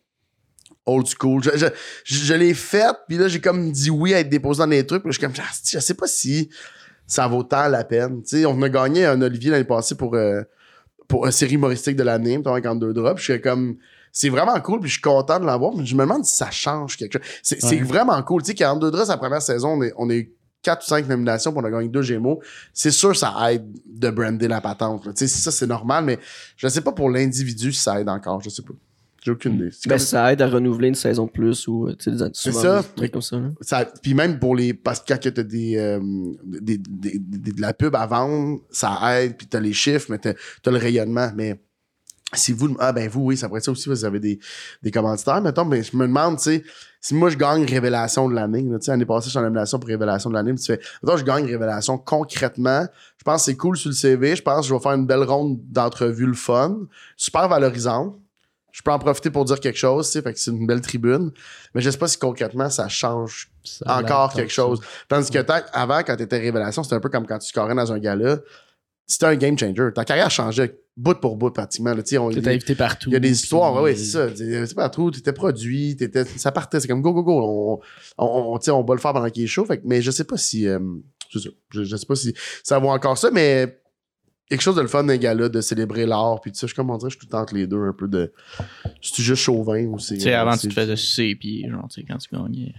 [0.85, 1.43] old school.
[1.43, 1.65] Je, je,
[2.05, 4.85] je, je l'ai fait, puis là, j'ai comme dit oui à être déposé dans les
[4.85, 5.01] trucs.
[5.01, 6.49] Puis là, je suis comme, Ah, je sais pas si
[7.07, 8.21] ça vaut tant la peine.
[8.23, 10.41] Tu sais, on a gagné un Olivier l'année passée pour, euh,
[11.07, 13.19] pour une série humoristique de l'année, mettons, avec en deux drops.
[13.21, 13.77] Je suis comme,
[14.13, 16.49] c'est vraiment cool, puis je suis content de l'avoir, mais je me demande si ça
[16.51, 17.27] change quelque chose.
[17.43, 17.81] C'est Ouais.
[17.81, 18.41] vraiment cool.
[18.43, 20.87] Tu sais, qu'en deux drops, la première saison, on, est, on a eu quatre ou
[20.87, 22.39] cinq nominations, puis on a gagné deux Gémeaux.
[22.73, 25.05] C'est sûr, ça aide de brander la patente.
[25.05, 25.13] là.
[25.13, 26.19] Tu sais, ça, c'est normal, mais
[26.55, 28.41] je sais pas pour l'individu si ça aide encore.
[28.41, 28.73] Je sais pas.
[29.23, 29.69] J'ai aucune idée.
[29.87, 32.51] Ben, ça aide à renouveler une saison de plus ou euh, tu sais, des C'est
[32.51, 32.81] ça.
[32.81, 33.37] des trucs comme ça.
[33.61, 35.99] ça, puis même pour les parce que quand que t'as des, euh,
[36.43, 40.31] des, des- de la pub à vendre ça aide puis t'as les chiffres mais t'as
[40.31, 41.61] as le rayonnement mais
[42.33, 44.39] si vous ah ben vous oui ça pourrait être ça aussi vous avez des,
[44.81, 46.63] des commanditaires mettons mais je me demande tu sais
[47.01, 49.77] si moi je gagne révélation de l'année tu sais l'année passée je suis en nomination
[49.79, 53.57] pour révélation de l'année tu fais mettons je gagne révélation concrètement je pense que c'est
[53.57, 56.33] cool sur le CV je pense que je vais faire une belle ronde d'entrevues le
[56.33, 56.79] fun
[57.17, 58.17] super valorisante
[58.71, 60.81] je peux en profiter pour dire quelque chose, tu sais, fait que c'est une belle
[60.81, 61.31] tribune.
[61.75, 64.79] Mais je sais pas si concrètement ça change Ça encore quelque chose.
[65.07, 65.39] Tandis que
[65.73, 68.39] avant, quand t'étais révélation, c'était un peu comme quand tu scorais dans un gala.
[69.07, 69.89] C'était un game changer.
[69.93, 71.93] Ta carrière changeait bout pour bout pratiquement.
[71.95, 73.09] T'es invité partout.
[73.09, 74.31] il y a des histoires, ouais, c'est ça.
[74.31, 77.81] Tu sais, partout, t'étais produit, t'étais, ça partait, c'est comme go, go, go.
[78.17, 79.65] On, on, on, va le faire pendant qu'il est chaud.
[79.65, 80.79] Fait mais je sais pas si, euh.
[81.29, 83.80] Je, je sais pas si ça vaut encore ça, mais
[84.51, 86.97] quelque chose de le fun d'un gala, de célébrer l'art, puis tu sais, je comment
[86.97, 88.31] dire, je suis tout le temps entre les deux, un peu de,
[89.01, 90.15] c'est juste chauvin ou c'est.
[90.15, 92.29] Tu sais, avant, euh, tu te faisais sucer les pieds, genre, tu sais, quand tu
[92.35, 92.73] gagnais.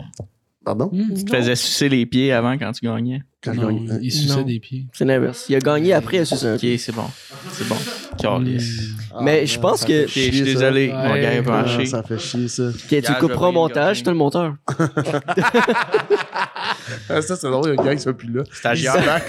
[0.64, 0.90] Pardon?
[0.92, 1.12] Hmm.
[1.16, 3.24] Tu te faisais sucer les pieds avant quand tu gagnais?
[3.42, 4.86] Quand Non, gagne- il suçait des pieds.
[4.92, 5.46] C'est l'inverse.
[5.48, 7.02] Il a gagné après, il a sucé un Ok, c'est bon.
[7.50, 7.74] C'est bon.
[8.22, 8.46] Hmm.
[9.22, 10.94] Mais Ah, je pense ça que- je suis désolé, Ouais.
[11.08, 11.86] mon gars est Ah, branché.
[11.86, 12.68] ça fait chier, ça.
[12.68, 14.54] Ok, tu couperas au montage, t'es le monteur.
[17.08, 18.42] Ah, ça, c'est drôle, il y a un gars qui soit plus là.
[18.52, 19.20] Stagiaire.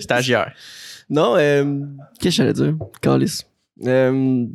[0.00, 0.52] Stagiaire.
[1.10, 1.64] Non, euh,
[2.20, 2.74] qu'est-ce que j'allais dire?
[3.00, 3.46] Calice.
[3.86, 4.46] Euh,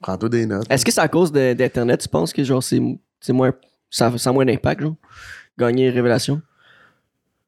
[0.00, 0.66] Prends-toi des notes.
[0.70, 2.80] Est-ce que c'est à cause de- d'Internet, tu penses que genre c'est
[3.20, 3.52] c'est moins.
[3.90, 4.94] Ça, ça a moins d'impact, genre?
[5.58, 6.42] Gagner Révélation?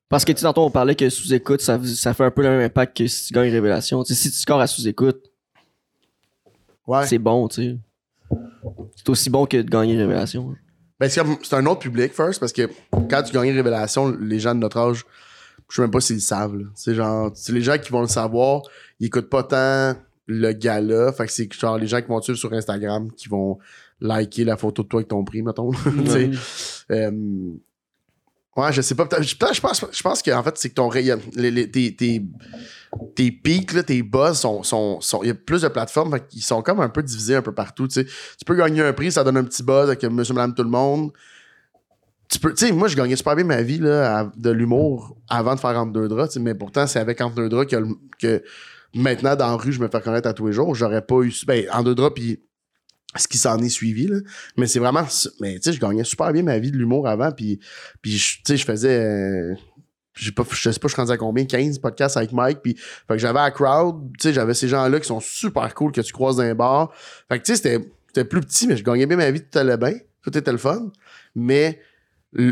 [0.09, 2.49] Parce que tu sais, tantôt on parlait que sous-écoute, ça, ça fait un peu le
[2.49, 4.03] même impact que si tu gagnes Révélation.
[4.03, 5.31] Tu sais, si tu scores à sous-écoute,
[6.87, 7.07] Ouais.
[7.07, 7.76] c'est bon, tu sais.
[8.97, 10.55] C'est aussi bon que de gagner Révélation.
[10.99, 11.20] Ben, c'est
[11.55, 12.68] un autre public, first, parce que
[13.11, 15.05] quand tu gagnes Révélation, les gens de notre âge,
[15.69, 16.57] je sais même pas s'ils le savent.
[16.75, 18.62] C'est genre, c'est les gens qui vont le savoir,
[19.01, 19.95] ils écoutent pas tant
[20.27, 21.12] le gala.
[21.12, 23.59] Fait que c'est genre les gens qui vont suivre sur Instagram, qui vont
[24.01, 25.71] liker la photo de toi avec ton prix, mettons.
[26.91, 27.11] Euh,
[28.57, 29.07] ouais, je sais pas.
[29.21, 32.23] Je pense, je pense qu'en fait, c'est que ton rayon, les, les- tes, tes,
[33.14, 36.27] tes pics, là, tes buzz sont, sont, sont- il y a plus de plateformes, fait
[36.29, 37.87] qu'ils sont comme un peu divisés un peu partout.
[37.89, 38.05] Tu
[38.47, 41.11] peux gagner un prix, ça donne un petit buzz avec monsieur, madame, tout le monde.
[42.31, 45.16] Tu peux, tu sais, moi, je gagnais super bien ma vie, là, à- de l'humour
[45.29, 47.76] avant de faire Entre deux draps, mais pourtant, c'est avec Entre deux draps que,
[48.20, 48.43] que
[48.95, 50.74] maintenant, dans la rue, je me fais connaître à tous les jours.
[50.74, 52.41] J'aurais pas eu, ben, Entre deux draps, puis
[53.16, 54.18] ce qui s'en est suivi, là.
[54.59, 55.05] Mais c'est vraiment.
[55.41, 57.33] Mais tu sais, je gagnais super bien ma vie de l'humour avant.
[57.33, 57.59] Puis,
[58.03, 59.01] tu sais, je faisais.
[59.01, 59.55] euh,
[60.14, 61.47] j'ai pas, je sais pas, je suis rendu à combien?
[61.47, 62.59] 15 podcasts avec Mike.
[62.62, 64.12] Puis, fait que j'avais la crowd.
[64.18, 66.93] Tu sais, j'avais ces gens-là qui sont super cool que tu croises dans les bars.
[67.31, 67.79] Fait que tu sais,
[68.12, 69.41] c'était, plus petit, mais je gagnais bien ma vie.
[69.41, 69.95] Tout allait bien.
[70.22, 70.91] Tout était le fun.
[71.35, 71.81] Mais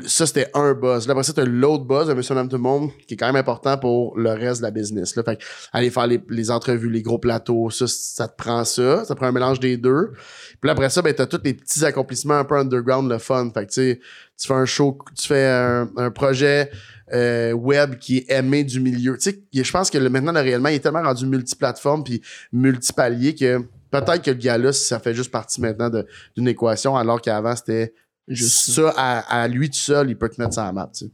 [0.06, 1.06] ça, c'était un buzz.
[1.06, 3.26] Là, après ça, t'as l'autre buzz de Monsieur Madame Tout le Monde qui est quand
[3.26, 5.16] même important pour le reste de la business.
[5.16, 5.22] Là.
[5.22, 5.38] Fait
[5.72, 9.04] aller faire les, les entrevues, les gros plateaux, ça, ça te prend ça.
[9.04, 10.12] Ça prend un mélange des deux.
[10.60, 13.50] Puis là, après ça, ben, t'as tous les petits accomplissements un peu underground, le fun.
[13.52, 14.00] Fait que, tu sais,
[14.38, 16.70] tu fais un show, tu fais un, un projet
[17.12, 19.16] euh, web qui est aimé du milieu.
[19.18, 22.22] Tu sais, je pense que le, maintenant, le réellement, il est tellement rendu multiplateforme puis
[22.50, 23.58] multipalier que
[23.90, 25.90] peut-être que le gars-là, ça fait juste partie maintenant
[26.36, 27.92] d'une équation, alors qu'avant, c'était
[28.28, 30.90] juste ça, à, à lui tout seul, il peut te mettre ça à la map,
[30.92, 31.12] tu sais.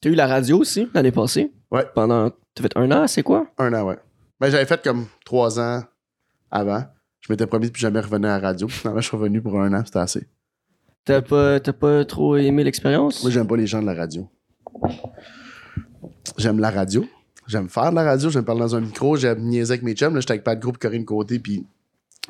[0.00, 1.52] T'as eu la radio aussi l'année passée?
[1.70, 1.84] Ouais.
[1.94, 2.30] Pendant.
[2.54, 3.46] T'as fait un an, c'est quoi?
[3.58, 3.98] Un an, ouais.
[4.40, 5.82] Ben, j'avais fait comme trois ans
[6.50, 6.84] avant.
[7.20, 8.68] Je m'étais promis de plus jamais revenir à la radio.
[8.68, 10.28] Finalement, je suis revenu pour un an, c'était assez.
[11.04, 13.22] T'as pas, t'as pas trop aimé l'expérience?
[13.22, 14.28] Moi, j'aime pas les gens de la radio.
[16.36, 17.04] J'aime la radio.
[17.48, 20.14] J'aime faire de la radio, j'aime parler dans un micro, j'aime niaiser avec mes chums.
[20.14, 21.66] Là, j'étais avec Pat Groupe, Corinne Côté, puis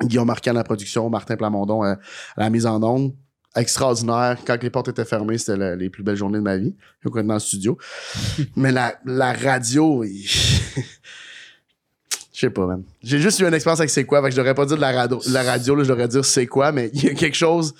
[0.01, 1.95] Guillaume Marquand à la production, Martin Plamondon euh,
[2.37, 3.13] à la mise en onde.
[3.55, 4.37] Extraordinaire.
[4.45, 6.75] Quand les portes étaient fermées, c'était la- les plus belles journées de ma vie.
[7.03, 7.77] Je suis dans le studio.
[8.55, 10.23] Mais la, la radio, il-
[12.33, 12.83] je sais pas, man.
[13.01, 14.21] J'ai juste eu une expérience avec c'est quoi.
[14.21, 16.23] Fait que je devrais pas dire de la radio, la radio là, je devrais dire
[16.23, 17.73] c'est quoi, mais il y a quelque chose.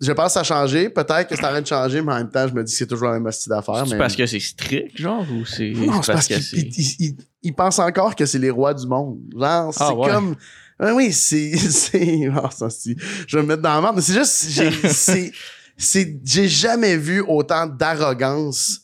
[0.00, 0.90] Je pense que ça a changé.
[0.90, 2.78] Peut-être que c'est en train de changer, mais en même temps, je me dis que
[2.78, 3.82] c'est toujours la même style d'affaire.
[3.84, 3.98] C'est mais...
[3.98, 6.56] parce que c'est strict, genre, ou c'est Non, c'est parce que qu'ils c'est.
[6.58, 9.18] ils- ils- ils pensent encore que c'est les rois du monde.
[9.36, 10.08] Genre, c'est Ah, ouais.
[10.08, 10.36] comme.
[10.80, 11.56] Ouais, oui, c'est.
[11.56, 12.28] c'est...
[12.28, 14.46] oh, ça, c'est- Je vais me mettre dans la merde, mais c'est juste.
[14.50, 15.32] J'ai, c'est,
[15.76, 18.80] c'est, j'ai jamais vu autant d'arrogance.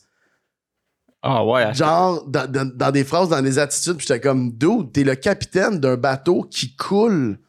[1.21, 4.91] Ah ouais, Genre, dans, dans- dans des phrases, dans des attitudes, puis j'étais comme, dude,
[4.91, 7.39] t'es le capitaine d'un bateau qui coule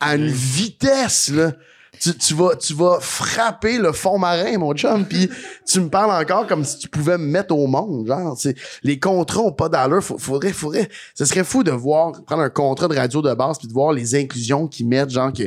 [0.00, 1.52] à une vitesse, là.
[2.00, 5.28] Tu, tu vas, tu vas frapper le fond marin, mon chum, puis
[5.66, 8.06] tu me parles encore comme si tu pouvais me mettre au monde.
[8.06, 10.02] Genre, c'est, les contrats ont pas d'allure.
[10.02, 13.68] Faudrait, faudrait, ce serait fou de voir, prendre un contrat de radio de base puis
[13.68, 15.44] de voir les inclusions qu'ils mettent, genre que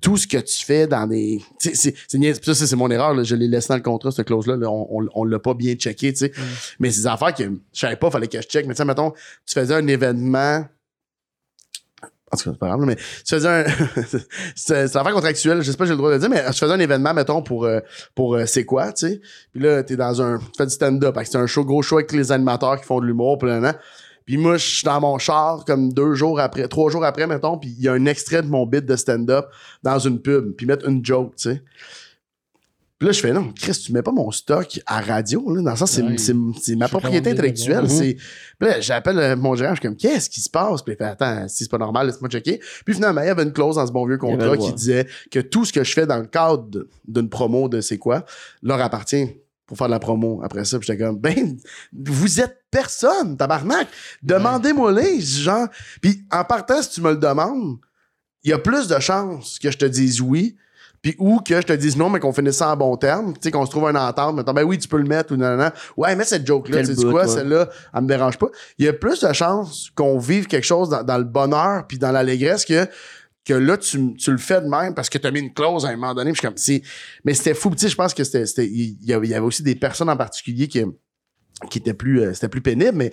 [0.00, 1.94] tout ce que tu fais dans des, c'est, c'est,
[2.42, 3.22] ça, c'est mon erreur, là.
[3.22, 4.70] Je l'ai laissé dans le contrat, cette clause-là, là.
[4.70, 6.32] On, on, on l'a pas bien checké, tu sais.
[6.78, 8.66] Mais c'est des affaires que je savais pas, fallait que je check.
[8.66, 9.12] Mais tu sais, mettons,
[9.46, 10.64] tu faisais un événement.
[12.32, 13.64] En tout cas, c'est pas grave, mais tu faisais un.
[14.54, 16.58] c'est l'affaire contractuelle, je sais pas si j'ai le droit de le dire, mais tu
[16.58, 17.80] faisais un événement, mettons, pour, euh,
[18.14, 19.20] pour euh, c'est quoi, tu sais.
[19.52, 20.38] Puis là, t'es dans un.
[20.38, 21.18] Tu fais du stand-up.
[21.24, 23.74] C'est un show, gros show avec les animateurs qui font de l'humour, là.
[24.26, 27.58] Puis moi, je suis dans mon char comme deux jours après, trois jours après, mettons,
[27.58, 29.46] puis il y a un extrait de mon bit de stand-up
[29.82, 31.62] dans une pub, puis mettre une joke, tu sais.
[33.00, 35.62] Puis là, je fais non, Chris, tu mets pas mon stock à radio, là.
[35.62, 36.18] Dans le sens, c'est, Ouais.
[36.18, 37.88] c'est, c'est ma propriété intellectuelle.
[37.88, 38.14] C'est,
[38.58, 40.82] puis là, j'appelle euh, mon gérant, je suis comme, qu'est-ce qui se passe?
[40.82, 42.60] Puis il fait, attends, si c'est pas normal, laisse-moi checker.
[42.84, 45.40] Puis finalement, il y avait une clause dans ce bon vieux contrat qui disait que
[45.40, 46.68] tout ce que je fais dans le cadre
[47.08, 48.26] d'une promo de c'est quoi,
[48.62, 49.28] leur appartient
[49.64, 50.78] pour faire de la promo après ça.
[50.78, 51.56] Puis j'étais comme, ben,
[51.94, 53.88] vous êtes personne, tabarnak.
[54.22, 55.68] Demandez-moi les, genre.
[56.02, 57.78] Puis en partant, si tu me le demandes,
[58.44, 60.56] il y a plus de chances que je te dise oui,
[61.02, 63.38] puis ou que je te dise non, mais qu'on finisse ça en bon terme, tu
[63.42, 65.56] sais, qu'on se trouve une entente, mettons, ben oui, tu peux le mettre ou non,
[65.56, 65.70] non, non.
[65.96, 67.28] Ouais, mets cette joke-là, tu sais quoi, ouais.
[67.28, 68.48] celle-là, elle me dérange pas.
[68.78, 71.98] Il y a plus de chances qu'on vive quelque chose dans, dans le bonheur puis
[71.98, 72.86] dans l'allégresse que
[73.42, 75.86] que là, tu, tu le fais de même parce que tu as mis une clause
[75.86, 76.30] à un moment donné.
[76.32, 76.82] puis je suis comme, c'est-
[77.24, 77.70] mais c'était fou.
[77.70, 79.74] Tu sais, je pense que c'était, c'était- il y avait il y avait aussi des
[79.74, 80.84] personnes en particulier qui,
[81.70, 83.08] qui étaient plus, euh, c'était plus pénible, mais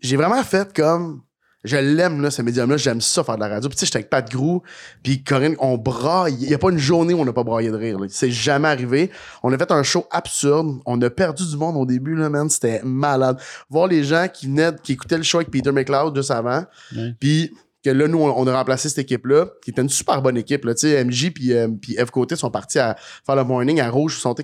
[0.00, 1.22] j'ai vraiment fait comme,
[1.66, 3.68] je l'aime, là, ce médium-là, j'aime ça faire de la radio.
[3.68, 4.62] Puis tu sais, j'étais avec Pat Grou,
[5.02, 6.36] puis Corinne, on braille.
[6.40, 7.98] Il y a pas une journée où on n'a pas braillé de rire.
[7.98, 8.06] là.
[8.08, 9.10] C'est jamais arrivé.
[9.42, 10.78] On a fait un show absurde.
[10.86, 12.48] On a perdu du monde au début, là, man.
[12.48, 13.38] C'était malade.
[13.68, 16.64] Voir les gens qui venaient, qui écoutaient le show avec Peter McLeod juste avant,
[16.96, 17.14] Ouais.
[17.18, 17.52] puis
[17.86, 20.64] que là, nous, on, a remplacé cette équipe-là, qui était une super bonne équipe.
[20.64, 21.68] Là, tu sais, MJ puis euh,
[22.04, 24.34] F Côté sont partis à faire le morning à Rouge, ils sont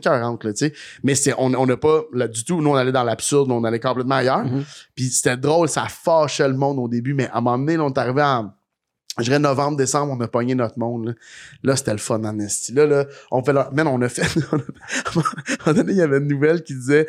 [0.54, 0.72] sais.
[1.02, 3.80] Mais on on n'a pas, là, du tout, nous, on allait dans l'absurde, on allait
[3.80, 4.44] complètement ailleurs.
[4.44, 4.64] Mhm.
[4.94, 7.84] Puis c'était drôle, ça fâchait le monde au début, mais à un moment donné, là,
[7.84, 8.52] on est arrivé en,
[9.18, 11.06] je dirais novembre, décembre, on a pogné notre monde.
[11.06, 11.12] Là,
[11.62, 12.72] Là, c'était le fun en esti.
[12.72, 14.22] Là, là, on fait, la- man, on a fait,
[14.52, 14.58] à un
[15.16, 15.26] moment
[15.78, 17.06] donné, il y avait une nouvelle qui disait,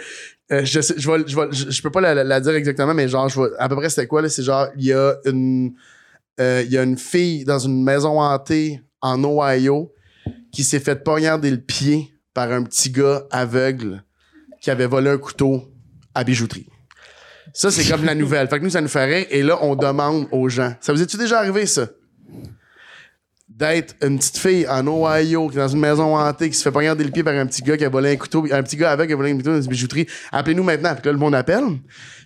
[0.52, 2.54] euh, je, sais, je, vais, je, vais- je, je peux pas la, la- la dire
[2.56, 4.94] exactement, mais genre, je vais, à peu près c'était quoi, là, c'est genre, il y
[4.94, 5.74] a une,
[6.40, 9.94] euh, il y a une fille dans une maison hantée en Ohio
[10.52, 14.04] qui s'est fait poignarder le pied par un petit gars aveugle
[14.62, 15.72] qui avait volé un couteau
[16.16, 16.68] à bijouterie.
[17.54, 18.48] Ça, c'est comme la nouvelle.
[18.48, 19.28] Fait que nous, ça nous rire.
[19.30, 20.74] Et là, on demande aux gens.
[20.82, 21.88] Ça vous est-tu déjà arrivé, ça?
[23.48, 26.72] D'être une petite fille en Ohio, qui est dans une maison hantée, qui se fait
[26.72, 28.92] poignarder le pied par un petit gars qui a volé un couteau, un petit gars
[28.92, 30.08] aveugle qui a volé un couteau dans une bijouterie.
[30.32, 30.96] Appelez-nous maintenant.
[30.96, 31.64] Puis là, le monde appelle.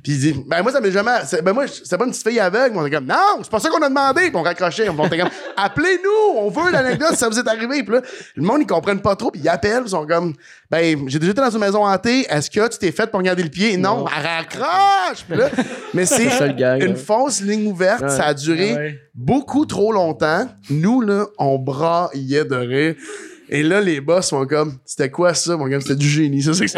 [0.04, 1.12] Puis il dit, ben moi, ça m'est jamais.
[1.26, 2.76] c'est- Ben moi, c'est pas une petite fille aveugle.
[2.76, 4.22] Mais on est comme, non, c'est pas ça qu'on a demandé.
[4.30, 4.88] Puis on raccrochait.
[4.90, 7.84] On était comme, appelez-nous, on veut l'anecdote si ça vous est arrivé.
[7.84, 8.02] Puis là,
[8.36, 9.32] le monde, ils comprennent pas trop.
[9.32, 9.84] Puis ils appellent.
[9.86, 10.34] Ils sont comme,
[10.70, 12.26] ben, j'ai déjà été dans une maison hantée.
[12.30, 13.78] Est-ce que tu t'es fait poignarder le pied?
[13.78, 15.26] Non, elle raccroche.
[15.28, 15.50] Puis là,
[15.94, 16.30] mais c'est
[16.82, 18.02] une fausse ligne ouverte.
[18.02, 18.10] Ouais.
[18.10, 19.00] Ça a duré Ouais.
[19.16, 20.48] beaucoup trop longtemps.
[20.70, 22.96] Nous, là, on braillait de rire.
[23.50, 25.80] Et là, les boss sont comme, c'était quoi ça, mon gars?
[25.80, 26.66] C'était du génie, ça, c'est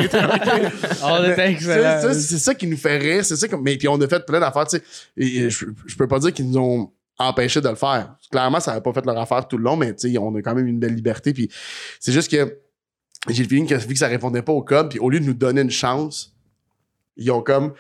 [1.48, 2.02] excellent.
[2.02, 3.26] ça, c'est ça qui nous fait rire.
[3.26, 4.84] C'est ça comme, mais puis on a fait plein d'affaires, tu sais.
[5.18, 8.16] Et, je, je peux pas dire qu'ils nous ont empêché de le faire.
[8.32, 10.42] Clairement, ça n'a pas fait leur affaire tout le long, mais tu sais, on a
[10.42, 11.34] quand même une belle liberté.
[11.34, 11.50] Puis
[12.00, 12.60] c'est juste que
[13.28, 15.26] j'ai le feeling que vu que ça répondait pas au code, puis au lieu de
[15.26, 16.34] nous donner une chance,
[17.20, 17.74] ils ont comme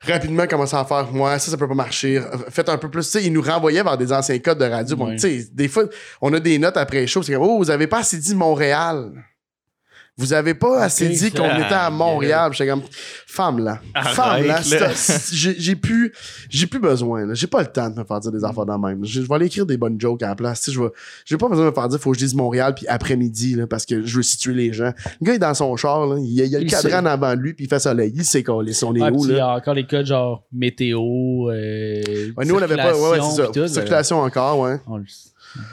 [0.00, 2.20] rapidement commencé à faire moi ça ça peut pas marcher.
[2.50, 3.04] Faites un peu plus.
[3.04, 4.96] Tu sais ils nous renvoyaient vers des anciens codes de radio.
[4.96, 5.84] Bon, tu sais des fois
[6.20, 8.34] on a des notes après les shows c'est comme oh vous avez pas assez dit
[8.34, 9.12] Montréal
[10.18, 12.50] Vous avez pas assez dit qu'on Ah, était à Montréal.
[12.52, 12.82] J'étais comme,
[13.26, 13.80] femme là.
[13.94, 14.60] Arrête, Femme là.
[14.80, 14.92] là.
[15.32, 16.12] J'ai plus,
[16.50, 17.34] j'ai plus besoin, là.
[17.34, 19.04] J'ai pas le temps de me faire dire des affaires dans même.
[19.04, 20.60] Je, vais aller écrire des bonnes jokes à la place.
[20.62, 20.88] Tu sais, je vais,
[21.24, 23.66] j'ai pas besoin de me faire dire, faut que je dise Montréal puis après-midi, là,
[23.68, 24.92] parce que je veux situer les gens.
[25.20, 26.16] Le gars est dans son char, là.
[26.18, 27.06] Il y a, il a le Il cadran sait.
[27.08, 28.12] avant lui puis il fait soleil.
[28.14, 29.52] Il sait qu'on est, on est Ouais, où, puis il y là.
[29.52, 32.02] a encore les codes genre météo, euh,
[32.36, 33.68] Ouais, nous, on avait pas, ouais, ouais, c'est ça.
[33.68, 34.78] circulation, euh, encore, ouais.
[34.88, 35.04] on, le-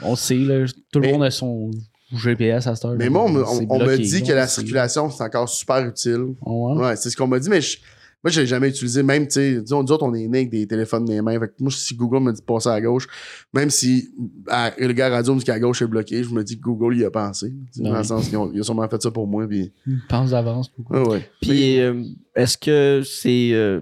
[0.02, 1.70] on sait, là, tout Mais- le monde a son
[2.14, 2.94] GPS à cette heure.
[2.98, 5.48] Mais moi, on, me- C'est on- on me bloqué, dit que la circulation, c'est encore
[5.48, 6.34] super utile.
[6.44, 6.76] Ouais?
[6.76, 7.78] Ouais, c'est ce qu'on m'a dit, mais je-
[8.24, 9.02] moi, je l'ai jamais utilisé.
[9.04, 11.38] Même, tu sais, disons, nous autres, on est nés avec des téléphones dans les mains.
[11.38, 13.06] Fait que moi, si Google me dit de passer à gauche,
[13.52, 14.08] même si
[14.48, 16.96] à- le gars radio me dit qu'à gauche est bloqué, je me dis que Google
[16.96, 17.50] y a pensé.
[17.50, 19.46] Tu sais, Dans le sens qu'il a, il a sûrement fait ça pour moi.
[19.46, 19.72] Puis,
[20.08, 20.70] Pense d'avance.
[20.76, 20.94] beaucoup.
[20.94, 21.30] ouais, ouais.
[21.40, 22.02] Puis, euh,
[22.34, 23.50] est-ce que c'est.
[23.52, 23.80] euh,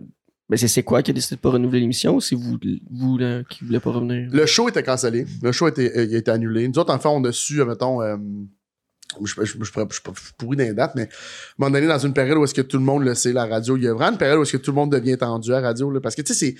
[0.48, 2.58] ben, c'est quoi qui a décidé de pas renouveler l'émission ou c'est vous,
[2.90, 4.28] vous là, qui voulez pas revenir?
[4.30, 5.26] Le show était cancellé.
[5.42, 6.68] Le show euh, a été annulé.
[6.68, 8.16] Nous autres, en fait, on a su, euh, mettons, euh,
[9.22, 9.88] je, je, je, je, dans
[10.50, 11.08] les mais à un
[11.56, 13.76] moment donné, dans une période où est-ce que tout le monde le sait, la radio,
[13.78, 15.60] il y a vraiment une période où est-ce que tout le monde devient tendu à
[15.60, 16.54] la radio, parce que, tu sais,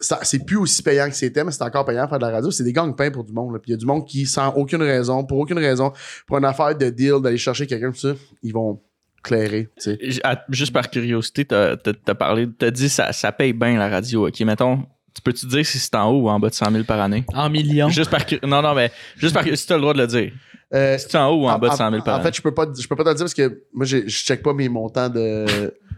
[0.00, 2.50] c'est, plus aussi payant que c'était, mais c'est encore payant de faire de la radio.
[2.50, 3.52] C'est des gangs-pains pour du monde.
[3.52, 3.58] là.
[3.60, 5.92] Puis il y a du monde qui, sans aucune raison, pour aucune raison,
[6.26, 8.80] pour une affaire de deal, d'aller chercher quelqu'un, tout ça, ils vont
[9.22, 9.98] tu sais.
[10.24, 14.28] À- Juste par curiosité, t'as t'as parlé, t'as dit ça, ça paye bien la radio.
[14.28, 16.84] Ok, mettons, tu peux-tu dire si c'est en haut ou en bas de 100 000
[16.84, 17.24] par année?
[17.34, 17.88] En millions.
[17.88, 20.32] Juste par non non mais juste par si t'as le droit de le dire.
[20.72, 22.26] Euh, Si c'est en haut ou en, bas de 100 000 par en année.
[22.30, 24.42] fait, je peux pas, je peux pas te le dire parce que moi, je check
[24.42, 25.44] pas mes montants de.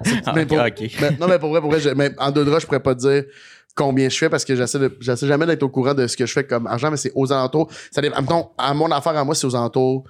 [0.26, 0.82] Ah, mais pour- ok.
[1.00, 2.94] mais- non, mais pour vrai, pour vrai, je- mais en deux draps, je pourrais pas
[2.94, 3.24] te dire
[3.76, 6.26] combien je fais parce que j'essaie de, j'essaie jamais d'être au courant de ce que
[6.26, 7.70] je fais comme argent, mais c'est aux alentours.
[7.92, 8.20] Ça dépend.
[8.20, 10.04] Mettons, à mon affaire à moi, c'est aux alentours.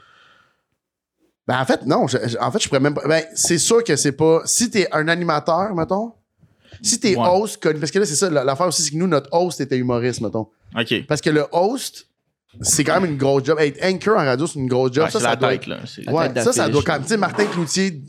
[1.48, 2.06] Ben, en fait, non.
[2.06, 3.06] je- en fait, je pourrais même pas.
[3.06, 4.42] Ben, c'est sûr que c'est pas.
[4.44, 6.12] Si t'es un animateur, mettons.
[6.80, 7.26] Si t'es Ouais.
[7.28, 9.76] host, connu- parce que là, c'est ça, l'affaire aussi, c'est que nous, notre host était
[9.76, 10.48] humoriste, mettons.
[10.78, 11.04] Ok.
[11.06, 12.06] Parce que le host,
[12.60, 13.58] c'est quand même une grosse job.
[13.60, 15.04] Être anchor en radio, c'est une grosse job.
[15.04, 15.78] Ouais, ça, c'est ça la doit tête là.
[16.08, 17.02] Ouais, tête ça, ça doit quand même.
[17.02, 18.00] Tu sais, Martin Cloutier.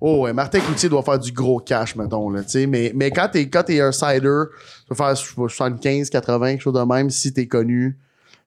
[0.00, 2.66] Oh, ouais, Martin Cloutier doit faire du gros cash, mettons, là, tu sais.
[2.66, 6.10] Mais, mais quand t'es, quand t'es un cider, tu peux faire je sais pas, 75,
[6.10, 7.96] 80, quelque chose de même, si t'es connu.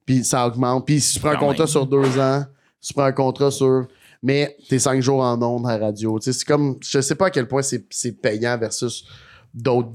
[0.05, 0.86] Puis ça augmente.
[0.86, 2.45] Puis si tu prends un contrat sur deux ans,
[2.82, 3.88] tu prends un contrat sur.
[4.21, 6.19] Mais t'es cinq jours en ondes à la radio.
[6.19, 6.77] Tu sais, c'est comme.
[6.82, 9.05] Je sais pas à quel point c'est, c'est payant versus
[9.53, 9.91] d'autres,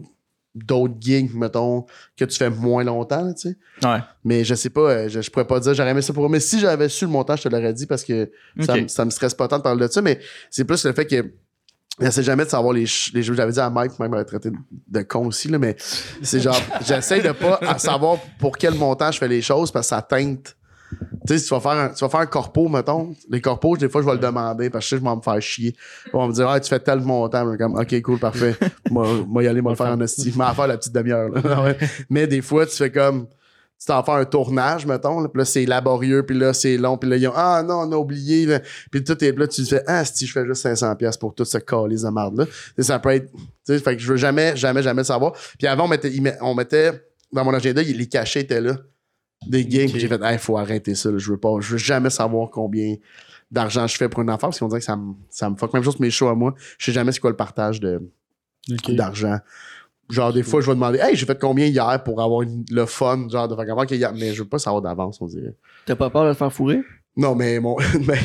[0.54, 1.84] d'autres gigs, mettons,
[2.16, 3.56] que tu fais moins longtemps, tu sais.
[3.86, 3.98] Ouais.
[4.24, 6.30] Mais je sais pas, euh, je, je pourrais pas dire, j'aurais aimé ça pour eux.
[6.30, 8.30] Mais si j'avais su le montant, je te l'aurais dit parce que
[8.60, 10.00] ça, ça me stresse pas tant de parler de ça.
[10.00, 10.18] Mais
[10.50, 11.34] c'est plus le fait que
[12.00, 13.34] j'essaie jamais de savoir les, les jeux.
[13.34, 14.56] J'avais dit à Mike, même m'avait traité de,
[14.88, 15.76] de con aussi, là, mais
[16.22, 19.88] c'est genre, j'essaie de pas à savoir pour quel montant je fais les choses parce
[19.88, 20.56] que ça teinte.
[21.26, 23.78] Tu sais, si tu vas faire un, tu vas faire un corpo, mettons, les corpos,
[23.78, 25.40] des fois, je vais le demander parce que je sais que je vais me faire
[25.40, 25.76] chier.
[26.12, 27.46] On va me dire, ah, tu fais tel montant.
[27.46, 28.54] Mais comme, ok, cool, parfait.
[28.90, 30.34] moi, moi, y aller, moi, le faire en hostie.
[30.36, 31.30] Mais faire la petite demi-heure.
[31.44, 31.78] Ah ouais.
[32.10, 33.26] Mais des fois, tu fais comme,
[33.84, 36.96] tu t'en fais un tournage, mettons, là, puis là, c'est laborieux, puis là, c'est long,
[36.96, 38.58] puis là, ils ont, ah non, on a oublié,
[38.90, 41.34] puis tout est là, tu te fais, ah, si je fais juste 500$ piastres pour
[41.34, 42.44] tout ce calice de
[42.76, 45.32] sais, Ça peut être, tu sais, fait que je veux jamais, jamais, jamais le savoir.
[45.58, 46.92] Puis avant, on mettait, on mettait
[47.32, 48.76] dans mon agenda, les cachets étaient là,
[49.46, 51.18] des games, puis j'ai fait, il faut arrêter ça, là.
[51.18, 52.96] je veux pas, je veux jamais savoir combien
[53.50, 55.72] d'argent je fais pour une affaire, parce qu'on dirait que ça me, ça me fuck.
[55.72, 58.02] Même chose mes shows à moi, je sais jamais c'est quoi le partage de,
[58.88, 59.38] d'argent.
[60.10, 62.84] Genre, des fois, je vais demander, hey, j'ai fait combien hier pour avoir une- le
[62.84, 64.12] fun, genre, de faire comment qu'il y a.
[64.12, 65.54] Mais je veux pas savoir d'avance, on dirait.
[65.86, 66.80] T'as pas peur de te faire fourrer?
[67.16, 67.76] Non, mais mon.
[68.06, 68.18] mais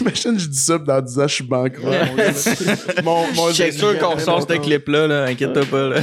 [0.00, 1.92] Imagine, je dis ça, dans 10 ans, je suis banqueroute.
[3.04, 5.88] mon, mon, C'est sûr qu'on sort ce clip-là, là, inquiète-toi pas.
[5.88, 6.00] Là.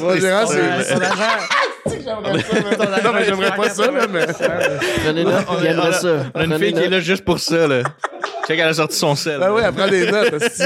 [0.00, 0.94] Mon gérant, c'est.
[1.86, 3.02] Son agent.
[3.04, 4.26] Non, mais j'aimerais pas ça, là, mais.
[4.26, 6.26] Prenez-le, il aimerait ça.
[6.34, 7.66] On a une fille qui est là juste pour ça.
[7.66, 7.82] Là.
[8.46, 9.40] Check, elle a sorti son sel.
[9.42, 10.32] Ah oui, elle prend des notes.
[10.42, 10.64] esti.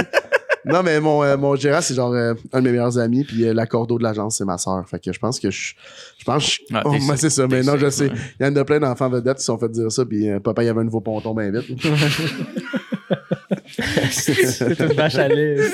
[0.65, 3.49] Non, mais mon, euh, mon gérant, c'est genre euh, un de mes meilleurs amis, puis
[3.49, 4.85] euh, la cordeau de l'agence, c'est ma soeur.
[4.89, 5.75] Fait que je pense que je.
[6.19, 8.11] Je pense que je- Ah, oh, moi, c'est ça, mais non, je sais.
[8.39, 10.39] Il y en a plein d'enfants vedettes qui se sont fait dire ça, puis euh,
[10.39, 11.67] papa, il y avait un nouveau ponton bien vite.
[14.11, 15.57] C'est une vache à lait.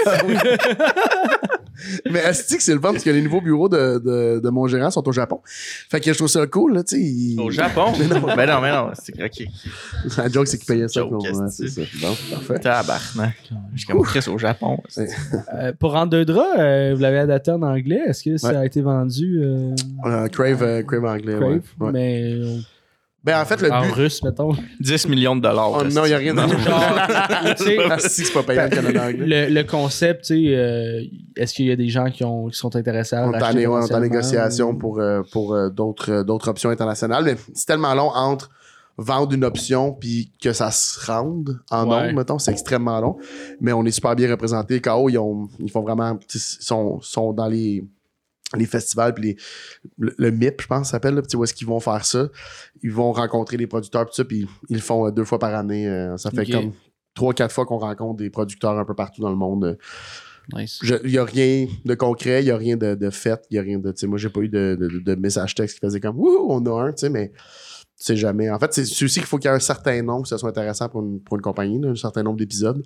[2.10, 4.66] Mais est-ce que c'est le fun parce que les nouveaux bureaux de, de, de mon
[4.66, 5.40] gérant sont au Japon.
[5.90, 7.02] Fait que je trouve ça cool, là, tu sais.
[7.02, 7.92] il- Au Japon?
[7.98, 8.20] Mais non.
[8.36, 9.48] Ben non, mais non, c'est craqué.
[10.16, 11.00] La joke, c'est qu'il payait ça.
[11.00, 11.82] Joke, ouais, c'est ça.
[12.00, 12.58] Bon, parfait.
[12.58, 13.34] Tabarnak.
[13.74, 14.78] Je suis comme Chris au Japon.
[15.54, 18.00] Euh, pour Rendre deux draps, euh, vous l'avez adapté en anglais.
[18.06, 18.56] Est-ce que ça Ouais.
[18.56, 19.74] a été vendu euh,
[20.04, 21.50] Euh, Crave, euh, Crave anglais, Crave?
[21.52, 21.60] ouais.
[21.86, 21.92] ouais.
[21.92, 22.58] Mais euh,
[23.28, 23.92] Ben, en fait, le en but.
[23.92, 24.52] russe, mettons.
[24.80, 25.70] 10 millions de dollars.
[25.72, 26.82] Oh, non, il n'y a rien dans le Genre,
[27.90, 31.02] Ah, si, c'est pas payant le le, le concept, tu sais, euh,
[31.36, 33.72] est-ce qu'il y a des gens qui, ont, qui sont intéressés à On est en,
[33.72, 37.24] on est en négociation ou- pour, euh, pour euh, d'autres, d'autres options internationales.
[37.24, 38.50] Mais c'est tellement long entre
[39.00, 42.00] vendre une option puis que ça se rende en Ouais.
[42.06, 42.38] nombre, mettons.
[42.38, 43.16] C'est extrêmement long.
[43.60, 44.80] Mais on est super bien représentés.
[44.80, 46.18] KO, ils, ont, ils font vraiment.
[46.34, 47.84] Ils sont, sont dans les
[48.56, 49.36] les festivals puis les,
[49.98, 52.28] le, le MIP je pense ça s'appelle là, où est-ce qu'ils vont faire ça
[52.82, 55.54] ils vont rencontrer les producteurs puis ça puis ils le font euh, deux fois par
[55.54, 56.72] année euh, ça fait comme
[57.14, 59.64] trois, quatre fois qu'on rencontre des producteurs un peu partout dans le monde.
[59.64, 59.74] euh,
[60.54, 60.78] Nice.
[61.04, 63.58] Il n'y a rien de concret, il n'y a rien de, de fait, il y
[63.58, 63.92] a rien de.
[64.06, 66.84] Moi, j'ai pas eu de, de, de message texte qui faisait comme Wouh, on a
[66.84, 67.32] un, tu sais, mais
[67.98, 68.48] tu sais jamais.
[68.48, 70.36] En fait, c'est c'est aussi qu'il faut qu'il y ait un certain nombre, que ce
[70.38, 72.82] soit intéressant pour une, pour une compagnie, là, un certain nombre d'épisodes.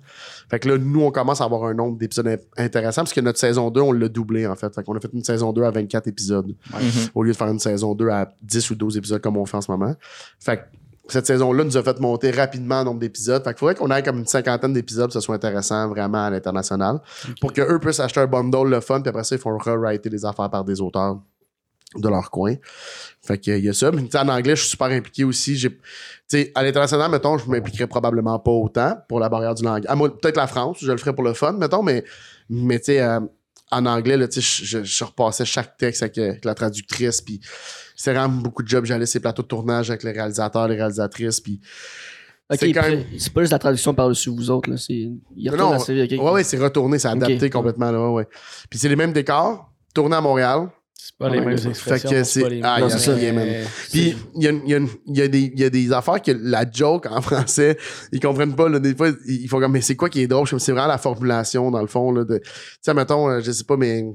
[0.49, 3.21] Fait que là, nous, on commence à avoir un nombre d'épisodes in- intéressants parce que
[3.21, 4.73] notre saison 2, on l'a doublé, en fait.
[4.73, 6.81] Fait qu'on a fait une saison 2 à 24 épisodes Mhm.
[7.13, 9.57] au lieu de faire une saison 2 à 10 ou 12 épisodes comme on fait
[9.57, 9.93] en ce moment.
[10.39, 10.63] Fait que
[11.09, 13.43] cette saison-là nous a fait monter rapidement le nombre d'épisodes.
[13.43, 16.29] Fait qu'il faudrait qu'on ait comme une cinquantaine d'épisodes, que ce soit intéressant vraiment à
[16.29, 17.01] l'international.
[17.41, 20.23] Pour qu'eux puissent acheter un bundle, le fun, puis après ça, ils font rewriter les
[20.25, 21.19] affaires par des auteurs
[21.95, 22.55] de leur coin.
[23.25, 23.91] Fait qu'il y a ça.
[23.91, 25.55] Mais en anglais, je suis super impliqué aussi.
[25.55, 25.77] J'ai, tu
[26.27, 29.83] sais, à l'international, mettons, je m'impliquerais probablement pas autant pour la barrière du langage.
[29.87, 32.03] À moi, peut-être la France, je le ferais pour le fun, mettons, mais,
[32.49, 33.19] mais tu sais, euh,
[33.71, 36.53] en anglais, là, tu sais, je, je, je repassais chaque texte avec, euh, avec la
[36.53, 37.39] traductrice, puis
[37.95, 38.85] c'était vraiment beaucoup de jobs.
[38.85, 41.59] J'allais les plateaux de tournage avec les réalisateurs, les réalisatrices, puis
[42.51, 44.75] Ok, C'est même- c'est pas juste la traduction par-dessus vous autres, là.
[44.77, 44.93] C'est.
[44.93, 45.71] Il Non,
[46.19, 48.27] ouais, ouais, c'est retourné, c'est adapté complètement, là, ouais.
[48.69, 50.67] Puis c'est les mêmes décors, tourné à Montréal,
[51.05, 51.45] C'est pas les Ouais.
[51.47, 52.09] mêmes Fait expressions.
[52.09, 53.13] que c'est- les ah, mêmes- il y a ça,
[53.91, 55.91] Puis il y a, il y a- il y a des- il y a des
[55.91, 57.77] affaires que la joke en français,
[58.13, 58.69] ils comprennent pas.
[58.69, 60.47] Là, des fois, ils font comme, mais c'est quoi qui est drôle?
[60.47, 62.09] Je me dis, C'est vraiment la formulation, dans le fond.
[62.13, 62.43] Là, de, tu
[62.81, 64.05] sais, mettons, euh, je sais pas, mais.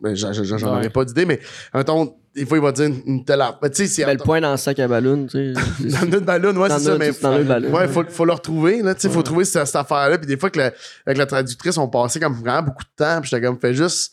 [0.00, 0.64] mais j'en Ouais.
[0.64, 1.40] aurais pas d'idée, mais
[1.74, 3.58] mettons, des fois, il va dire une, une telle affaire.
[3.60, 4.12] Mais Tu sais, c'est.
[4.14, 5.60] Le point dans le sac à ballon, tu sais.
[5.90, 7.10] Dans notre ballon, ouais, c'est ça, mais.
[7.20, 7.72] dans le ballon.
[7.74, 10.18] Ouais, faut, faut le retrouver, là, tu sais, faut trouver cette, cette affaire-là.
[10.18, 13.28] Puis des fois, que avec la traductrice, on passait comme vraiment beaucoup de temps, puis
[13.28, 14.12] j'étais comme, fais juste.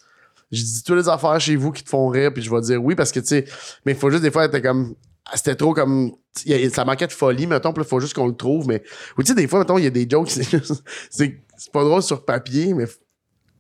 [0.55, 2.83] Je dis toutes les affaires chez vous qui te font rire, puis je vais dire
[2.83, 3.45] oui, parce que, tu sais,
[3.85, 4.95] mais il faut juste, des fois, être comme.
[5.33, 6.11] C'était trop comme.
[6.45, 8.67] il y a- ça manquait de folie, mettons, puis il faut juste qu'on le trouve,
[8.67, 8.83] mais.
[9.17, 11.33] Ou tu sais, des fois, mettons, il y a des jokes, c'est juste- c'est
[11.73, 12.85] pas drôle sur papier, mais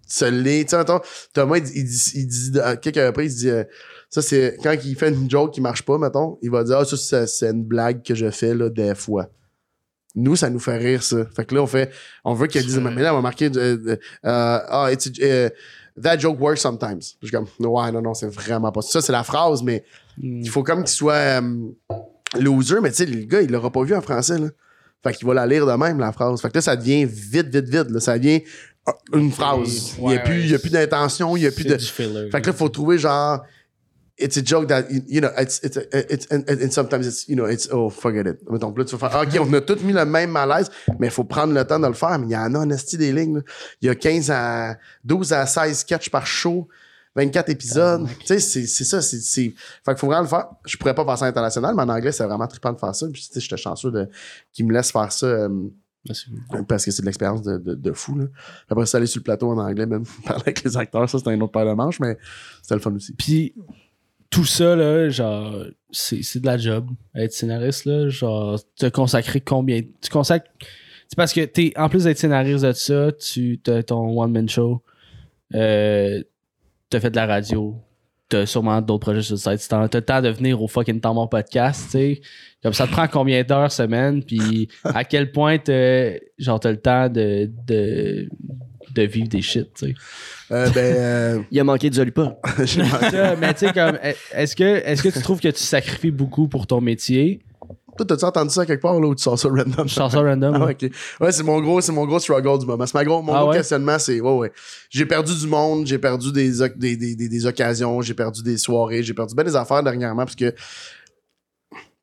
[0.07, 0.63] ça l'est.
[0.65, 0.99] Tu sais, mettons,
[1.33, 2.51] Thomas, il dit, il dit, il dit
[2.81, 3.63] quelques après, il se dit, euh,
[4.11, 6.85] ça, c'est quand il fait une joke qui marche pas, mettons, il va dire, ah,
[6.85, 9.27] ça, c'est c'est une blague que je fais, là, des fois.
[10.17, 11.25] Nous, ça nous fait rire, ça.
[11.35, 11.91] Fait que là, on fait,
[12.23, 15.49] on veut qu'elle dise, mais là, on va marquer, euh, euh, ah, it's, euh,
[16.01, 17.15] that joke works sometimes.
[17.21, 19.01] Je suis comme, ouais, non, non, c'est vraiment pas ça.
[19.01, 19.83] c'est la phrase, mais
[20.17, 20.39] Hmm.
[20.41, 21.41] il faut comme qu'il soit euh,
[22.39, 24.47] loser, mais tu sais, le gars, il l'aura pas vu en français, là.
[25.03, 26.41] Fait qu'il va la lire de même, la phrase.
[26.41, 27.99] Fait que là, ça devient vite, vite, vite, là.
[27.99, 28.41] Ça devient
[28.87, 29.95] euh, une phrase.
[29.97, 30.17] il y a Ouais,
[30.55, 31.77] a plus d'intention, il y a plus de.
[31.77, 32.29] filler.
[32.31, 33.41] Fait que là, il faut trouver genre.
[34.17, 37.45] It's a joke that, you know, it's, it's, it's, and, and sometimes it's, you know,
[37.45, 38.39] it's, oh, forget it.
[38.45, 40.69] Donc là, tu vas faire, OK, on a tous mis le même malaise,
[40.99, 42.17] mais il faut prendre le temps de le faire.
[42.19, 43.41] Mais il y en a en esti des lignes, là.
[43.81, 46.69] Il y a 15 à, 12 à 16 sketchs par show,
[47.15, 48.07] 24 épisodes.
[48.19, 50.47] tu sais, c'est, c'est ça, c'est, c'est, fait qu'il faut vraiment le faire.
[50.65, 53.07] Je pourrais pas faire ça international, mais en anglais, c'est vraiment trippant de faire ça.
[53.11, 54.09] Puis, tu sais, j'étais chanceux de,
[54.53, 55.49] qu'ils me laissent faire ça, euh,
[56.67, 58.25] parce que c'est de l'expérience de, de, de fou, là.
[58.69, 61.31] Après, ça, aller sur le plateau en anglais, même, parler avec les acteurs, ça, c'était
[61.31, 62.17] un autre paire de manches, mais
[62.61, 63.13] c'était le fun aussi.
[63.13, 63.53] Puis
[64.35, 66.89] tout ça, là, genre, c'est de la job.
[67.15, 69.81] Être scénariste, là, genre, te consacrer combien.
[70.01, 70.51] Tu consacres.
[71.07, 74.83] C'est parce que t'es, en plus d'être scénariste de ça, tu as ton one-man show,
[75.53, 76.21] euh,
[76.89, 77.77] t'as fait de la radio,
[78.27, 79.69] t'as sûrement d'autres projets sur le site.
[79.69, 82.21] T'as le temps de venir au fucking temps mort podcast, tu sais.
[82.61, 85.59] Comme ça te prend combien d'heures semaine, puis à quel point
[86.37, 88.27] genre, t'as le temps de,
[88.95, 89.93] de vivre des shit, tu sais.
[90.51, 91.95] Euh, ben, euh, Il a manqué de.
[92.65, 93.97] Ça, mais tu sais, comme,
[94.33, 97.39] est-ce que, est-ce que tu trouves que tu sacrifies beaucoup pour ton métier?
[97.97, 99.87] Toi, t'as-tu entendu ça quelque part, là, ou tu sors ça random?
[99.87, 100.53] Je sors ça random.
[100.55, 101.23] Ah.
[101.23, 102.85] Ouais, c'est mon gros, c'est mon gros struggle du moment.
[102.85, 103.57] C'est ma gros, mon Ah gros ouais?
[103.57, 104.51] questionnement, c'est, ouais, ouais.
[104.89, 109.01] J'ai perdu du monde, j'ai perdu des, des, des, des occasions, j'ai perdu des soirées,
[109.01, 110.53] j'ai perdu bien des affaires dernièrement parce que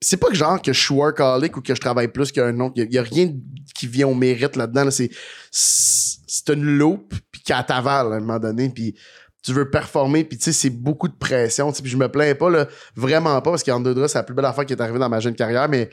[0.03, 2.75] c'est pas que genre que je suis workaholic ou que je travaille plus qu'un autre.
[2.77, 3.33] Il y, a rien
[3.75, 4.85] qui vient au mérite là-dedans.
[4.85, 4.91] là.
[4.91, 5.11] C'est,
[5.51, 8.95] c'est une loupe puis qui t'avale à un moment donné puis
[9.43, 12.09] tu veux performer puis tu sais c'est beaucoup de pression tu sais, puis je me
[12.09, 14.99] plains pas là vraiment pas parce qu'Andodra c'est la plus belle affaire qui est arrivée
[14.99, 15.91] dans ma jeune carrière mais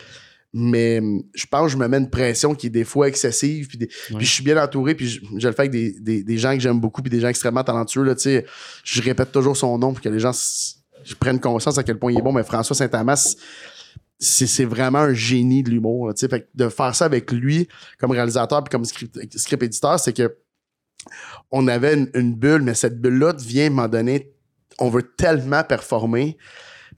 [0.53, 1.01] mais
[1.35, 3.87] je pense que je me mets une pression qui est des fois excessive puis, des-
[3.87, 6.53] puis je suis bien entouré puis je, je le fais avec des, des, des gens
[6.53, 8.45] que j'aime beaucoup puis des gens extrêmement talentueux là tu sais
[8.83, 11.97] je répète toujours son nom pour que les gens s- je prenne conscience à quel
[11.99, 13.35] point il est bon mais François Saint-Amas
[14.19, 18.69] c'est vraiment un génie de l'humour fait de faire ça avec lui comme réalisateur puis
[18.69, 20.37] comme script, script éditeur c'est que
[21.51, 24.19] on avait une, bulle, mais cette bulle-là devient, à un
[24.79, 26.37] on veut tellement performer.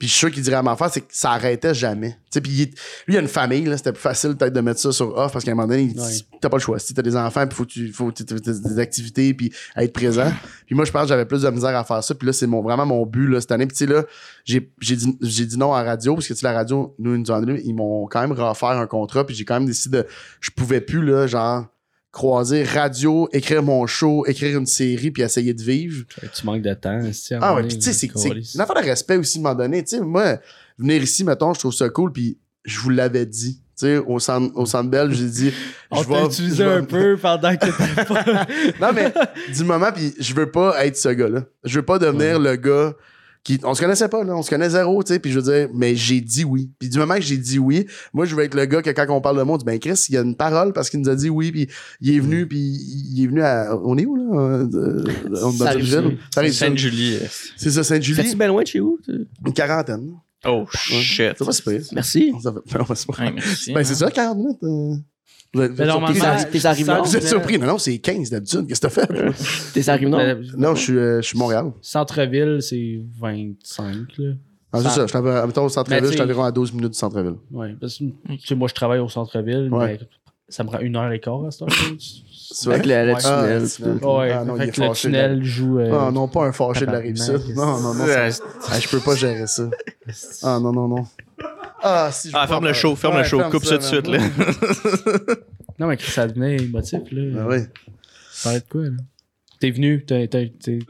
[0.01, 2.17] Puis je suis sûr qu'il dirait à ma c'est que ça arrêtait jamais.
[2.31, 2.73] Puis lui,
[3.07, 5.45] il a une famille, là, c'était plus facile peut-être de mettre ça sur off parce
[5.45, 5.93] qu'à un moment donné,
[6.41, 6.79] t'as pas le choix.
[6.79, 10.33] Si t'as des enfants, puis faut tu faut t'aies des activités, puis être présent.
[10.65, 12.15] Puis moi, je pense que j'avais plus de misère à faire ça.
[12.15, 13.67] Puis là, c'est mon, vraiment mon but là, cette année.
[13.67, 14.03] Puis là,
[14.43, 17.21] j'ai j'ai dit, j'ai dit non à la radio parce que la radio, nous, ils
[17.21, 19.23] nous ont ils m'ont quand même offert un contrat.
[19.23, 20.07] Puis j'ai quand même décidé de.
[20.39, 21.67] Je pouvais plus, là, genre
[22.11, 26.05] croiser radio, écrire mon show, écrire une série, puis essayer de vivre.
[26.33, 26.89] Tu manques de temps.
[26.99, 28.07] un Ah ouais, puis tu sais, c'est
[28.55, 29.83] une affaire de respect aussi, à un moment donné.
[29.83, 30.37] Tu sais, moi,
[30.77, 33.61] venir ici, mettons, je trouve ça cool, puis je vous l'avais dit.
[33.79, 35.53] Tu sais, au centre, au centre Bell, j'ai dit,
[35.91, 38.45] On je t'a vais- utilisé un peu pendant que t'étais pas.
[38.81, 39.11] non, mais
[39.55, 41.45] du moment, puis je veux pas être ce gars-là.
[41.63, 42.93] Je veux pas devenir le gars
[43.43, 43.59] qui.
[43.63, 44.35] On se connaissait pas, là.
[44.35, 45.19] On se connaît zéro, tu sais.
[45.19, 46.69] Puis je veux dire, mais j'ai dit oui.
[46.79, 49.05] Puis du moment que j'ai dit oui, moi, je veux être le gars que quand
[49.09, 50.99] on parle de moi, on dit, ben Chris, il y a une parole parce qu'il
[50.99, 51.67] nous a dit oui, puis
[52.01, 53.75] il est venu, puis il est venu à.
[53.83, 54.23] On est où, là?
[54.35, 55.03] Euh,
[55.33, 55.71] Ça ça.
[56.51, 57.17] Sainte-Julie.
[57.57, 58.35] C'est ça, Fais-tu Sainte-Julie.
[58.35, 58.99] bien loin de chez vous?
[59.07, 60.11] Une quarantaine.
[60.45, 61.37] Oh, shit.
[61.37, 61.93] Ça va se.
[61.93, 62.33] Merci.
[62.41, 62.51] Ça
[62.95, 63.95] c'est pas- Ouais, merci, Ben, c'est hein.
[64.07, 64.63] ça, 40 minutes.
[64.63, 64.95] euh.
[65.53, 65.75] Vous êtes?
[65.75, 67.01] T'es- arrivé là?
[67.01, 67.57] Vous êtes surpris?
[67.59, 68.67] Non, non, c'est 15 d'habitude.
[68.67, 69.33] Qu'est-ce que t'as fait?
[69.73, 70.19] T'es arrivé non?
[70.57, 71.71] Non, je suis, euh, je suis Montréal.
[71.81, 74.33] Centre-ville, c'est 25, là.
[74.73, 75.01] Ah, c'est Ça- ça.
[75.01, 77.35] Je suis à- mettons, au centre-ville, je suis environ à 12 minutes du centre-ville.
[77.51, 79.97] Ouais, parce que, tu sais, moi, je travaille au centre-ville, Ouais.
[79.99, 80.07] mais
[80.47, 81.67] ça me prend une heure et quart à cette heure
[82.53, 82.75] C'est vrai?
[82.75, 83.19] Avec le, le Ouais.
[83.21, 83.63] tunnel.
[83.63, 84.05] Ah, tunnel.
[84.05, 85.79] Ouais, Ah, non, que le fâché, tunnel joue.
[85.79, 87.41] euh, Ah non, pas un fâché de la rive sud.
[87.55, 88.05] Non, non, non.
[88.05, 88.29] ça-
[88.79, 89.69] je peux pas gérer ça.
[90.43, 91.05] Ah non, non, non.
[91.83, 93.41] Ah, si je Ah, ferme le show, ferme le show.
[93.49, 94.19] Coupe ça de suite, là.
[95.79, 97.39] Non, mais ça devenait émotif, là.
[97.41, 97.61] Ah ouais.
[98.31, 98.89] Ça parlait de quoi, là?
[99.59, 100.29] T'es venu, t'es.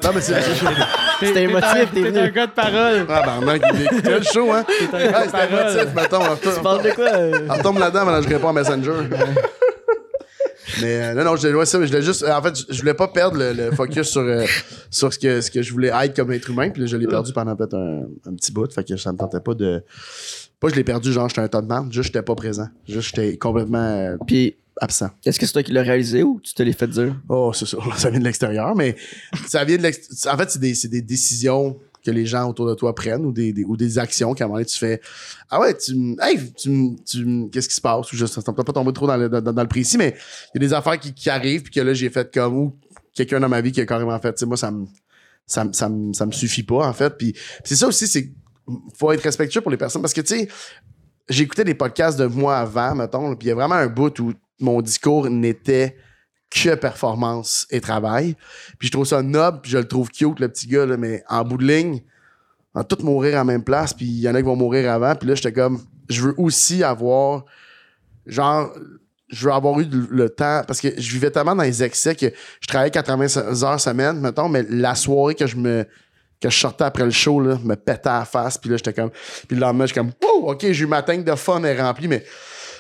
[0.04, 0.34] Non, mais c'est.
[1.22, 2.18] T'es émotif, t'es T'es venu.
[2.18, 3.06] un gars de parole.
[3.08, 4.66] Ah, ben, mec, il écoutait le show, hein.
[4.68, 5.48] T'es un gars de c'était
[5.84, 6.22] émotif, mettons.
[6.32, 7.14] on Tu parles de quoi?
[7.14, 7.48] euh?
[7.50, 8.92] On retombe là-dedans maintenant je réponds à Messenger.
[10.82, 12.26] Mais euh, non, non, je, ouais, ça, je voulais juste.
[12.28, 14.46] En fait, je, je voulais pas perdre le, le focus sur, euh,
[14.90, 16.70] sur ce, que, ce que je voulais être comme être humain.
[16.70, 18.72] Puis là, je l'ai perdu pendant peut-être un, un petit bout.
[18.74, 19.84] Fait que ça me tentait pas de.
[20.62, 22.68] Pas je l'ai perdu, genre j'étais un tas de merde, juste j'étais pas présent.
[22.88, 25.10] Juste j'étais complètement euh, Puis, absent.
[25.26, 27.16] est-ce que c'est toi qui l'as réalisé ou tu te l'es fait dire?
[27.28, 27.78] Oh, c'est ça.
[27.98, 28.96] Ça vient de l'extérieur, mais
[29.48, 30.36] ça vient de l'extérieur.
[30.36, 33.32] En fait, c'est des, c'est des décisions que les gens autour de toi prennent ou
[33.32, 35.02] des, des- ou des actions qu'à un moment donné, tu fais
[35.52, 38.12] Ah ouais, tu m- hey, tu, m- tu m- qu'est-ce qui se passe?
[38.12, 40.16] Ou je ne pas tomber trop dans le, dans, dans le précis, mais
[40.56, 42.74] il y a des affaires qui, qui arrivent puis que là, j'ai fait comme ou
[43.14, 44.86] quelqu'un dans ma vie qui a carrément fait, tu sais, moi, ça me
[45.46, 47.16] ça, me- ça, me- ça me suffit pas, en fait.
[47.18, 48.32] Puis c'est ça aussi, c'est
[48.98, 50.48] faut être respectueux pour les personnes parce que, tu sais,
[51.30, 54.34] j'écoutais des podcasts de moi avant, mettons, puis il y a vraiment un bout où
[54.60, 55.96] mon discours n'était
[56.50, 58.36] que performance et travail.
[58.78, 61.24] Puis je trouve ça noble, puis je le trouve cute, le petit gars, là, mais
[61.30, 62.02] en bout de ligne,
[62.74, 64.92] on va tous mourir la même place, puis il y en a qui vont mourir
[64.92, 65.16] avant.
[65.16, 67.46] Puis là, j'étais comme, je veux aussi avoir,
[68.26, 68.74] genre,
[69.30, 72.28] je veux avoir eu le temps, parce que je vivais tellement dans les excès que
[72.60, 75.86] je travaillais 80 heures semaine, mettons, mais la soirée que je me
[76.42, 78.94] que je sortais après le show, là, me pétait à la face, puis là, j'étais
[78.94, 79.12] comme...
[79.48, 80.12] Puis le lendemain, j'étais comme,
[80.44, 82.24] OK, j'ai eu ma tank de fun est remplie, mais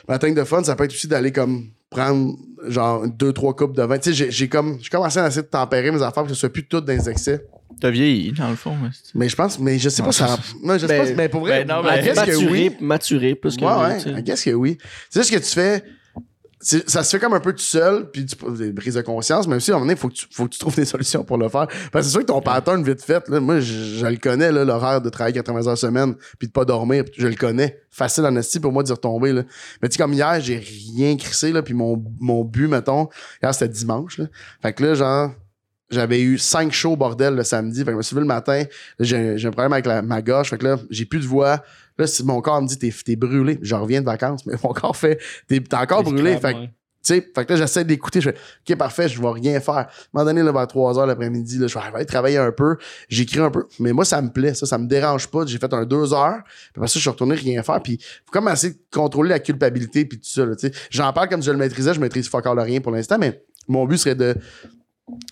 [0.07, 2.35] ma tank de fun, ça peut être aussi d'aller comme prendre
[2.67, 3.97] genre deux, trois coupes de vin.
[3.99, 4.77] Tu sais, j'ai- j'ai comme...
[4.81, 6.93] J'ai commencé à essayer de tempérer mes affaires pour que ce soit plus tout dans
[6.93, 7.45] les excès.
[7.79, 8.75] T'as vieilli, dans le fond.
[8.81, 9.59] mais Mais je pense...
[9.59, 10.37] Mais je sais pas, ça...
[10.63, 11.63] Non, je sais Ben, pas, mais pour vrai...
[11.65, 12.75] ben non, guess que Maturé, oui.
[12.79, 14.21] maturé plus que Ouais, ouais, tu sais.
[14.23, 14.77] Guess que oui.
[15.09, 15.83] C'est juste que tu fais...
[16.61, 19.55] Ça se fait comme un peu tout seul, puis tu des prises de conscience, mais
[19.55, 21.37] aussi, à un moment donné, faut que, tu, faut que tu trouves des solutions pour
[21.37, 21.67] le faire.
[21.91, 24.51] Parce que c'est sûr que ton pattern vite fait, là, moi, je, je le connais,
[24.51, 27.81] là, l'horaire de travailler 80 heures semaine, puis de pas dormir, je le connais.
[27.89, 29.33] Facile en esti pour moi d'y retomber.
[29.33, 29.43] Là.
[29.81, 33.09] Mais tu sais, comme hier, j'ai rien crissé, là, puis mon, mon but, mettons,
[33.41, 34.19] hier, c'était dimanche.
[34.19, 34.25] Là.
[34.61, 35.31] Fait que là, genre,
[35.89, 37.79] j'avais eu cinq shows bordel le samedi.
[37.79, 38.63] Fait que je me suis levé le matin.
[38.99, 40.49] J'ai j'ai un problème avec la- ma gorge.
[40.49, 41.61] Fait que là, j'ai plus de voix.
[41.97, 43.59] Là, si mon corps me dit t'es t'es brûlé.
[43.61, 46.37] Je reviens de vacances, mais mon corps fait t'es t'es encore brûlé.
[46.37, 46.59] Fait que,
[47.03, 48.21] tu sais, fait que là, j'essaie d'écouter.
[48.21, 48.37] Je fais
[48.69, 49.73] OK, parfait, je vais rien faire.
[49.73, 52.51] À un moment donné, là, vers 3 heures l'après-midi, là, je vais aller travailler un
[52.51, 52.77] peu.
[53.09, 53.65] J'écris un peu.
[53.79, 54.53] Mais moi, ça me plaît.
[54.53, 55.43] Ça, ça me dérange pas.
[55.47, 56.43] J'ai fait un 2 heures.
[56.45, 57.81] Puis après ça, je suis retourné rien faire.
[57.81, 60.45] Puis faut comme essayer de contrôler la culpabilité puis tout ça.
[60.45, 60.53] là.
[60.91, 61.93] J'en parle comme je le maîtrisais.
[61.95, 64.35] Je maîtrise pas encore rien pour l'instant, mais mon but serait de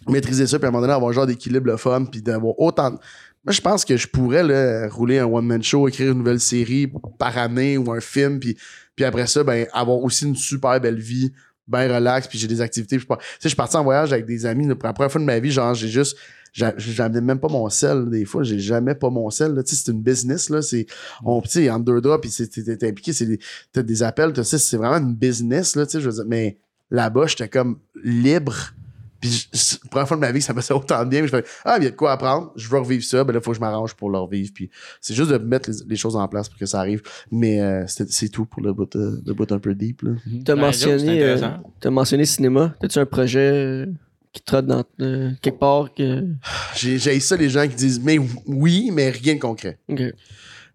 [0.07, 2.60] maîtriser ça, puis à un moment donné, avoir un genre d'équilibre le fun, puis d'avoir
[2.60, 2.91] autant.
[2.91, 2.98] de-
[3.45, 7.38] Moi, je pense que je pourrais rouler un one-man show, écrire une nouvelle série par
[7.38, 8.57] année ou un film, puis,
[8.95, 11.32] puis après ça, ben, avoir aussi une super belle vie,
[11.68, 12.99] bien relax, puis j'ai des activités.
[12.99, 15.22] je Tu sais, je suis parti en voyage avec des amis pour la première fois
[15.22, 16.18] de ma vie, genre, j'ai juste.
[16.52, 19.53] j'a- J'avais même pas mon sel, des fois, j'ai jamais pas mon sel.
[19.53, 19.61] là.
[19.66, 20.61] C'est une business, là.
[20.61, 20.86] C'est.
[21.24, 21.41] On,
[21.80, 23.40] deux draps, puis t'es impliqué, c'est
[23.72, 26.26] t'as des appels, c'est vraiment une business, là, tu sais, je veux dire.
[26.28, 26.57] Mais
[26.91, 28.74] là-bas, j'étais comme libre.
[29.22, 29.50] Puis
[29.84, 31.22] la première fois de ma vie ça me faisait autant de bien.
[31.24, 32.52] Je fais Ah, il y a de quoi apprendre.
[32.56, 33.24] Je veux revivre ça.
[33.24, 34.52] Ben là, il faut que je m'arrange pour le revivre.
[34.54, 34.70] Puis
[35.02, 37.02] c'est juste de mettre les, les choses en place pour que ça arrive.
[37.32, 40.02] Mais euh, c'est tout pour le bout, euh, le bout un peu deep.
[40.04, 40.12] Là.
[40.46, 42.76] T'as Ouais, mentionné, euh, mentionné cinéma.
[42.80, 43.86] T'as-tu un projet euh,
[44.32, 46.24] qui te trotte dans euh, quelque part que.
[46.76, 49.80] J'ai j'ai ça les gens qui disent Mais oui, mais rien de concret.
[49.90, 50.02] Ok.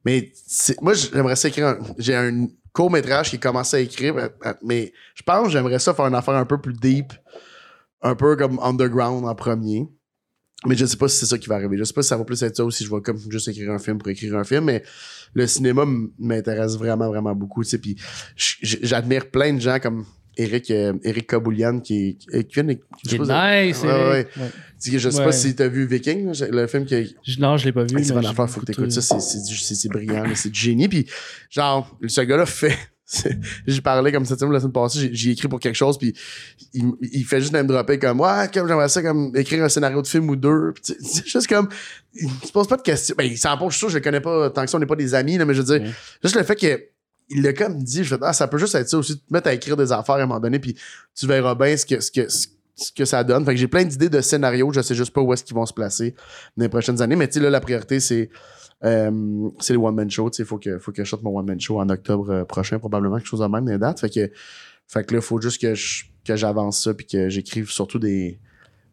[0.05, 1.69] Mais c'est- moi, j'aimerais ça écrire.
[1.69, 4.15] un- J'ai un court métrage qui est commencé à écrire.
[4.63, 7.13] Mais je pense que j'aimerais ça faire une affaire un peu plus deep.
[8.05, 9.89] Un peu comme underground en premier.
[10.67, 11.77] Mais je sais pas si c'est ça qui va arriver.
[11.77, 13.49] Je sais pas si ça va plus être ça ou si je vais comme juste
[13.49, 14.65] écrire un film pour écrire un film.
[14.65, 14.83] Mais
[15.35, 15.85] le cinéma
[16.19, 17.63] m'intéresse vraiment, vraiment beaucoup.
[17.65, 17.97] Tu sais, puis
[18.37, 20.07] j'admire plein de gens comme
[20.37, 22.45] Eric, euh, Eric Kaboulian qui est.
[23.03, 24.27] Qui je pas- nice, Ouais,
[24.99, 26.95] Je sais pas si t'as vu Viking, le film qui
[27.39, 27.97] Non, je l'ai pas vu.
[27.99, 29.19] Hey, c'est affaire, faut que t'écoutes ça, c'est-
[29.89, 30.89] brillant, c'est du génie.
[30.89, 31.07] Puis,
[31.51, 32.77] genre, ce gars-là fait.
[33.67, 36.15] J'ai parlé comme cette semaine, la semaine passée, j'ai- écrit pour quelque chose, puis
[36.73, 40.01] il, il fait juste me dropper comme, ouais, comme j'aimerais ça, comme écrire un scénario
[40.01, 40.73] de film ou deux.
[40.83, 41.69] Tu c'est juste comme,
[42.15, 43.15] il se pose pas de questions.
[43.19, 44.81] Ben, il s'en pose, je suis sûr, je le connais pas tant que ça, on
[44.81, 45.89] n'est pas des amis, là, mais je veux dire,
[46.23, 46.85] juste le fait que.
[47.31, 49.49] Il l'a comme dit, je fais, ah, ça peut juste être ça aussi, te mettre
[49.49, 50.77] à écrire des affaires à un moment donné, puis
[51.15, 53.47] tu verras bien ce que, ce que, ce que ça donne.
[53.47, 55.65] Fait que j'ai plein d'idées de scénarios, je sais juste pas où est-ce qu'ils vont
[55.65, 56.15] se placer
[56.55, 58.29] dans les prochaines années, mais tu sais, là, la priorité, c'est
[58.85, 60.31] euh, c'est le one-man show.
[60.39, 63.17] Il faut que, faut que je sorte mon one-man show en octobre euh, prochain, probablement,
[63.17, 64.01] quelque chose de même les dates.
[64.01, 64.31] Fait que,
[64.89, 67.99] fait que là, il faut juste que je- que j'avance ça puis que j'écrive surtout
[67.99, 68.39] des,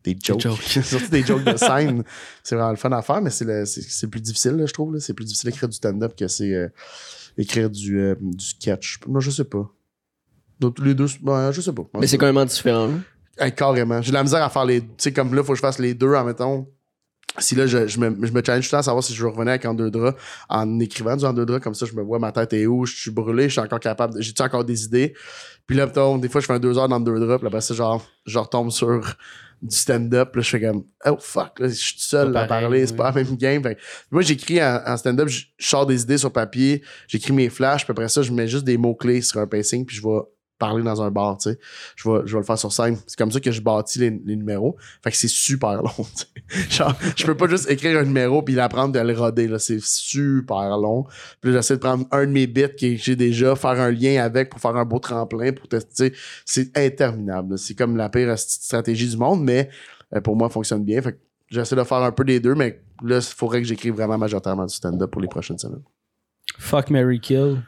[0.04, 0.42] des jokes.
[0.42, 0.62] jokes.
[0.84, 2.04] surtout des jokes de scène.
[2.44, 4.94] c'est vraiment le fun à faire, mais c'est le, c'est, plus difficile, là, je trouve.
[4.94, 5.00] là.
[5.00, 6.68] C'est plus difficile d'écrire du stand-up que c'est euh,
[7.38, 9.00] écrire du, euh, du sketch.
[9.08, 9.70] Non, je sais pas.
[10.84, 11.84] Les deux, ben, je sais pas.
[12.00, 12.90] Mais c'est quand même différent.
[12.90, 13.02] hein.
[13.38, 14.02] Hey, carrément.
[14.02, 14.82] J'ai de la misère à faire les.
[14.82, 16.68] Tu sais, comme là, faut que je fasse les deux en mettons.
[17.38, 19.24] Si là, je, je, me, je me challenge tout le temps à savoir si je
[19.24, 21.94] veux revenir avec en deux draps, en écrivant du en deux draps, comme ça, je
[21.94, 24.42] me vois ma tête est où, je suis brûlé, je suis encore capable, de- j'ai-tu
[24.42, 25.14] encore des idées?
[25.66, 27.62] Puis là, mettons, des fois, je fais un deux heures dans deux draps, puis après
[27.62, 29.16] ça, genre, je retombe sur
[29.62, 32.86] du stand-up, là, je fais comme, oh fuck, là, je suis tout seul à parler,
[32.86, 32.98] c'est oui.
[32.98, 33.64] pas la même game.
[33.64, 33.78] Fait
[34.10, 37.86] moi, j'écris en, en stand-up, je, je sors des idées sur papier, j'écris mes flashs,
[37.86, 40.20] puis après ça, je mets juste des mots-clés sur un pacing, puis je vais
[40.62, 41.60] parler dans un bar, tu sais.
[41.96, 42.96] Je vais, je vais le faire sur scène.
[43.08, 44.78] C'est comme ça que je bâtis les, numéros.
[45.04, 46.06] Fait que c'est super long.
[46.70, 49.58] Genre, je peux pas juste écrire un numéro puis l'apprendre de le roder, là.
[49.58, 51.06] C'est super long.
[51.42, 54.52] Puis j'essaie de prendre un de mes bits que j'ai déjà, faire un lien avec
[54.52, 56.14] pour faire un beau tremplin pour tester.
[56.46, 57.58] C'est interminable.
[57.58, 59.68] C'est comme la pire st- stratégie du monde, mais
[60.16, 61.02] euh, pour moi, fonctionne bien.
[61.02, 61.18] Fait que
[61.50, 64.68] j'essaie de faire un peu des deux, mais là, il faudrait que j'écrive vraiment majoritairement
[64.68, 65.84] du stand-up pour les prochaines semaines.
[66.60, 67.64] Fuck Mary Kill.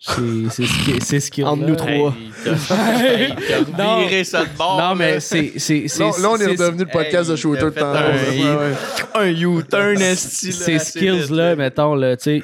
[0.00, 2.14] C'est c'est ce qui- a Entre nous trois.
[3.78, 4.00] Non.
[4.06, 4.78] viré ça de bord.
[4.80, 5.20] Non, mais là.
[5.20, 5.58] c'est.
[5.58, 7.86] c'est- c'est- Là, là, on est redevenu le podcast hey, de shooter de temps.
[7.92, 8.74] un- Ouais, ouais.
[9.14, 12.42] un U-turn esti, là, Ces skills-là, mettons, là, tu sais,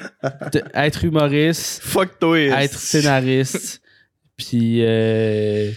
[0.73, 2.37] être humoriste, Fuck toi.
[2.39, 3.81] être scénariste,
[4.35, 5.71] puis euh,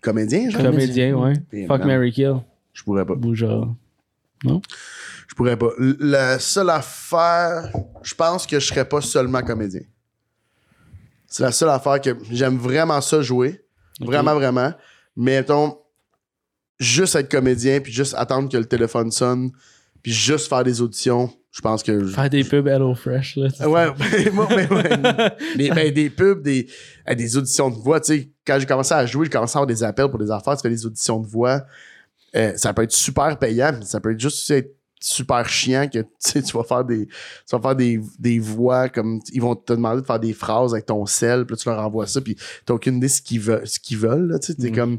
[0.00, 0.62] Comédien, genre?
[0.62, 1.32] comédien, ouais.
[1.66, 1.86] Fuck non.
[1.86, 2.36] Mary Kill.
[2.72, 3.16] Je pourrais pas.
[3.16, 3.74] Bougeard.
[4.44, 5.70] Je pourrais pas.
[5.98, 7.68] La seule affaire,
[8.04, 9.80] je pense que je serais pas seulement comédien.
[11.36, 13.60] C'est la seule affaire que j'aime vraiment ça jouer.
[14.00, 14.72] Vraiment, vraiment.
[15.18, 15.76] Mais mettons,
[16.80, 19.50] juste être comédien, puis juste attendre que le téléphone sonne,
[20.02, 22.06] puis juste faire des auditions, je pense que.
[22.06, 23.48] Faire des pubs Hello Fresh, là.
[23.68, 24.38] Ouais, ben,
[24.70, 25.36] ouais.
[25.58, 26.68] Des, ben, des pubs, des,
[27.06, 28.00] euh, des auditions de voix.
[28.00, 30.30] Tu sais, quand j'ai commencé à jouer, j'ai commencé à avoir des appels pour des
[30.30, 30.56] affaires.
[30.56, 31.66] Tu fais des auditions de voix.
[32.34, 34.74] Euh, ça peut être super payant, mais ça peut être juste être
[35.08, 36.00] super chiant que
[36.40, 40.00] tu vas faire des tu vas faire des, des voix comme ils vont te demander
[40.02, 42.74] de faire des phrases avec ton sel puis là, tu leur envoies ça puis t'as
[42.74, 44.74] aucune idée ce qu'ils veulent ce qu'ils veulent là, tu sais t'es Mm.
[44.74, 44.98] comme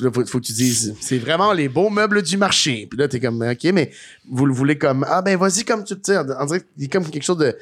[0.00, 3.06] là, faut, faut que tu dises c'est vraiment les beaux meubles du marché puis là
[3.06, 3.90] t'es comme ok mais
[4.30, 6.88] vous le voulez comme ah ben vas-y comme tu sais on dirait qu'il y a
[6.88, 7.54] comme quelque chose de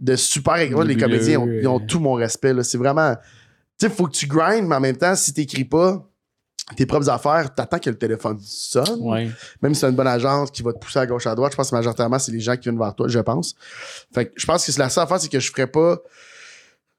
[0.00, 1.86] de super moi, les comédiens ont- ils ont euh.
[1.86, 3.14] tout mon respect là c'est vraiment
[3.78, 6.09] tu sais faut que tu grindes mais en même temps si t'écris pas
[6.76, 9.30] tes propres affaires, t'attends que le téléphone sonne Ouais.
[9.62, 11.56] même si c'est une bonne agence qui va te pousser à gauche à droite, je
[11.56, 13.54] pense que majoritairement, c'est les gens qui viennent vers toi, je pense.
[14.14, 15.98] Fait que je pense que c'est la seule affaire, c'est que je ferais pas.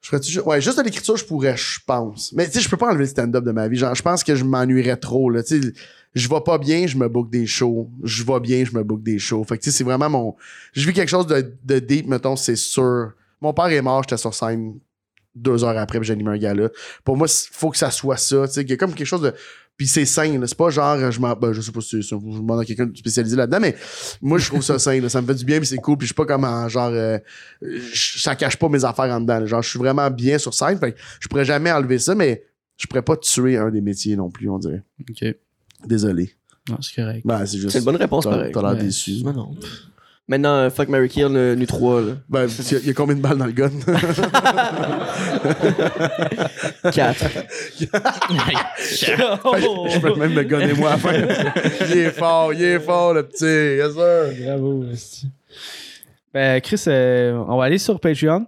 [0.02, 0.48] Je ferais toujours.
[0.48, 2.34] Ouais, juste de l'écriture, je pourrais, je pense.
[2.34, 3.78] Mais tu sais, je peux pas enlever le stand-up de ma vie.
[3.78, 5.44] Genre, je pense que je m'ennuierais trop, là.
[5.44, 5.74] Tu sais,
[6.16, 7.88] je vais pas bien, je me book des shows.
[8.04, 9.44] Je vais bien, je me book des shows.
[9.44, 10.36] Fait que tu sais, c'est vraiment mon.
[10.74, 13.12] Je vis quelque chose de, de deep, mettons, c'est sûr.
[13.42, 14.80] Mon père est mort, j'étais sur scène
[15.36, 16.70] deux heures après, animé un gala.
[17.04, 18.48] Pour moi, il faut que ça soit ça.
[18.48, 19.34] Tu sais, qu'il y a comme quelque chose de.
[19.78, 20.46] Puis c'est sain, là.
[20.46, 21.34] C'est pas genre, je m'en.
[21.36, 22.16] Ben, je sais pas si c'est ça.
[22.22, 23.76] Je demande à quelqu'un de spécialisé là-dedans, mais
[24.22, 25.10] moi, je trouve ça sain, là.
[25.10, 25.98] Ça me fait du bien, puis c'est cool.
[25.98, 26.90] Puis je suis pas comme en genre.
[26.92, 27.18] euh,
[27.94, 29.40] ça cache pas mes affaires en dedans.
[29.40, 29.46] là.
[29.46, 30.78] Genre, je suis vraiment bien sur scène.
[30.78, 32.44] Fait que je pourrais jamais enlever ça, mais
[32.78, 34.84] je pourrais pas tuer un des métiers non plus, on dirait.
[35.10, 35.24] Ok.
[35.88, 36.32] Désolé.
[36.70, 37.22] Non, c'est correct.
[37.26, 37.72] Ben, c'est juste.
[37.72, 38.52] C'est une bonne réponse, pareil.
[38.54, 38.84] t'as l'air Ouais.
[38.84, 39.24] déçu.
[39.24, 39.56] Non, non.
[40.28, 42.14] Maintenant, euh, fuck Mary Kill, le nu 3, là.
[42.30, 43.70] Ben, il y, a- il y a combien de balles dans le gun?
[46.92, 47.26] 4.
[48.80, 51.14] je peux même me gonner moi à la fin.
[51.92, 53.46] il est fort, il est fort, le petit.
[53.46, 54.46] Yes, sir.
[54.48, 55.28] Bravo, esti.
[56.34, 58.46] Ben, Chris, euh, on va aller sur Patreon.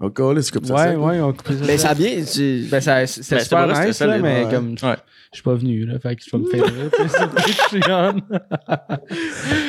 [0.00, 0.74] Encore c'est comme ça.
[0.74, 1.54] Ouais, ouais, on coupe ça.
[1.66, 2.22] Mais ça bien.
[2.24, 4.50] tu- Ben, ça, Ben, super c'est vrai, nice, là, mais ouais.
[4.50, 4.96] comme Ouais.
[5.30, 6.90] Je suis pas venu, là, fait que je vais me faire rire,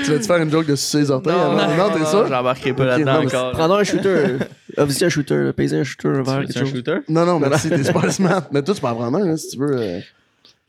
[0.03, 1.33] tu vas-tu faire une joke de sucer les orteils?
[1.33, 1.67] Non, avant?
[1.67, 2.27] non, non, t'es sûr?
[2.27, 3.51] J'embarquerai pas là-dedans encore.
[3.51, 4.37] Prends un shooter.
[4.77, 5.53] Officier un shooter, là.
[5.53, 6.71] Payser un shooter, un verre, un chose.
[6.71, 6.97] shooter?
[7.09, 8.43] Non, non, merci, t'es super smart.
[8.51, 10.01] Mais toi, tu peux en prendre un, là, si tu veux.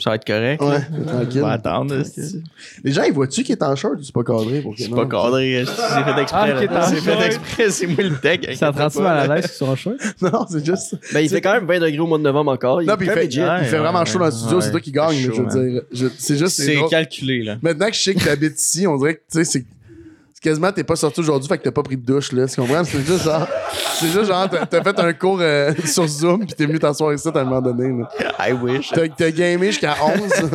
[0.01, 0.63] Ça va être correct.
[0.63, 1.41] Ouais, On tranquille.
[1.41, 1.95] va attendre.
[2.83, 4.61] Les gens, ils voient-tu qu'il est en short ou c'est pas cadré?
[4.61, 5.65] pour c'est pas cadré.
[5.67, 6.53] C'est fait exprès.
[6.53, 6.83] Ah, là.
[6.89, 7.71] C'est fait exprès.
[7.71, 8.57] C'est moi le tech.
[8.57, 9.97] Ça te rend-tu mal à l'aise sur un short?
[10.23, 10.97] Non, c'est juste.
[11.13, 12.83] Ben, il fait quand même 20 degrés au mois de novembre encore.
[12.83, 13.33] Il Non, il fait, il
[13.67, 14.63] fait vraiment chaud dans le studio, ouais.
[14.63, 15.83] c'est toi qui gagne, je veux man.
[15.93, 16.11] dire.
[16.19, 16.57] C'est juste.
[16.61, 17.57] C'est calculé, là.
[17.63, 19.65] Maintenant que je sais que t'habites ici, on dirait que, tu sais, c'est.
[20.41, 22.47] Quasiment, t'es pas sorti aujourd'hui, fait que t'as pas pris de douche, là.
[22.47, 22.83] Tu comprends?
[22.83, 23.47] C'est juste genre.
[23.95, 27.13] C'est juste genre, t'as t'as fait un cours euh, sur Zoom, pis t'es venu t'asseoir
[27.13, 28.09] ici à un moment donné, là.
[28.49, 28.89] I wish.
[28.89, 30.51] T'as t'as gamé jusqu'à 11.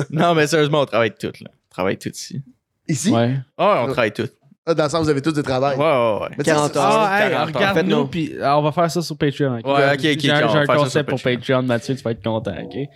[0.10, 1.48] non, mais sérieusement, on travaille toutes, là.
[1.50, 2.42] On travaille toutes ici.
[2.86, 3.10] ici?
[3.10, 3.36] Ouais.
[3.56, 4.34] Ah, on travaille toutes.
[4.66, 5.76] Ah, dans le sens, vous avez tous des travails.
[5.76, 6.28] Ouais, ouais, ouais.
[6.38, 6.84] Mais tu sais, 40 c'est- heures.
[6.86, 7.54] Ah, hey, 40 heures.
[7.54, 9.58] regarde-nous, puis ah, on va faire ça sur Patreon.
[9.58, 9.66] ok?
[9.66, 12.22] Ouais, ok, ok, J'ai un, on va faire concept pour Patreon, Mathieu, tu vas être
[12.24, 12.74] content, ok?
[12.74, 12.88] hey,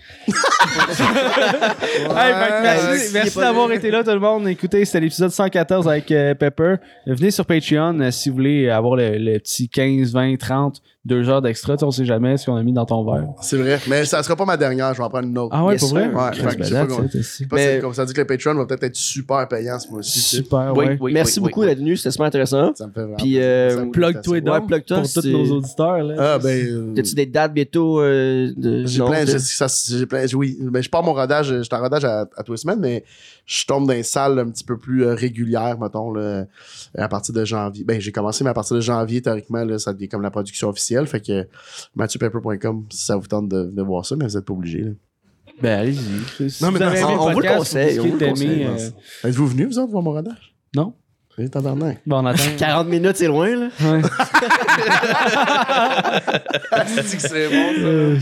[2.63, 4.49] merci merci d'avoir été là, tout le monde.
[4.49, 6.77] Écoutez, c'était l'épisode 114 avec euh, Pepper.
[7.07, 11.29] Venez sur Patreon euh, si vous voulez avoir le, le petit 15, 20, 30, 2
[11.31, 11.75] heures d'extra.
[11.77, 13.29] Tu sais, On sait jamais ce qu'on a mis dans ton verre.
[13.41, 13.79] C'est vrai.
[13.89, 15.51] Mais ça sera pas ma dernière, je vais en prendre une autre.
[15.55, 16.09] Ah ouais, Yes, pour vrai?
[16.09, 18.83] Ouais, que je sais pas Mais- si- comme ça dit que le Patreon va peut-être
[18.83, 20.19] être super payant ce mois-ci.
[20.21, 20.99] Super, Oui, ouais.
[21.01, 22.73] oui, Merci beaucoup d'être venu, c'était super intéressant.
[22.75, 23.17] Ça me fait vraiment.
[23.17, 23.43] Puis, plaisir.
[23.45, 26.03] euh, Ça Plug-toi donc Ouais, plug-toi, pour tous nos auditeurs.
[26.03, 26.15] Là.
[26.35, 26.67] Ah, ben.
[26.67, 28.85] euh, As-tu des dates bientôt euh, de.
[28.87, 30.59] J'ai plein, de- j'ai- ça, j'ai plein, oui.
[30.61, 33.05] Ben, je pars mon rodage, je suis en rodage à, à tous les semaines, mais
[33.49, 36.45] je tombe dans les salles un petit peu plus euh, régulières, mettons, là,
[36.97, 37.83] à partir de janvier.
[37.83, 40.69] Ben, j'ai commencé, mais à partir de janvier, théoriquement, là, ça devient comme la production
[40.69, 41.07] officielle.
[41.07, 41.49] Fait que
[41.97, 44.83] mathieuPepper.com, si ça vous tente de voir ça, mais vous êtes pas obligé.
[44.83, 44.91] là.
[45.63, 46.51] Ben, allez-y.
[46.51, 48.33] Si Non, mais vous avez on- on vous le podcast, conseille, on vous le d'aimer,
[48.33, 48.65] conseille,
[49.25, 50.55] euh, Êtes-vous venus, vous autres, voir mon rodage?
[50.77, 50.95] Non?
[51.47, 51.99] Tabarnak.
[52.07, 52.43] Bon, on attend.
[52.59, 53.69] 40 minutes, c'est loin, là.
[53.81, 54.01] Ouais.
[56.87, 58.17] C'est que c'est bon, Euh,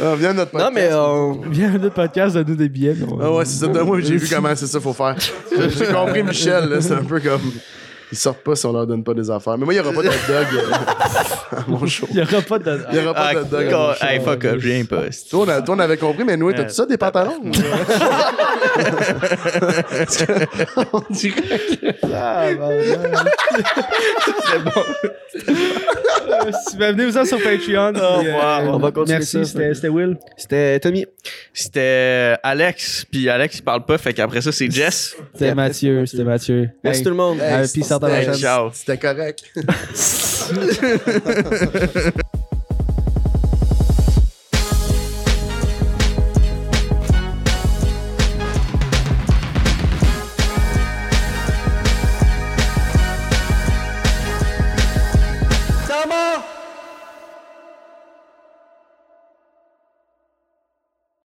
[0.00, 0.70] Ah, viens à notre podcast.
[0.70, 2.96] Non, mais euh, Viens à notre podcast, donne-nous des billets.
[3.08, 3.82] on- Ah ouais, c'est ça.
[3.84, 5.16] Moi, j'ai vu comment c'est ça faut faire.
[5.18, 7.40] J'ai j'ai compris Michel, là, c'est un peu comme.
[8.16, 9.58] Ils sortent pas si on leur donne pas des affaires.
[9.58, 10.72] Mais moi, il y aura pas de hot dog euh,
[11.58, 12.06] à mon show.
[12.10, 12.80] Il n'y aura pas de.
[12.90, 14.06] Il y aura pas Ah, de hot dog à mon God, show.
[14.06, 15.02] hey, fuck up, je viens pas.
[15.10, 17.42] c'est- Toi, on, a- toi, on avait compris, mais nous, t'as-tu ça, des pantalons?
[20.92, 21.86] on dirait que...
[22.14, 22.46] Ah,
[26.68, 27.92] Si ben, venez vous en sur Patreon.
[27.92, 30.16] puis, euh, On va continuer Merci, c'était Will.
[30.36, 31.06] c'était Tommy.
[31.52, 35.16] C'était Alex, puis Alex, il parle pas, fait qu'après ça, c'est Jess.
[35.32, 36.70] C'était Mathieu, c'était Mathieu.
[36.84, 37.04] Merci Hey.
[37.04, 37.38] tout le monde.
[37.40, 38.34] Hey, peace la chaîne.
[38.34, 38.70] Ciao.
[38.72, 39.44] C'était correct.